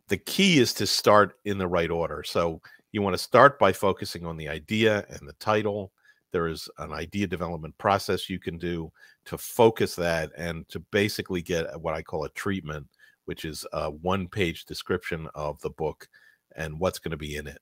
The 0.07 0.17
key 0.17 0.59
is 0.59 0.73
to 0.75 0.87
start 0.87 1.37
in 1.45 1.57
the 1.57 1.67
right 1.67 1.89
order. 1.89 2.23
So 2.23 2.61
you 2.91 3.01
want 3.01 3.13
to 3.13 3.23
start 3.23 3.59
by 3.59 3.71
focusing 3.71 4.25
on 4.25 4.35
the 4.35 4.49
idea 4.49 5.05
and 5.09 5.27
the 5.27 5.33
title 5.33 5.91
there 6.31 6.47
is 6.47 6.69
an 6.77 6.91
idea 6.91 7.27
development 7.27 7.77
process 7.77 8.29
you 8.29 8.39
can 8.39 8.57
do 8.57 8.91
to 9.25 9.37
focus 9.37 9.95
that 9.95 10.31
and 10.37 10.67
to 10.69 10.79
basically 10.91 11.41
get 11.41 11.79
what 11.79 11.93
I 11.93 12.01
call 12.01 12.25
a 12.25 12.29
treatment, 12.29 12.87
which 13.25 13.45
is 13.45 13.65
a 13.73 13.89
one 13.89 14.27
page 14.27 14.65
description 14.65 15.27
of 15.35 15.59
the 15.61 15.69
book 15.69 16.07
and 16.55 16.79
what's 16.79 16.99
going 16.99 17.11
to 17.11 17.17
be 17.17 17.35
in 17.35 17.47
it. 17.47 17.59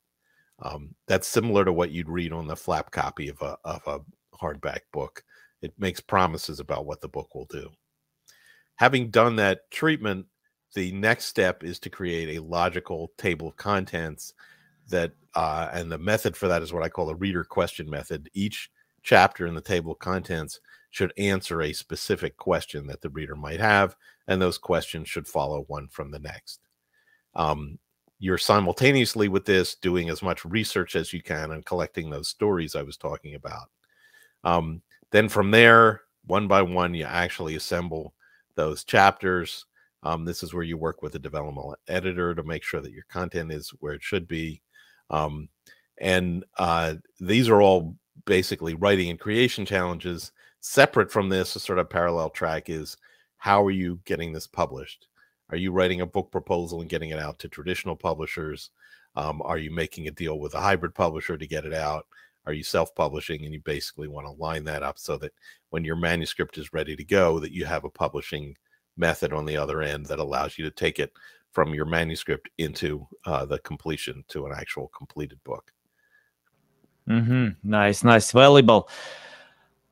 Um, 0.62 0.96
that's 1.08 1.28
similar 1.28 1.64
to 1.66 1.74
what 1.74 1.92
you'd 1.92 2.10
read 2.10 2.34
on 2.34 2.48
the 2.48 2.56
flap 2.56 2.92
copy 2.92 3.30
of 3.30 3.42
a, 3.42 3.58
of 3.64 3.82
a 3.88 4.00
hardback 4.36 4.82
book. 4.92 5.24
It 5.62 5.74
makes 5.78 6.00
promises 6.00 6.60
about 6.60 6.86
what 6.86 7.02
the 7.02 7.08
book 7.08 7.34
will 7.36 7.46
do. 7.46 7.70
Having 8.76 9.12
done 9.12 9.36
that 9.38 9.70
treatment, 9.72 10.26
the 10.74 10.92
next 10.92 11.26
step 11.26 11.64
is 11.64 11.80
to 11.80 11.90
create 11.90 12.38
a 12.38 12.44
logical 12.44 13.12
table 13.18 13.48
of 13.48 13.58
contents 13.58 14.34
that 14.90 15.14
uh, 15.36 15.70
and 15.74 15.92
the 15.92 15.98
method 15.98 16.36
for 16.36 16.48
that 16.48 16.62
is 16.62 16.74
what 16.74 16.84
I 16.84 16.90
call 16.90 17.10
a 17.10 17.16
reader 17.16 17.44
question 17.44 17.90
method. 17.90 18.30
Each 18.34 18.70
chapter 19.04 19.48
in 19.48 19.56
the 19.56 19.62
table 19.62 19.94
of 19.94 20.00
contents 20.00 20.60
should 20.92 21.14
answer 21.18 21.62
a 21.62 21.74
specific 21.74 22.36
question 22.38 22.88
that 22.88 23.02
the 23.02 23.10
reader 23.10 23.36
might 23.36 23.60
have, 23.60 23.96
and 24.28 24.42
those 24.42 24.58
questions 24.58 25.08
should 25.08 25.28
follow 25.28 25.64
one 25.68 25.88
from 25.88 26.12
the 26.12 26.20
next. 26.20 26.62
Um, 27.36 27.78
you're 28.20 28.38
simultaneously 28.38 29.30
with 29.30 29.46
this 29.46 29.76
doing 29.76 30.10
as 30.10 30.22
much 30.22 30.44
research 30.44 30.96
as 30.96 31.14
you 31.14 31.22
can 31.22 31.52
and 31.52 31.66
collecting 31.66 32.10
those 32.10 32.28
stories 32.28 32.76
I 32.76 32.82
was 32.82 32.98
talking 32.98 33.36
about. 33.36 33.70
Um, 34.44 34.82
then 35.12 35.30
from 35.30 35.52
there, 35.52 36.02
one 36.26 36.48
by 36.48 36.62
one, 36.62 36.94
you 36.94 37.06
actually 37.06 37.56
assemble 37.56 38.14
those 38.56 38.84
chapters. 38.84 39.66
Um, 40.04 40.26
this 40.26 40.44
is 40.44 40.54
where 40.54 40.64
you 40.64 40.78
work 40.78 41.02
with 41.02 41.16
a 41.16 41.20
developmental 41.20 41.76
editor 41.88 42.36
to 42.36 42.44
make 42.44 42.64
sure 42.64 42.82
that 42.82 42.92
your 42.92 43.06
content 43.10 43.52
is 43.52 43.70
where 43.80 43.94
it 43.94 44.04
should 44.04 44.28
be. 44.28 44.62
Um, 45.10 45.50
and 46.00 46.46
uh, 46.58 46.96
these 47.20 47.50
are 47.50 47.62
all 47.62 47.96
basically 48.26 48.74
writing 48.76 49.10
and 49.10 49.20
creation 49.20 49.66
challenges. 49.66 50.32
Separate 50.62 51.12
from 51.12 51.30
this, 51.30 51.56
a 51.56 51.60
sort 51.60 51.80
of 51.80 51.90
parallel 51.90 52.30
track 52.30 52.70
is 52.70 52.98
how 53.38 53.64
are 53.64 53.72
you 53.72 54.00
getting 54.06 54.34
this 54.34 54.48
published? 54.48 55.08
Are 55.50 55.58
you 55.58 55.72
writing 55.72 56.02
a 56.02 56.06
book 56.06 56.32
proposal 56.32 56.82
and 56.82 56.90
getting 56.90 57.10
it 57.10 57.20
out 57.20 57.40
to 57.40 57.48
traditional 57.48 57.96
publishers? 57.96 58.70
Um, 59.16 59.42
are 59.44 59.58
you 59.58 59.72
making 59.72 60.08
a 60.08 60.12
deal 60.12 60.40
with 60.40 60.54
a 60.54 60.62
hybrid 60.62 60.94
publisher 60.94 61.38
to 61.38 61.48
get 61.48 61.66
it 61.66 61.74
out? 61.74 62.06
Are 62.46 62.54
you 62.54 62.64
self-publishing 62.64 63.44
and 63.44 63.54
you 63.54 63.62
basically 63.62 64.08
want 64.08 64.28
to 64.28 64.42
line 64.42 64.64
that 64.66 64.84
up 64.84 65.00
so 65.00 65.18
that 65.18 65.34
when 65.70 65.84
your 65.84 65.96
manuscript 65.96 66.58
is 66.58 66.74
ready 66.74 66.96
to 66.96 67.04
go, 67.04 67.40
that 67.40 67.52
you 67.52 67.66
have 67.66 67.84
a 67.84 67.90
publishing 67.90 68.56
method 68.98 69.34
on 69.34 69.46
the 69.46 69.58
other 69.58 69.82
end 69.82 70.06
that 70.08 70.20
allows 70.20 70.58
you 70.58 70.66
to 70.66 70.72
take 70.72 71.00
it 71.00 71.12
from 71.52 71.74
your 71.74 71.86
manuscript 71.86 72.50
into 72.58 73.08
uh, 73.26 73.46
the 73.46 73.60
completion 73.60 74.24
to 74.30 74.46
an 74.46 74.54
actual 74.56 74.90
completed 74.90 75.44
book. 75.44 75.72
Mm-hmm. 77.08 77.50
Nice, 77.64 78.04
nice, 78.04 78.32
valuable. 78.32 78.90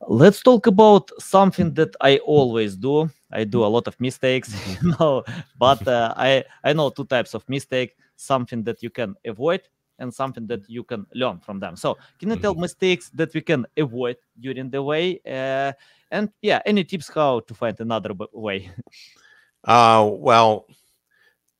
Let's 0.06 0.42
talk 0.42 0.68
about 0.68 1.10
something 1.18 1.74
that 1.74 1.96
I 2.00 2.18
always 2.18 2.76
do. 2.76 3.10
I 3.32 3.44
do 3.44 3.64
a 3.64 3.66
lot 3.66 3.88
of 3.88 4.00
mistakes, 4.00 4.54
you 4.82 4.94
know, 4.98 5.24
but 5.58 5.86
uh, 5.86 6.14
I 6.16 6.44
I 6.62 6.72
know 6.72 6.90
two 6.90 7.04
types 7.04 7.34
of 7.34 7.48
mistake. 7.48 7.96
Something 8.14 8.64
that 8.64 8.82
you 8.82 8.90
can 8.90 9.14
avoid 9.24 9.62
and 9.98 10.14
something 10.14 10.46
that 10.46 10.68
you 10.68 10.84
can 10.84 11.06
learn 11.14 11.40
from 11.40 11.58
them. 11.60 11.76
So, 11.76 11.98
can 12.18 12.30
you 12.30 12.36
tell 12.36 12.52
mm-hmm. 12.52 12.62
mistakes 12.62 13.10
that 13.10 13.34
we 13.34 13.40
can 13.40 13.66
avoid 13.76 14.16
during 14.38 14.70
the 14.70 14.82
way? 14.82 15.20
Uh, 15.26 15.72
and 16.10 16.30
yeah, 16.40 16.60
any 16.64 16.84
tips 16.84 17.08
how 17.08 17.40
to 17.40 17.54
find 17.54 17.78
another 17.80 18.12
way? 18.32 18.70
uh, 19.64 20.08
well, 20.10 20.66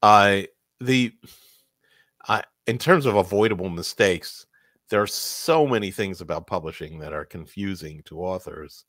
I 0.03 0.49
the 0.81 1.13
I 2.27 2.43
in 2.67 2.79
terms 2.79 3.07
of 3.07 3.17
avoidable 3.17 3.71
mistakes, 3.71 4.47
there 4.91 5.03
are 5.03 5.07
so 5.07 5.67
many 5.67 5.91
things 5.91 6.21
about 6.21 6.47
publishing 6.47 6.99
that 6.99 7.13
are 7.13 7.25
confusing 7.25 8.03
to 8.05 8.21
authors. 8.21 8.85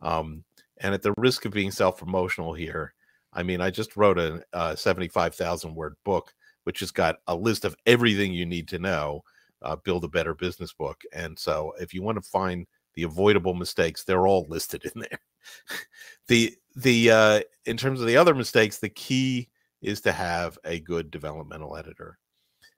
Um, 0.00 0.44
and 0.78 0.94
at 0.94 1.02
the 1.02 1.14
risk 1.16 1.44
of 1.44 1.52
being 1.52 1.70
self-promotional 1.70 2.54
here, 2.54 2.94
I 3.32 3.42
mean, 3.42 3.60
I 3.60 3.70
just 3.70 3.96
wrote 3.96 4.18
a, 4.18 4.42
a 4.52 4.76
75,000 4.76 5.74
word 5.74 5.94
book, 6.04 6.32
which 6.64 6.80
has 6.80 6.90
got 6.90 7.16
a 7.26 7.34
list 7.34 7.64
of 7.64 7.76
everything 7.86 8.32
you 8.32 8.46
need 8.46 8.66
to 8.68 8.78
know, 8.78 9.22
uh, 9.62 9.76
build 9.76 10.04
a 10.04 10.08
better 10.08 10.34
business 10.34 10.72
book. 10.72 11.00
And 11.12 11.38
so 11.38 11.72
if 11.78 11.92
you 11.94 12.02
want 12.02 12.16
to 12.22 12.28
find 12.28 12.66
the 12.94 13.02
avoidable 13.04 13.54
mistakes, 13.54 14.02
they're 14.02 14.26
all 14.26 14.46
listed 14.48 14.84
in 14.84 15.02
there. 15.02 15.20
the, 16.28 16.54
the, 16.74 17.10
uh, 17.10 17.40
in 17.66 17.76
terms 17.76 18.00
of 18.00 18.06
the 18.06 18.16
other 18.16 18.34
mistakes, 18.34 18.78
the 18.78 18.88
key 18.88 19.48
is 19.82 20.00
to 20.02 20.12
have 20.12 20.58
a 20.64 20.80
good 20.80 21.10
developmental 21.10 21.76
editor 21.76 22.18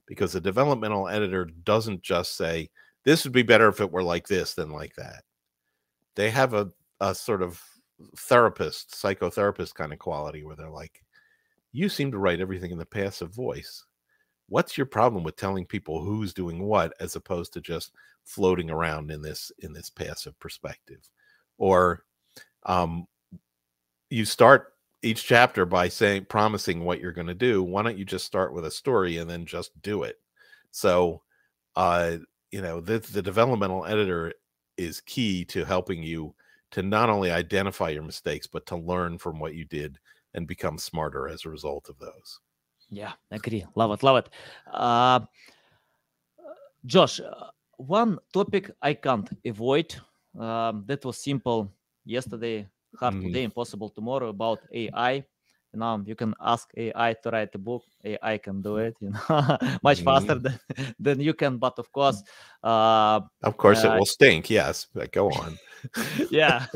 because 0.06 0.32
the 0.32 0.40
developmental 0.40 1.08
editor 1.08 1.46
doesn't 1.64 2.02
just 2.02 2.36
say 2.36 2.68
this 3.04 3.24
would 3.24 3.32
be 3.32 3.42
better 3.42 3.68
if 3.68 3.80
it 3.80 3.90
were 3.90 4.02
like 4.02 4.26
this 4.26 4.54
than 4.54 4.70
like 4.70 4.94
that. 4.96 5.24
They 6.14 6.30
have 6.30 6.54
a, 6.54 6.70
a 7.00 7.14
sort 7.14 7.42
of 7.42 7.60
therapist 8.16 8.90
psychotherapist 8.90 9.74
kind 9.74 9.92
of 9.92 9.98
quality 9.98 10.44
where 10.44 10.56
they're 10.56 10.68
like 10.68 11.04
you 11.72 11.88
seem 11.88 12.10
to 12.10 12.18
write 12.18 12.40
everything 12.40 12.70
in 12.70 12.78
the 12.78 12.86
passive 12.86 13.34
voice. 13.34 13.84
What's 14.48 14.76
your 14.76 14.86
problem 14.86 15.24
with 15.24 15.36
telling 15.36 15.64
people 15.64 16.04
who's 16.04 16.34
doing 16.34 16.62
what 16.62 16.92
as 17.00 17.16
opposed 17.16 17.54
to 17.54 17.60
just 17.60 17.92
floating 18.24 18.70
around 18.70 19.10
in 19.10 19.22
this 19.22 19.50
in 19.60 19.72
this 19.72 19.88
passive 19.88 20.38
perspective? 20.38 21.08
Or 21.56 22.04
um, 22.66 23.06
you 24.10 24.26
start 24.26 24.71
each 25.02 25.24
chapter 25.24 25.64
by 25.64 25.88
saying 25.88 26.26
promising 26.26 26.84
what 26.84 27.00
you're 27.00 27.12
going 27.12 27.26
to 27.26 27.34
do 27.34 27.62
why 27.62 27.82
don't 27.82 27.98
you 27.98 28.04
just 28.04 28.24
start 28.24 28.52
with 28.52 28.64
a 28.64 28.70
story 28.70 29.18
and 29.18 29.28
then 29.28 29.44
just 29.44 29.70
do 29.82 30.02
it? 30.04 30.18
So 30.70 31.22
uh 31.76 32.18
you 32.50 32.60
know 32.60 32.80
the, 32.80 32.98
the 32.98 33.22
developmental 33.22 33.86
editor 33.86 34.32
is 34.76 35.00
key 35.00 35.44
to 35.46 35.64
helping 35.64 36.02
you 36.02 36.34
to 36.70 36.82
not 36.82 37.10
only 37.10 37.30
identify 37.30 37.90
your 37.90 38.02
mistakes 38.02 38.46
but 38.46 38.66
to 38.66 38.76
learn 38.76 39.18
from 39.18 39.38
what 39.38 39.54
you 39.54 39.64
did 39.64 39.98
and 40.34 40.46
become 40.46 40.78
smarter 40.78 41.28
as 41.28 41.44
a 41.44 41.50
result 41.50 41.88
of 41.88 41.98
those. 41.98 42.40
Yeah 42.90 43.12
I 43.30 43.36
agree. 43.36 43.64
Love 43.74 43.92
it 43.92 44.02
love 44.02 44.18
it. 44.18 44.28
Uh 44.72 45.20
josh 46.84 47.20
uh, 47.20 47.50
one 47.76 48.18
topic 48.32 48.70
i 48.82 48.92
can't 48.92 49.28
avoid 49.46 49.94
um, 50.38 50.84
that 50.86 51.04
was 51.04 51.18
simple 51.18 51.72
yesterday 52.04 52.66
hard 52.98 53.14
mm-hmm. 53.14 53.26
today, 53.26 53.44
impossible 53.44 53.90
tomorrow 53.90 54.28
about 54.28 54.60
AI. 54.72 55.24
You 55.72 55.80
know, 55.80 56.02
you 56.04 56.14
can 56.14 56.34
ask 56.38 56.68
AI 56.76 57.14
to 57.22 57.30
write 57.30 57.54
a 57.54 57.58
book. 57.58 57.82
AI 58.04 58.36
can 58.38 58.60
do 58.60 58.76
it, 58.76 58.94
you 59.00 59.10
know, 59.10 59.18
much 59.82 60.00
mm-hmm. 60.00 60.04
faster 60.04 60.34
than, 60.34 60.60
than 60.98 61.20
you 61.20 61.32
can. 61.32 61.56
But 61.56 61.78
of 61.78 61.90
course, 61.92 62.22
uh, 62.62 63.20
of 63.42 63.56
course, 63.56 63.82
uh, 63.84 63.92
it 63.92 63.98
will 63.98 64.06
stink. 64.06 64.50
Yes, 64.50 64.86
but 64.92 65.10
go 65.12 65.30
on. 65.30 65.58
yeah. 66.30 66.66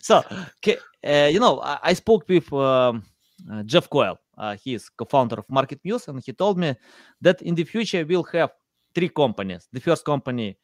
so, 0.00 0.22
uh, 0.28 1.28
you 1.32 1.40
know, 1.40 1.60
I, 1.60 1.78
I 1.82 1.92
spoke 1.94 2.28
with 2.28 2.52
um, 2.52 3.02
uh, 3.50 3.64
Jeff 3.64 3.90
Coyle 3.90 4.18
uh, 4.36 4.56
he 4.56 4.74
is 4.74 4.88
co-founder 4.88 5.36
of 5.38 5.46
MarketMuse, 5.48 6.08
and 6.08 6.22
he 6.24 6.32
told 6.32 6.58
me 6.58 6.74
that 7.20 7.42
in 7.42 7.54
the 7.54 7.64
future 7.64 8.04
we'll 8.04 8.22
have 8.24 8.50
three 8.94 9.08
companies. 9.08 9.68
The 9.72 9.80
first 9.80 10.04
company 10.04 10.58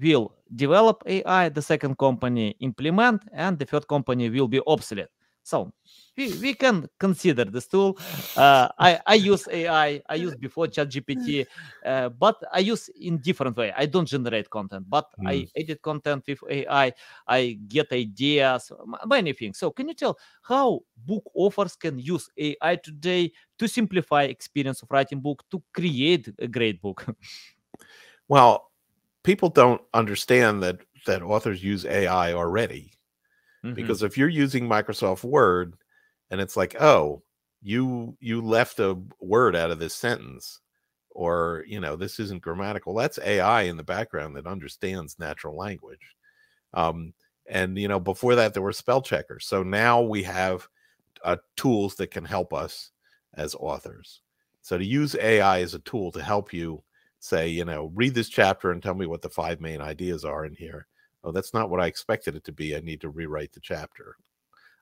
will 0.00 0.34
develop 0.54 1.02
AI, 1.06 1.48
the 1.50 1.62
second 1.62 1.98
company 1.98 2.56
implement, 2.60 3.22
and 3.32 3.58
the 3.58 3.64
third 3.66 3.86
company 3.88 4.28
will 4.30 4.48
be 4.48 4.60
obsolete. 4.66 5.08
So 5.42 5.72
we, 6.16 6.34
we 6.38 6.54
can 6.54 6.86
consider 6.98 7.44
this 7.44 7.66
tool. 7.68 7.98
Uh, 8.36 8.68
I, 8.78 9.00
I 9.06 9.14
use 9.14 9.48
AI, 9.50 10.02
I 10.08 10.14
use 10.16 10.34
before 10.34 10.66
ChatGPT, 10.66 11.46
uh, 11.86 12.10
but 12.10 12.36
I 12.52 12.58
use 12.58 12.90
in 13.00 13.18
different 13.18 13.56
way. 13.56 13.72
I 13.76 13.86
don't 13.86 14.06
generate 14.06 14.50
content, 14.50 14.86
but 14.88 15.06
I 15.24 15.32
Mm. 15.34 15.50
edit 15.56 15.80
content 15.82 16.24
with 16.28 16.40
AI. 16.50 16.92
I 17.26 17.58
get 17.68 17.92
ideas, 17.92 18.70
many 19.06 19.32
things. 19.32 19.58
So 19.58 19.70
can 19.70 19.88
you 19.88 19.94
tell 19.94 20.18
how 20.42 20.80
book 20.96 21.24
authors 21.34 21.76
can 21.76 21.98
use 21.98 22.28
AI 22.36 22.76
today 22.76 23.32
to 23.58 23.68
simplify 23.68 24.24
experience 24.24 24.82
of 24.82 24.90
writing 24.90 25.20
book 25.20 25.44
to 25.50 25.62
create 25.72 26.28
a 26.38 26.48
great 26.48 26.82
book? 26.82 27.06
Well, 28.28 28.67
people 29.24 29.48
don't 29.50 29.82
understand 29.94 30.62
that 30.62 30.78
that 31.06 31.22
authors 31.22 31.62
use 31.64 31.84
AI 31.86 32.32
already. 32.34 32.92
Mhm. 33.62 33.74
because 33.74 34.02
if 34.02 34.18
you're 34.18 34.28
using 34.28 34.68
Microsoft 34.68 35.24
Word 35.24 35.74
and 36.30 36.40
it's 36.40 36.56
like, 36.56 36.80
oh, 36.80 37.22
you 37.62 38.16
you 38.20 38.40
left 38.42 38.78
a 38.80 39.00
word 39.20 39.56
out 39.56 39.70
of 39.72 39.78
this 39.80 39.94
sentence, 39.94 40.60
or 41.10 41.64
you 41.68 41.80
know, 41.80 41.96
this 41.96 42.20
isn't 42.20 42.42
grammatical, 42.42 42.94
that's 42.94 43.18
AI 43.20 43.62
in 43.62 43.76
the 43.78 43.84
background 43.84 44.36
that 44.36 44.46
understands 44.46 45.18
natural 45.18 45.56
language. 45.56 46.16
Um, 46.74 47.14
and 47.46 47.78
you 47.78 47.88
know, 47.88 48.00
before 48.00 48.34
that 48.34 48.54
there 48.54 48.62
were 48.62 48.72
spell 48.72 49.02
checkers. 49.02 49.46
So 49.46 49.62
now 49.62 50.02
we 50.02 50.22
have 50.24 50.68
uh, 51.24 51.38
tools 51.56 51.96
that 51.96 52.08
can 52.12 52.24
help 52.24 52.52
us 52.52 52.92
as 53.34 53.54
authors. 53.56 54.22
So 54.62 54.78
to 54.78 54.84
use 54.84 55.16
AI 55.16 55.60
as 55.62 55.74
a 55.74 55.80
tool 55.80 56.12
to 56.12 56.22
help 56.22 56.52
you 56.52 56.84
say, 57.20 57.48
you 57.48 57.64
know, 57.64 57.90
read 57.94 58.14
this 58.14 58.28
chapter 58.28 58.70
and 58.70 58.82
tell 58.82 58.94
me 58.94 59.06
what 59.06 59.22
the 59.22 59.28
five 59.28 59.60
main 59.60 59.80
ideas 59.80 60.24
are 60.24 60.44
in 60.44 60.54
here. 60.54 60.86
Oh 61.24 61.32
that's 61.32 61.52
not 61.52 61.70
what 61.70 61.80
i 61.80 61.86
expected 61.86 62.36
it 62.36 62.44
to 62.44 62.52
be 62.52 62.76
i 62.76 62.80
need 62.80 63.00
to 63.00 63.10
rewrite 63.10 63.52
the 63.52 63.60
chapter. 63.60 64.16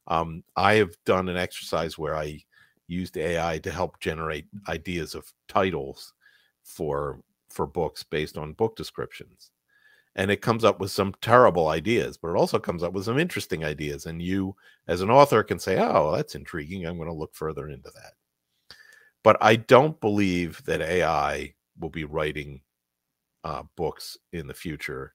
Um, 0.07 0.45
i 0.57 0.75
have 0.75 0.97
done 1.05 1.29
an 1.29 1.37
exercise 1.37 1.99
where 1.99 2.15
i 2.17 2.41
used 2.89 3.17
ai 3.17 3.59
to 3.59 3.71
help 3.71 3.99
generate 4.01 4.47
ideas 4.69 5.15
of 5.15 5.33
titles 5.49 6.13
for 6.63 7.21
for 7.49 7.67
books 7.67 8.03
based 8.05 8.39
on 8.39 8.53
book 8.53 8.77
descriptions. 8.77 9.51
And 10.15 10.31
it 10.31 10.41
comes 10.41 10.65
up 10.65 10.81
with 10.81 10.91
some 10.91 11.15
terrible 11.21 11.69
ideas 11.69 12.17
but 12.17 12.31
it 12.31 12.37
also 12.37 12.59
comes 12.59 12.83
up 12.83 12.93
with 12.93 13.05
some 13.07 13.19
interesting 13.19 13.65
ideas 13.65 14.07
and 14.07 14.23
you 14.23 14.55
as 14.89 15.01
an 15.01 15.11
author 15.11 15.43
can 15.43 15.59
say 15.59 15.79
oh 15.79 16.13
that's 16.15 16.35
intriguing 16.35 16.87
i'm 16.87 16.97
going 16.97 17.09
to 17.09 17.15
look 17.15 17.35
further 17.35 17.69
into 17.69 17.91
that. 17.91 18.13
But 19.25 19.37
i 19.41 19.57
don't 19.57 20.01
believe 20.01 20.63
that 20.67 20.81
ai 20.81 21.55
will 21.79 21.91
be 21.91 22.05
writing 22.05 22.63
uh, 23.45 23.63
books 23.77 24.17
in 24.33 24.47
the 24.47 24.55
future 24.55 25.15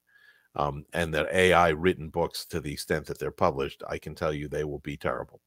um, 0.56 0.86
and 0.94 1.14
that 1.14 1.34
AI 1.34 1.70
written 1.70 2.10
books, 2.10 2.46
to 2.48 2.62
the 2.62 2.74
extent 2.74 3.08
that 3.08 3.20
they're 3.20 3.32
published, 3.32 3.84
I 3.88 3.98
can 4.00 4.16
tell 4.16 4.34
you 4.34 4.48
they 4.48 4.66
will 4.66 4.80
be 4.80 4.98
terrible. 4.98 5.42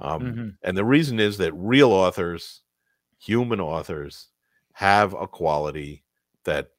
Um, 0.00 0.22
Mhm. 0.36 0.58
And 0.62 0.76
the 0.76 0.84
reason 0.84 1.20
is 1.20 1.38
that 1.38 1.52
real 1.54 1.92
authors, 1.92 2.62
human 3.18 3.60
authors, 3.60 4.30
have 4.74 5.14
a 5.14 5.28
quality 5.28 6.04
that 6.44 6.72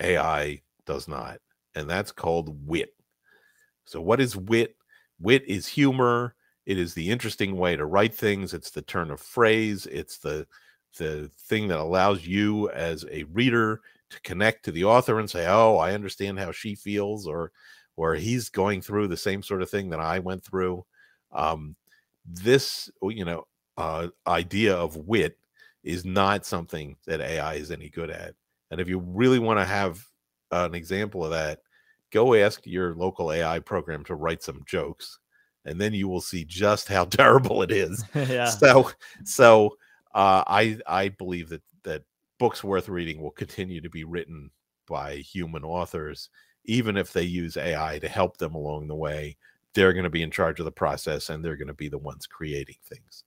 AI 0.00 0.62
does 0.86 1.08
not, 1.08 1.40
and 1.74 1.88
that's 1.90 2.12
called 2.12 2.66
wit. 2.68 2.94
So, 3.84 4.00
what 4.00 4.20
is 4.20 4.36
wit? 4.36 4.76
Wit 5.18 5.44
is 5.46 5.66
humor. 5.66 6.36
It 6.66 6.78
is 6.78 6.94
the 6.94 7.10
interesting 7.10 7.56
way 7.56 7.76
to 7.76 7.86
write 7.86 8.14
things. 8.14 8.54
It's 8.54 8.70
the 8.70 8.82
turn 8.82 9.10
of 9.10 9.20
phrase. 9.20 9.86
It's 9.86 10.18
the 10.18 10.46
the 10.96 11.30
thing 11.38 11.68
that 11.68 11.78
allows 11.78 12.26
you 12.26 12.70
as 12.70 13.04
a 13.10 13.24
reader 13.24 13.80
to 14.10 14.20
connect 14.22 14.64
to 14.64 14.72
the 14.72 14.84
author 14.84 15.18
and 15.18 15.28
say, 15.28 15.46
"Oh, 15.46 15.76
I 15.76 15.92
understand 15.92 16.38
how 16.38 16.52
she 16.52 16.74
feels," 16.74 17.26
or 17.26 17.52
or 17.96 18.14
he's 18.14 18.48
going 18.48 18.80
through 18.80 19.08
the 19.08 19.16
same 19.16 19.42
sort 19.42 19.60
of 19.60 19.68
thing 19.68 19.90
that 19.90 20.00
I 20.00 20.20
went 20.20 20.44
through. 20.44 20.84
Um, 21.32 21.74
this, 22.24 22.90
you 23.02 23.24
know, 23.24 23.46
uh, 23.76 24.08
idea 24.26 24.74
of 24.74 24.96
wit 24.96 25.36
is 25.82 26.04
not 26.04 26.46
something 26.46 26.96
that 27.06 27.20
AI 27.20 27.54
is 27.54 27.70
any 27.70 27.88
good 27.88 28.10
at. 28.10 28.34
And 28.70 28.80
if 28.80 28.88
you 28.88 28.98
really 28.98 29.38
want 29.38 29.58
to 29.58 29.64
have 29.64 30.04
an 30.50 30.74
example 30.74 31.24
of 31.24 31.30
that, 31.32 31.60
go 32.10 32.34
ask 32.34 32.66
your 32.66 32.94
local 32.94 33.32
AI 33.32 33.58
program 33.58 34.04
to 34.04 34.14
write 34.14 34.42
some 34.42 34.62
jokes, 34.66 35.18
and 35.64 35.80
then 35.80 35.92
you 35.92 36.08
will 36.08 36.20
see 36.20 36.44
just 36.44 36.88
how 36.88 37.04
terrible 37.06 37.62
it 37.62 37.70
is. 37.70 38.04
yeah. 38.14 38.46
So, 38.46 38.90
so 39.24 39.76
uh, 40.14 40.44
I 40.46 40.78
I 40.86 41.08
believe 41.10 41.48
that 41.50 41.62
that 41.84 42.04
books 42.38 42.62
worth 42.64 42.88
reading 42.88 43.20
will 43.20 43.30
continue 43.30 43.80
to 43.80 43.90
be 43.90 44.04
written 44.04 44.50
by 44.86 45.16
human 45.16 45.64
authors, 45.64 46.30
even 46.64 46.96
if 46.96 47.12
they 47.12 47.22
use 47.22 47.56
AI 47.56 47.98
to 48.00 48.08
help 48.08 48.38
them 48.38 48.54
along 48.54 48.88
the 48.88 48.94
way. 48.96 49.36
They're 49.74 49.92
going 49.92 50.04
to 50.04 50.10
be 50.10 50.22
in 50.22 50.30
charge 50.30 50.58
of 50.60 50.64
the 50.64 50.72
process, 50.72 51.28
and 51.30 51.44
they're 51.44 51.56
going 51.56 51.68
to 51.68 51.74
be 51.74 51.88
the 51.88 51.98
ones 51.98 52.26
creating 52.26 52.76
things. 52.84 53.24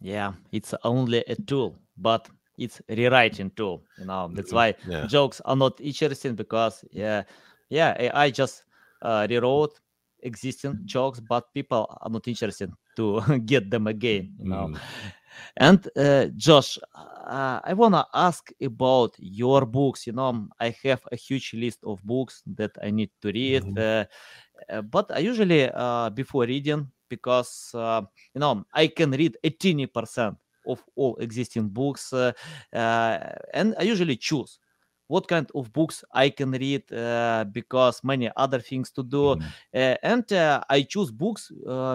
Yeah, 0.00 0.34
it's 0.52 0.74
only 0.84 1.18
a 1.28 1.36
tool, 1.36 1.78
but 1.96 2.28
it's 2.58 2.80
rewriting 2.88 3.50
tool. 3.50 3.86
You 3.96 4.04
know, 4.06 4.30
that's 4.34 4.52
why 4.52 4.74
Yeah. 4.84 5.06
jokes 5.06 5.40
are 5.44 5.56
not 5.56 5.80
interesting 5.80 6.34
because 6.34 6.84
yeah, 6.90 7.24
yeah, 7.70 7.94
AI 7.98 8.30
just 8.30 8.64
uh, 9.02 9.26
rewrote 9.30 9.80
existing 10.20 10.78
jokes, 10.84 11.20
but 11.20 11.52
people 11.54 11.86
are 12.00 12.10
not 12.10 12.26
interested 12.28 12.76
to 12.96 13.20
get 13.46 13.70
them 13.70 13.86
again. 13.86 14.34
You 14.38 14.46
know, 14.46 14.70
Mm. 14.70 14.80
And 15.56 15.86
uh, 15.96 16.26
Josh, 16.36 16.78
uh, 16.94 17.60
I 17.64 17.72
wanna 17.74 18.06
ask 18.14 18.50
about 18.62 19.14
your 19.18 19.64
books. 19.66 20.06
You 20.06 20.12
know, 20.12 20.48
I 20.60 20.74
have 20.84 21.02
a 21.12 21.16
huge 21.16 21.52
list 21.54 21.80
of 21.84 22.02
books 22.04 22.42
that 22.56 22.72
I 22.82 22.90
need 22.90 23.10
to 23.22 23.28
read, 23.32 23.64
Mhm. 23.64 23.76
uh, 23.76 24.04
uh, 24.70 24.82
but 24.82 25.10
I 25.12 25.18
usually 25.18 25.70
uh, 25.70 26.10
before 26.10 26.44
reading 26.44 26.88
because 27.08 27.70
uh, 27.74 28.02
you 28.34 28.40
know 28.40 28.64
I 28.72 28.88
can 28.88 29.10
read 29.10 29.36
eighty 29.44 29.86
percent 29.86 30.36
of 30.66 30.82
all 30.96 31.16
existing 31.16 31.68
books, 31.68 32.12
and 32.72 33.74
I 33.78 33.82
usually 33.82 34.16
choose 34.16 34.58
what 35.06 35.28
kind 35.28 35.50
of 35.54 35.72
books 35.72 36.04
I 36.12 36.30
can 36.30 36.50
read 36.52 36.90
uh, 36.92 37.44
because 37.52 38.02
many 38.02 38.30
other 38.36 38.60
things 38.60 38.90
to 38.92 39.02
do, 39.02 39.32
Mhm. 39.32 39.54
uh, 39.74 39.96
and 40.02 40.30
uh, 40.32 40.62
I 40.68 40.82
choose 40.82 41.10
books 41.10 41.50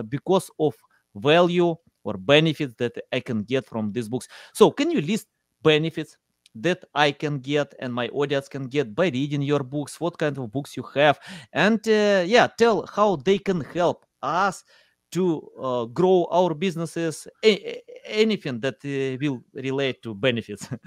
because 0.09 0.49
of 0.59 0.75
value 1.15 1.75
or 2.03 2.15
benefits 2.15 2.73
that 2.77 2.97
I 3.11 3.19
can 3.19 3.43
get 3.43 3.67
from 3.67 3.91
these 3.91 4.09
books. 4.09 4.27
So, 4.53 4.71
can 4.71 4.91
you 4.91 5.01
list 5.01 5.27
benefits 5.61 6.17
that 6.55 6.83
I 6.95 7.11
can 7.11 7.39
get 7.39 7.73
and 7.79 7.93
my 7.93 8.07
audience 8.09 8.47
can 8.47 8.67
get 8.67 8.95
by 8.95 9.09
reading 9.09 9.41
your 9.41 9.63
books? 9.63 9.99
What 9.99 10.17
kind 10.17 10.37
of 10.37 10.51
books 10.51 10.75
you 10.77 10.83
have, 10.95 11.19
and 11.53 11.79
uh, 11.87 12.23
yeah, 12.25 12.47
tell 12.57 12.85
how 12.87 13.17
they 13.17 13.37
can 13.37 13.61
help 13.61 14.05
us 14.21 14.63
to 15.11 15.49
uh, 15.59 15.85
grow 15.85 16.27
our 16.31 16.53
businesses. 16.53 17.27
a- 17.43 17.81
anything 18.05 18.59
that 18.59 18.75
uh, 18.85 19.17
will 19.21 19.41
relate 19.53 20.01
to 20.03 20.13
benefits. 20.13 20.67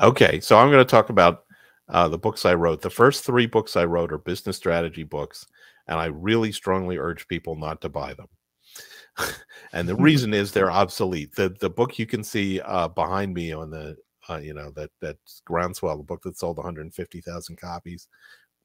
Okay, 0.00 0.40
so 0.40 0.56
I'm 0.56 0.70
going 0.70 0.82
to 0.82 0.90
talk 0.90 1.10
about 1.10 1.44
uh, 1.90 2.08
the 2.08 2.16
books 2.16 2.46
I 2.46 2.54
wrote. 2.54 2.80
The 2.80 2.88
first 2.88 3.22
three 3.22 3.44
books 3.44 3.76
I 3.76 3.84
wrote 3.84 4.12
are 4.12 4.18
business 4.18 4.56
strategy 4.56 5.02
books, 5.02 5.46
and 5.86 5.98
I 5.98 6.06
really 6.06 6.52
strongly 6.52 6.96
urge 6.96 7.28
people 7.28 7.54
not 7.54 7.82
to 7.82 7.90
buy 7.90 8.14
them. 8.14 8.28
and 9.72 9.88
the 9.88 9.94
reason 9.94 10.34
is 10.34 10.52
they're 10.52 10.70
obsolete. 10.70 11.34
The 11.34 11.50
the 11.60 11.70
book 11.70 11.98
you 11.98 12.06
can 12.06 12.24
see 12.24 12.60
uh, 12.60 12.88
behind 12.88 13.34
me 13.34 13.52
on 13.52 13.70
the 13.70 13.96
uh, 14.28 14.38
you 14.38 14.54
know 14.54 14.70
that 14.72 14.90
that 15.00 15.16
groundswell, 15.44 15.96
the 15.96 16.02
book 16.02 16.22
that 16.22 16.38
sold 16.38 16.56
150,000 16.56 17.56
copies. 17.56 18.08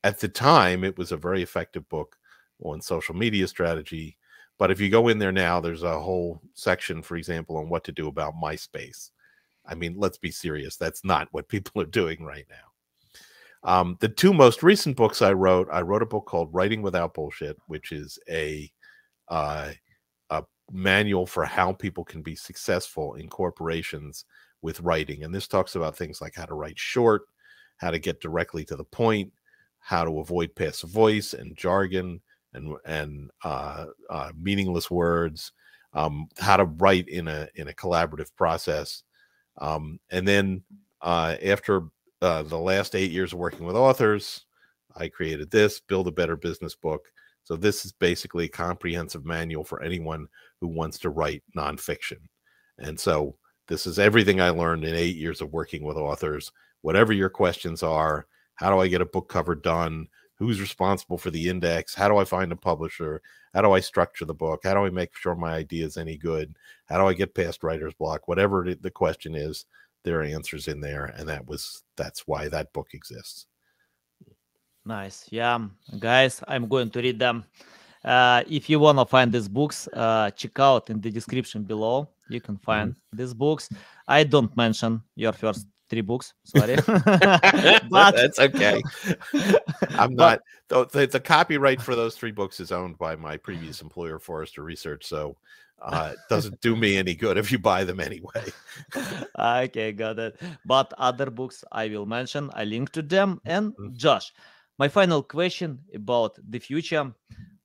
At 0.04 0.20
the 0.20 0.28
time, 0.28 0.84
it 0.84 0.98
was 0.98 1.12
a 1.12 1.18
very 1.18 1.42
effective 1.42 1.88
book 1.90 2.16
on 2.64 2.82
social 2.82 3.16
media 3.16 3.48
strategy. 3.48 4.18
But 4.58 4.72
if 4.72 4.80
you 4.80 4.90
go 4.90 5.10
in 5.10 5.20
there 5.20 5.32
now, 5.32 5.60
there's 5.60 5.84
a 5.84 6.00
whole 6.00 6.42
section, 6.54 7.02
for 7.02 7.18
example, 7.18 7.58
on 7.58 7.68
what 7.68 7.84
to 7.86 7.92
do 7.92 8.08
about 8.08 8.36
MySpace. 8.36 9.12
I 9.66 9.76
mean, 9.76 9.96
let's 9.98 10.18
be 10.18 10.32
serious. 10.32 10.78
That's 10.78 11.04
not 11.04 11.28
what 11.32 11.48
people 11.50 11.82
are 11.82 11.88
doing 11.88 12.24
right 12.24 12.46
now. 12.50 13.70
Um, 13.70 13.98
the 14.00 14.10
two 14.10 14.32
most 14.32 14.62
recent 14.62 14.96
books 14.96 15.24
I 15.24 15.34
wrote, 15.34 15.68
I 15.72 15.82
wrote 15.82 16.04
a 16.04 16.08
book 16.08 16.26
called 16.28 16.54
Writing 16.54 16.84
Without 16.84 17.16
Bullshit, 17.16 17.58
which 17.68 17.92
is 17.92 18.20
a 18.30 18.72
uh, 19.28 19.72
a 19.72 19.76
manual 20.72 21.26
for 21.26 21.46
how 21.46 21.74
people 21.74 22.04
can 22.04 22.22
be 22.22 22.36
successful 22.36 23.16
in 23.16 23.28
corporations 23.30 24.26
with 24.62 24.80
writing. 24.82 25.24
And 25.24 25.34
this 25.34 25.48
talks 25.48 25.76
about 25.76 25.96
things 25.96 26.22
like 26.22 26.36
how 26.36 26.46
to 26.46 26.56
write 26.56 26.80
short, 26.80 27.24
how 27.78 27.92
to 27.92 28.00
get 28.00 28.22
directly 28.22 28.66
to 28.66 28.76
the 28.76 28.84
point, 28.84 29.32
how 29.80 30.04
to 30.04 30.20
avoid 30.20 30.56
passive 30.56 30.90
voice 30.90 31.34
and 31.34 31.56
jargon 31.56 32.22
and 32.54 32.76
and 32.86 33.30
uh, 33.44 33.86
uh, 34.10 34.32
meaningless 34.40 34.90
words, 34.90 35.52
um, 35.94 36.28
how 36.40 36.58
to 36.58 36.66
write 36.66 37.08
in 37.08 37.28
a 37.28 37.48
in 37.56 37.68
a 37.68 37.74
collaborative 37.74 38.34
process. 38.36 39.04
Um, 39.60 40.00
and 40.10 40.28
then 40.28 40.64
uh, 41.02 41.36
after 41.44 41.84
uh, 42.22 42.44
the 42.44 42.58
last 42.58 42.96
eight 42.96 43.12
years 43.12 43.34
of 43.34 43.40
working 43.40 43.66
with 43.66 43.76
authors, 43.76 44.46
I 44.96 45.10
created 45.10 45.52
this 45.52 45.80
Build 45.80 46.08
a 46.08 46.12
Better 46.12 46.36
Business 46.36 46.76
book. 46.76 47.12
So 47.46 47.56
this 47.56 47.86
is 47.86 47.94
basically 47.94 48.46
a 48.46 48.50
comprehensive 48.50 49.26
manual 49.26 49.64
for 49.64 49.82
anyone 49.82 50.28
who 50.60 50.68
wants 50.68 51.00
to 51.00 51.10
write 51.10 51.44
nonfiction. 51.56 52.20
And 52.80 53.00
so 53.00 53.38
This 53.68 53.88
is 53.88 53.98
everything 53.98 54.40
I 54.42 54.50
learned 54.50 54.86
in 54.86 54.96
eight 54.96 55.16
years 55.16 55.42
of 55.42 55.52
working 55.52 55.84
with 55.84 55.98
authors. 55.98 56.52
Whatever 56.82 57.14
your 57.14 57.30
questions 57.30 57.82
are, 57.82 58.28
how 58.56 58.70
do 58.70 58.80
I 58.80 58.88
get 58.88 59.02
a 59.02 59.06
book 59.06 59.28
cover 59.28 59.56
done? 59.56 60.08
Who's 60.36 60.62
responsible 60.62 61.18
for 61.18 61.32
the 61.32 61.50
index? 61.50 61.96
How 61.96 62.08
do 62.08 62.18
I 62.18 62.26
find 62.26 62.52
a 62.52 62.56
publisher? 62.56 63.22
How 63.54 63.62
do 63.62 63.72
I 63.72 63.80
structure 63.80 64.26
the 64.26 64.34
book? 64.34 64.62
How 64.64 64.74
do 64.74 64.86
I 64.86 64.90
make 64.90 65.16
sure 65.16 65.34
my 65.36 65.54
idea 65.54 65.86
is 65.86 65.98
any 65.98 66.18
good? 66.18 66.56
How 66.86 66.98
do 67.00 67.08
I 67.08 67.14
get 67.14 67.34
past 67.34 67.64
writer's 67.64 67.94
block? 67.96 68.28
Whatever 68.28 68.76
the 68.80 68.92
question 68.92 69.34
is, 69.34 69.66
there 70.04 70.20
are 70.20 70.24
answers 70.24 70.68
in 70.68 70.82
there, 70.82 71.06
and 71.06 71.28
that 71.30 71.48
was 71.48 71.84
that's 71.98 72.28
why 72.28 72.50
that 72.50 72.74
book 72.74 72.90
exists. 72.94 73.48
Nice, 74.86 75.26
yeah, 75.32 75.60
guys, 76.00 76.44
I'm 76.48 76.68
going 76.68 76.92
to 76.92 77.02
read 77.02 77.20
them. 77.20 77.44
Uh, 78.04 78.44
if 78.48 78.70
you 78.70 78.80
want 78.80 79.00
to 79.00 79.06
find 79.06 79.32
these 79.32 79.48
books, 79.48 79.88
uh, 79.94 80.30
check 80.32 80.60
out 80.60 80.92
in 80.92 81.02
the 81.02 81.10
description 81.10 81.64
below. 81.64 82.08
You 82.30 82.40
can 82.40 82.58
find 82.58 82.92
mm-hmm. 82.92 83.18
these 83.18 83.34
books. 83.34 83.70
I 84.08 84.24
don't 84.24 84.56
mention 84.56 85.02
your 85.16 85.34
first 85.34 85.66
three 85.90 86.02
books. 86.02 86.34
Sorry, 86.44 86.76
but 86.86 88.16
that's 88.16 88.40
okay. 88.40 88.82
I'm 89.98 90.14
not. 90.14 90.42
But, 90.68 90.92
the, 90.92 91.08
the, 91.08 91.20
copyright 91.20 91.82
for 91.82 91.96
those 91.96 92.16
three 92.16 92.32
books 92.32 92.60
is 92.60 92.72
owned 92.72 92.98
by 92.98 93.16
my 93.16 93.38
previous 93.38 93.82
employer, 93.82 94.20
Forrester 94.20 94.64
Research. 94.64 95.06
So 95.06 95.36
uh, 95.82 96.12
it 96.14 96.20
doesn't 96.30 96.62
do 96.62 96.76
me 96.76 96.98
any 96.98 97.14
good 97.14 97.38
if 97.38 97.52
you 97.52 97.60
buy 97.60 97.84
them 97.84 98.00
anyway. 98.00 98.46
okay, 99.40 99.92
got 99.92 100.20
it. 100.20 100.40
But 100.66 100.94
other 100.98 101.30
books 101.30 101.64
I 101.72 101.88
will 101.88 102.06
mention. 102.06 102.50
I 102.54 102.64
link 102.64 102.92
to 102.94 103.02
them. 103.02 103.42
And 103.46 103.74
mm-hmm. 103.74 103.96
Josh, 103.96 104.34
my 104.78 104.88
final 104.88 105.24
question 105.24 105.80
about 105.94 106.38
the 106.50 106.60
future. 106.60 107.14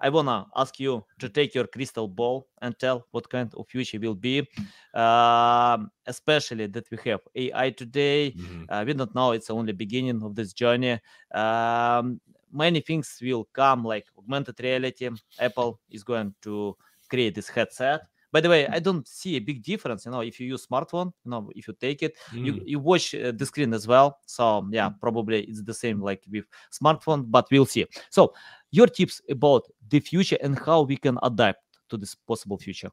I 0.02 0.08
wanna 0.08 0.46
ask 0.56 0.80
you 0.80 1.04
to 1.18 1.28
take 1.28 1.54
your 1.54 1.66
crystal 1.66 2.08
ball 2.08 2.48
and 2.62 2.78
tell 2.78 3.06
what 3.10 3.28
kind 3.28 3.52
of 3.54 3.68
future 3.68 3.98
will 4.00 4.14
be, 4.14 4.48
uh, 4.94 5.78
especially 6.06 6.66
that 6.68 6.90
we 6.90 6.98
have 7.04 7.20
AI 7.34 7.70
today. 7.70 8.32
Mm-hmm. 8.32 8.64
Uh, 8.68 8.84
we 8.86 8.94
don't 8.94 9.14
know; 9.14 9.32
it's 9.32 9.50
only 9.50 9.72
beginning 9.72 10.22
of 10.22 10.34
this 10.34 10.54
journey. 10.54 10.98
Um, 11.34 12.20
many 12.50 12.80
things 12.80 13.18
will 13.20 13.46
come, 13.52 13.84
like 13.84 14.06
augmented 14.16 14.58
reality. 14.60 15.10
Apple 15.38 15.80
is 15.90 16.02
going 16.02 16.34
to 16.42 16.76
create 17.10 17.34
this 17.34 17.48
headset 17.50 18.02
by 18.32 18.40
the 18.40 18.48
way 18.48 18.66
i 18.68 18.78
don't 18.78 19.06
see 19.06 19.36
a 19.36 19.40
big 19.40 19.62
difference 19.62 20.04
you 20.04 20.12
know 20.12 20.20
if 20.20 20.38
you 20.40 20.46
use 20.46 20.66
smartphone 20.66 21.12
you 21.24 21.30
know 21.30 21.50
if 21.54 21.66
you 21.68 21.74
take 21.80 22.02
it 22.02 22.16
mm. 22.32 22.44
you, 22.44 22.62
you 22.64 22.78
watch 22.78 23.14
uh, 23.14 23.32
the 23.32 23.46
screen 23.46 23.72
as 23.74 23.86
well. 23.86 24.18
So 24.26 24.68
yeah 24.70 24.90
probably 25.00 25.42
it's 25.44 25.62
the 25.62 25.74
same 25.74 26.00
like 26.00 26.22
with 26.30 26.44
smartphone 26.72 27.24
but 27.28 27.46
we'll 27.50 27.66
see. 27.66 27.86
So 28.10 28.34
your 28.70 28.86
tips 28.86 29.20
about 29.30 29.62
the 29.88 30.00
future 30.00 30.38
and 30.42 30.58
how 30.58 30.82
we 30.82 30.96
can 30.96 31.18
adapt 31.22 31.60
to 31.90 31.96
this 31.96 32.14
possible 32.14 32.58
future. 32.58 32.90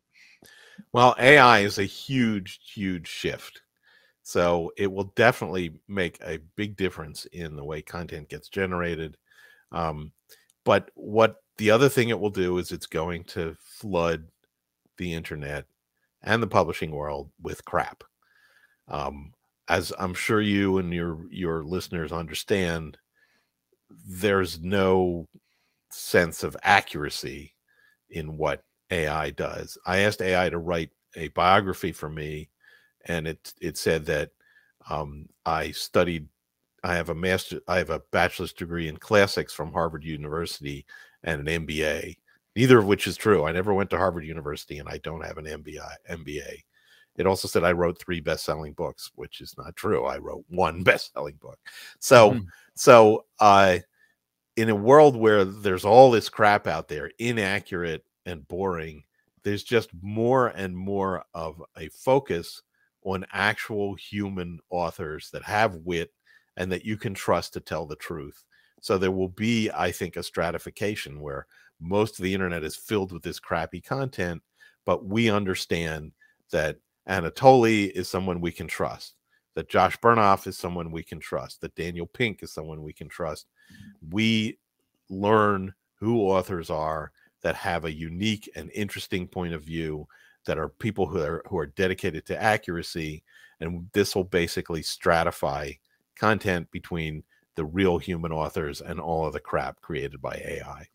Well 0.91 1.15
ai 1.19 1.59
is 1.59 1.77
a 1.79 1.83
huge 1.83 2.59
huge 2.73 3.07
shift. 3.07 3.61
So 4.23 4.73
it 4.77 4.91
will 4.91 5.13
definitely 5.15 5.79
make 5.87 6.17
a 6.21 6.39
big 6.55 6.75
difference 6.75 7.25
in 7.31 7.55
the 7.55 7.63
way 7.63 7.81
content 7.81 8.27
gets 8.27 8.49
generated. 8.49 9.15
Um, 9.71 10.11
but 10.65 10.91
what 10.95 11.37
the 11.57 11.71
other 11.71 11.87
thing 11.87 12.09
it 12.09 12.19
will 12.19 12.29
do 12.29 12.57
is 12.57 12.71
it's 12.71 12.87
going 12.87 13.23
to 13.25 13.55
flood 13.61 14.25
the 14.97 15.13
internet 15.13 15.65
and 16.23 16.41
the 16.41 16.47
publishing 16.47 16.91
world 16.91 17.29
with 17.41 17.65
crap. 17.65 18.03
Um, 18.87 19.33
as 19.67 19.91
I'm 19.99 20.13
sure 20.13 20.41
you 20.41 20.77
and 20.77 20.93
your 20.93 21.19
your 21.29 21.63
listeners 21.63 22.11
understand, 22.11 22.97
there's 24.07 24.61
no 24.61 25.27
sense 25.91 26.43
of 26.43 26.57
accuracy 26.63 27.53
in 28.09 28.37
what 28.37 28.63
AI 28.91 29.31
does. 29.31 29.77
I 29.85 29.99
asked 29.99 30.21
AI 30.21 30.49
to 30.49 30.57
write 30.57 30.91
a 31.15 31.29
biography 31.29 31.91
for 31.91 32.09
me, 32.09 32.49
and 33.05 33.27
it 33.27 33.53
it 33.61 33.77
said 33.77 34.05
that 34.05 34.31
um, 34.89 35.27
I 35.45 35.71
studied. 35.71 36.27
I 36.83 36.95
have 36.95 37.09
a 37.09 37.15
master. 37.15 37.59
I 37.67 37.77
have 37.77 37.89
a 37.89 38.01
bachelor's 38.11 38.53
degree 38.53 38.87
in 38.87 38.97
classics 38.97 39.53
from 39.53 39.73
Harvard 39.73 40.03
University 40.03 40.85
and 41.23 41.47
an 41.47 41.65
MBA, 41.65 42.17
neither 42.57 42.79
of 42.79 42.87
which 42.87 43.05
is 43.05 43.15
true. 43.15 43.45
I 43.45 43.51
never 43.51 43.71
went 43.71 43.91
to 43.91 43.97
Harvard 43.97 44.25
University 44.25 44.79
and 44.79 44.89
I 44.89 44.97
don't 45.03 45.23
have 45.23 45.37
an 45.37 45.45
MBA. 45.45 45.87
MBA. 46.09 46.63
It 47.15 47.27
also 47.27 47.47
said 47.47 47.63
I 47.63 47.71
wrote 47.71 47.99
three 47.99 48.19
best-selling 48.19 48.73
books, 48.73 49.11
which 49.13 49.41
is 49.41 49.55
not 49.59 49.75
true. 49.75 50.05
I 50.05 50.17
wrote 50.17 50.43
one 50.49 50.81
best-selling 50.89 51.35
book. 51.35 51.59
So, 51.99 52.31
mm-hmm. 52.31 52.45
so 52.73 53.25
uh, 53.39 53.77
in 54.55 54.69
a 54.69 54.75
world 54.75 55.15
where 55.15 55.45
there's 55.45 55.85
all 55.85 56.09
this 56.09 56.29
crap 56.29 56.65
out 56.65 56.87
there, 56.87 57.11
inaccurate 57.19 58.03
and 58.25 58.47
boring, 58.47 59.03
there's 59.43 59.63
just 59.63 59.91
more 60.01 60.47
and 60.47 60.75
more 60.75 61.25
of 61.35 61.61
a 61.77 61.89
focus 61.89 62.63
on 63.03 63.23
actual 63.31 63.93
human 63.93 64.59
authors 64.71 65.29
that 65.29 65.43
have 65.43 65.75
wit 65.75 66.11
and 66.57 66.71
that 66.71 66.85
you 66.85 66.97
can 66.97 67.13
trust 67.13 67.53
to 67.53 67.59
tell 67.59 67.85
the 67.85 67.95
truth. 67.97 68.43
So 68.81 68.97
there 68.97 69.11
will 69.11 69.29
be, 69.29 69.69
I 69.71 69.91
think, 69.91 70.15
a 70.15 70.23
stratification 70.23 71.21
where 71.21 71.45
most 71.79 72.17
of 72.19 72.23
the 72.23 72.33
internet 72.33 72.63
is 72.63 72.75
filled 72.75 73.11
with 73.11 73.23
this 73.23 73.39
crappy 73.39 73.81
content, 73.81 74.41
but 74.85 75.05
we 75.05 75.29
understand 75.29 76.11
that 76.51 76.77
Anatoly 77.07 77.91
is 77.91 78.09
someone 78.09 78.41
we 78.41 78.51
can 78.51 78.67
trust, 78.67 79.15
that 79.53 79.69
Josh 79.69 79.97
Bernoff 79.99 80.47
is 80.47 80.57
someone 80.57 80.91
we 80.91 81.03
can 81.03 81.19
trust, 81.19 81.61
that 81.61 81.75
Daniel 81.75 82.07
Pink 82.07 82.43
is 82.43 82.51
someone 82.51 82.83
we 82.83 82.93
can 82.93 83.07
trust. 83.07 83.47
We 84.09 84.59
learn 85.09 85.73
who 85.99 86.21
authors 86.21 86.69
are 86.69 87.11
that 87.41 87.55
have 87.55 87.85
a 87.85 87.93
unique 87.93 88.49
and 88.55 88.71
interesting 88.73 89.27
point 89.27 89.53
of 89.53 89.63
view 89.63 90.07
that 90.45 90.57
are 90.57 90.69
people 90.69 91.07
who 91.07 91.19
are 91.19 91.43
who 91.47 91.57
are 91.57 91.67
dedicated 91.67 92.25
to 92.25 92.41
accuracy 92.41 93.23
and 93.59 93.89
this 93.93 94.15
will 94.15 94.23
basically 94.23 94.81
stratify 94.81 95.77
content 96.15 96.69
between 96.71 97.23
the 97.55 97.65
real 97.65 97.97
human 97.97 98.31
authors 98.31 98.81
and 98.81 98.99
all 98.99 99.25
of 99.25 99.33
the 99.33 99.39
crap 99.39 99.81
created 99.81 100.21
by 100.21 100.35
AI. 100.35 100.87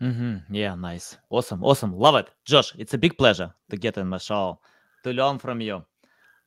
Mm-hmm. 0.00 0.54
Yeah, 0.54 0.74
nice. 0.74 1.16
Awesome. 1.30 1.64
Awesome. 1.64 1.92
Love 1.92 2.16
it. 2.16 2.30
Josh, 2.44 2.72
it's 2.78 2.94
a 2.94 2.98
big 2.98 3.18
pleasure 3.18 3.52
to 3.70 3.76
get 3.76 3.98
in 3.98 4.08
my 4.08 4.18
show, 4.18 4.60
to 5.04 5.10
learn 5.12 5.38
from 5.38 5.60
you. 5.60 5.84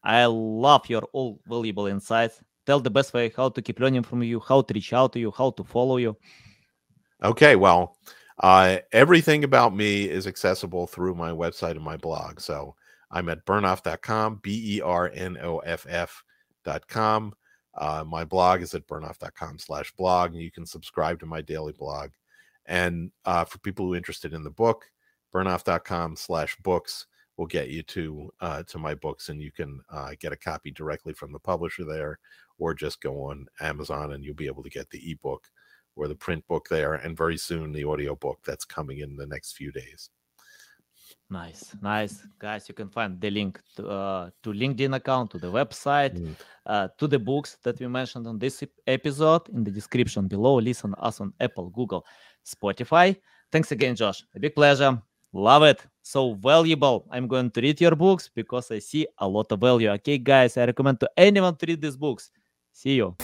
I 0.03 0.25
love 0.25 0.89
your 0.89 1.03
all 1.13 1.39
valuable 1.45 1.87
insights. 1.87 2.41
Tell 2.65 2.79
the 2.79 2.89
best 2.89 3.13
way 3.13 3.31
how 3.35 3.49
to 3.49 3.61
keep 3.61 3.79
learning 3.79 4.03
from 4.03 4.23
you, 4.23 4.39
how 4.39 4.61
to 4.61 4.73
reach 4.73 4.93
out 4.93 5.13
to 5.13 5.19
you, 5.19 5.31
how 5.31 5.51
to 5.51 5.63
follow 5.63 5.97
you. 5.97 6.15
Okay, 7.23 7.55
well, 7.55 7.97
uh, 8.39 8.77
everything 8.91 9.43
about 9.43 9.75
me 9.75 10.09
is 10.09 10.27
accessible 10.27 10.87
through 10.87 11.15
my 11.15 11.31
website 11.31 11.71
and 11.71 11.83
my 11.83 11.97
blog. 11.97 12.39
So 12.39 12.75
I'm 13.11 13.29
at 13.29 13.45
bernoff.com, 13.45 14.39
B 14.41 14.77
E 14.77 14.81
R 14.81 15.11
N 15.13 15.37
O 15.41 15.59
F 15.59 15.85
F.com. 15.89 17.33
Uh, 17.75 18.03
my 18.05 18.25
blog 18.25 18.61
is 18.61 18.73
at 18.73 18.87
bernoff.com 18.87 19.59
slash 19.59 19.91
blog, 19.93 20.33
and 20.33 20.41
you 20.41 20.51
can 20.51 20.65
subscribe 20.65 21.19
to 21.19 21.25
my 21.25 21.41
daily 21.41 21.73
blog. 21.73 22.11
And 22.71 23.11
uh, 23.25 23.43
for 23.43 23.57
people 23.59 23.85
who 23.85 23.93
are 23.93 23.97
interested 23.97 24.33
in 24.33 24.45
the 24.45 24.49
book, 24.49 24.85
bernoff.com 25.35 26.15
slash 26.15 26.55
books 26.63 27.05
will 27.35 27.45
get 27.45 27.67
you 27.67 27.83
to 27.83 28.31
uh, 28.39 28.63
to 28.63 28.77
my 28.77 28.95
books 28.95 29.27
and 29.27 29.41
you 29.41 29.51
can 29.51 29.81
uh, 29.89 30.11
get 30.21 30.31
a 30.31 30.37
copy 30.37 30.71
directly 30.71 31.13
from 31.13 31.33
the 31.33 31.39
publisher 31.39 31.83
there 31.83 32.17
or 32.59 32.73
just 32.73 33.01
go 33.01 33.23
on 33.25 33.45
Amazon 33.59 34.13
and 34.13 34.23
you'll 34.23 34.35
be 34.35 34.47
able 34.47 34.63
to 34.63 34.69
get 34.69 34.89
the 34.89 35.11
ebook 35.11 35.49
or 35.97 36.07
the 36.07 36.15
print 36.15 36.47
book 36.47 36.69
there 36.69 36.93
and 36.93 37.17
very 37.17 37.37
soon 37.37 37.73
the 37.73 37.83
audio 37.83 38.15
book 38.15 38.39
that's 38.45 38.63
coming 38.63 38.99
in 38.99 39.17
the 39.17 39.27
next 39.27 39.51
few 39.57 39.73
days. 39.73 40.09
Nice, 41.29 41.73
nice, 41.81 42.27
guys. 42.39 42.67
You 42.67 42.75
can 42.75 42.89
find 42.89 43.19
the 43.19 43.31
link 43.31 43.59
to, 43.77 43.87
uh, 43.87 44.29
to 44.43 44.51
LinkedIn 44.51 44.93
account, 44.95 45.31
to 45.31 45.37
the 45.37 45.51
website, 45.51 46.19
mm. 46.19 46.35
uh, 46.65 46.89
to 46.97 47.07
the 47.07 47.19
books 47.19 47.57
that 47.63 47.79
we 47.79 47.87
mentioned 47.87 48.27
on 48.27 48.37
this 48.37 48.61
episode 48.85 49.47
in 49.49 49.63
the 49.63 49.71
description 49.71 50.27
below. 50.27 50.55
Listen 50.55 50.93
us 50.97 51.21
on 51.21 51.33
Apple, 51.39 51.69
Google, 51.69 52.05
Spotify. 52.45 53.15
Thanks 53.51 53.71
again, 53.71 53.95
Josh. 53.95 54.23
A 54.35 54.39
big 54.39 54.55
pleasure. 54.55 55.01
Love 55.33 55.63
it. 55.63 55.81
So 56.01 56.33
valuable. 56.33 57.05
I'm 57.11 57.27
going 57.27 57.51
to 57.51 57.61
read 57.61 57.79
your 57.79 57.95
books 57.95 58.29
because 58.33 58.71
I 58.71 58.79
see 58.79 59.07
a 59.17 59.27
lot 59.27 59.51
of 59.51 59.59
value. 59.59 59.89
Okay, 59.91 60.17
guys, 60.17 60.57
I 60.57 60.65
recommend 60.65 60.99
to 61.01 61.09
anyone 61.15 61.55
to 61.57 61.65
read 61.65 61.81
these 61.81 61.95
books. 61.95 62.31
See 62.73 62.95
you. 62.95 63.15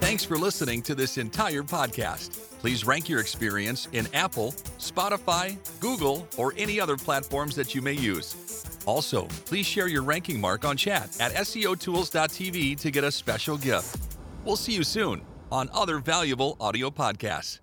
Thanks 0.00 0.24
for 0.24 0.36
listening 0.36 0.82
to 0.82 0.94
this 0.94 1.18
entire 1.18 1.62
podcast. 1.62 2.38
Please 2.60 2.86
rank 2.86 3.08
your 3.08 3.20
experience 3.20 3.88
in 3.92 4.06
Apple, 4.14 4.52
Spotify, 4.78 5.56
Google, 5.80 6.28
or 6.36 6.54
any 6.56 6.80
other 6.80 6.96
platforms 6.96 7.56
that 7.56 7.74
you 7.74 7.82
may 7.82 7.92
use. 7.92 8.64
Also, 8.86 9.26
please 9.46 9.66
share 9.66 9.88
your 9.88 10.02
ranking 10.02 10.40
mark 10.40 10.64
on 10.64 10.76
chat 10.76 11.16
at 11.20 11.32
SEOtools.tv 11.32 12.78
to 12.78 12.90
get 12.90 13.04
a 13.04 13.10
special 13.10 13.56
gift. 13.56 13.96
We'll 14.44 14.56
see 14.56 14.72
you 14.72 14.84
soon 14.84 15.22
on 15.54 15.70
other 15.72 16.00
valuable 16.00 16.56
audio 16.58 16.90
podcasts. 16.90 17.60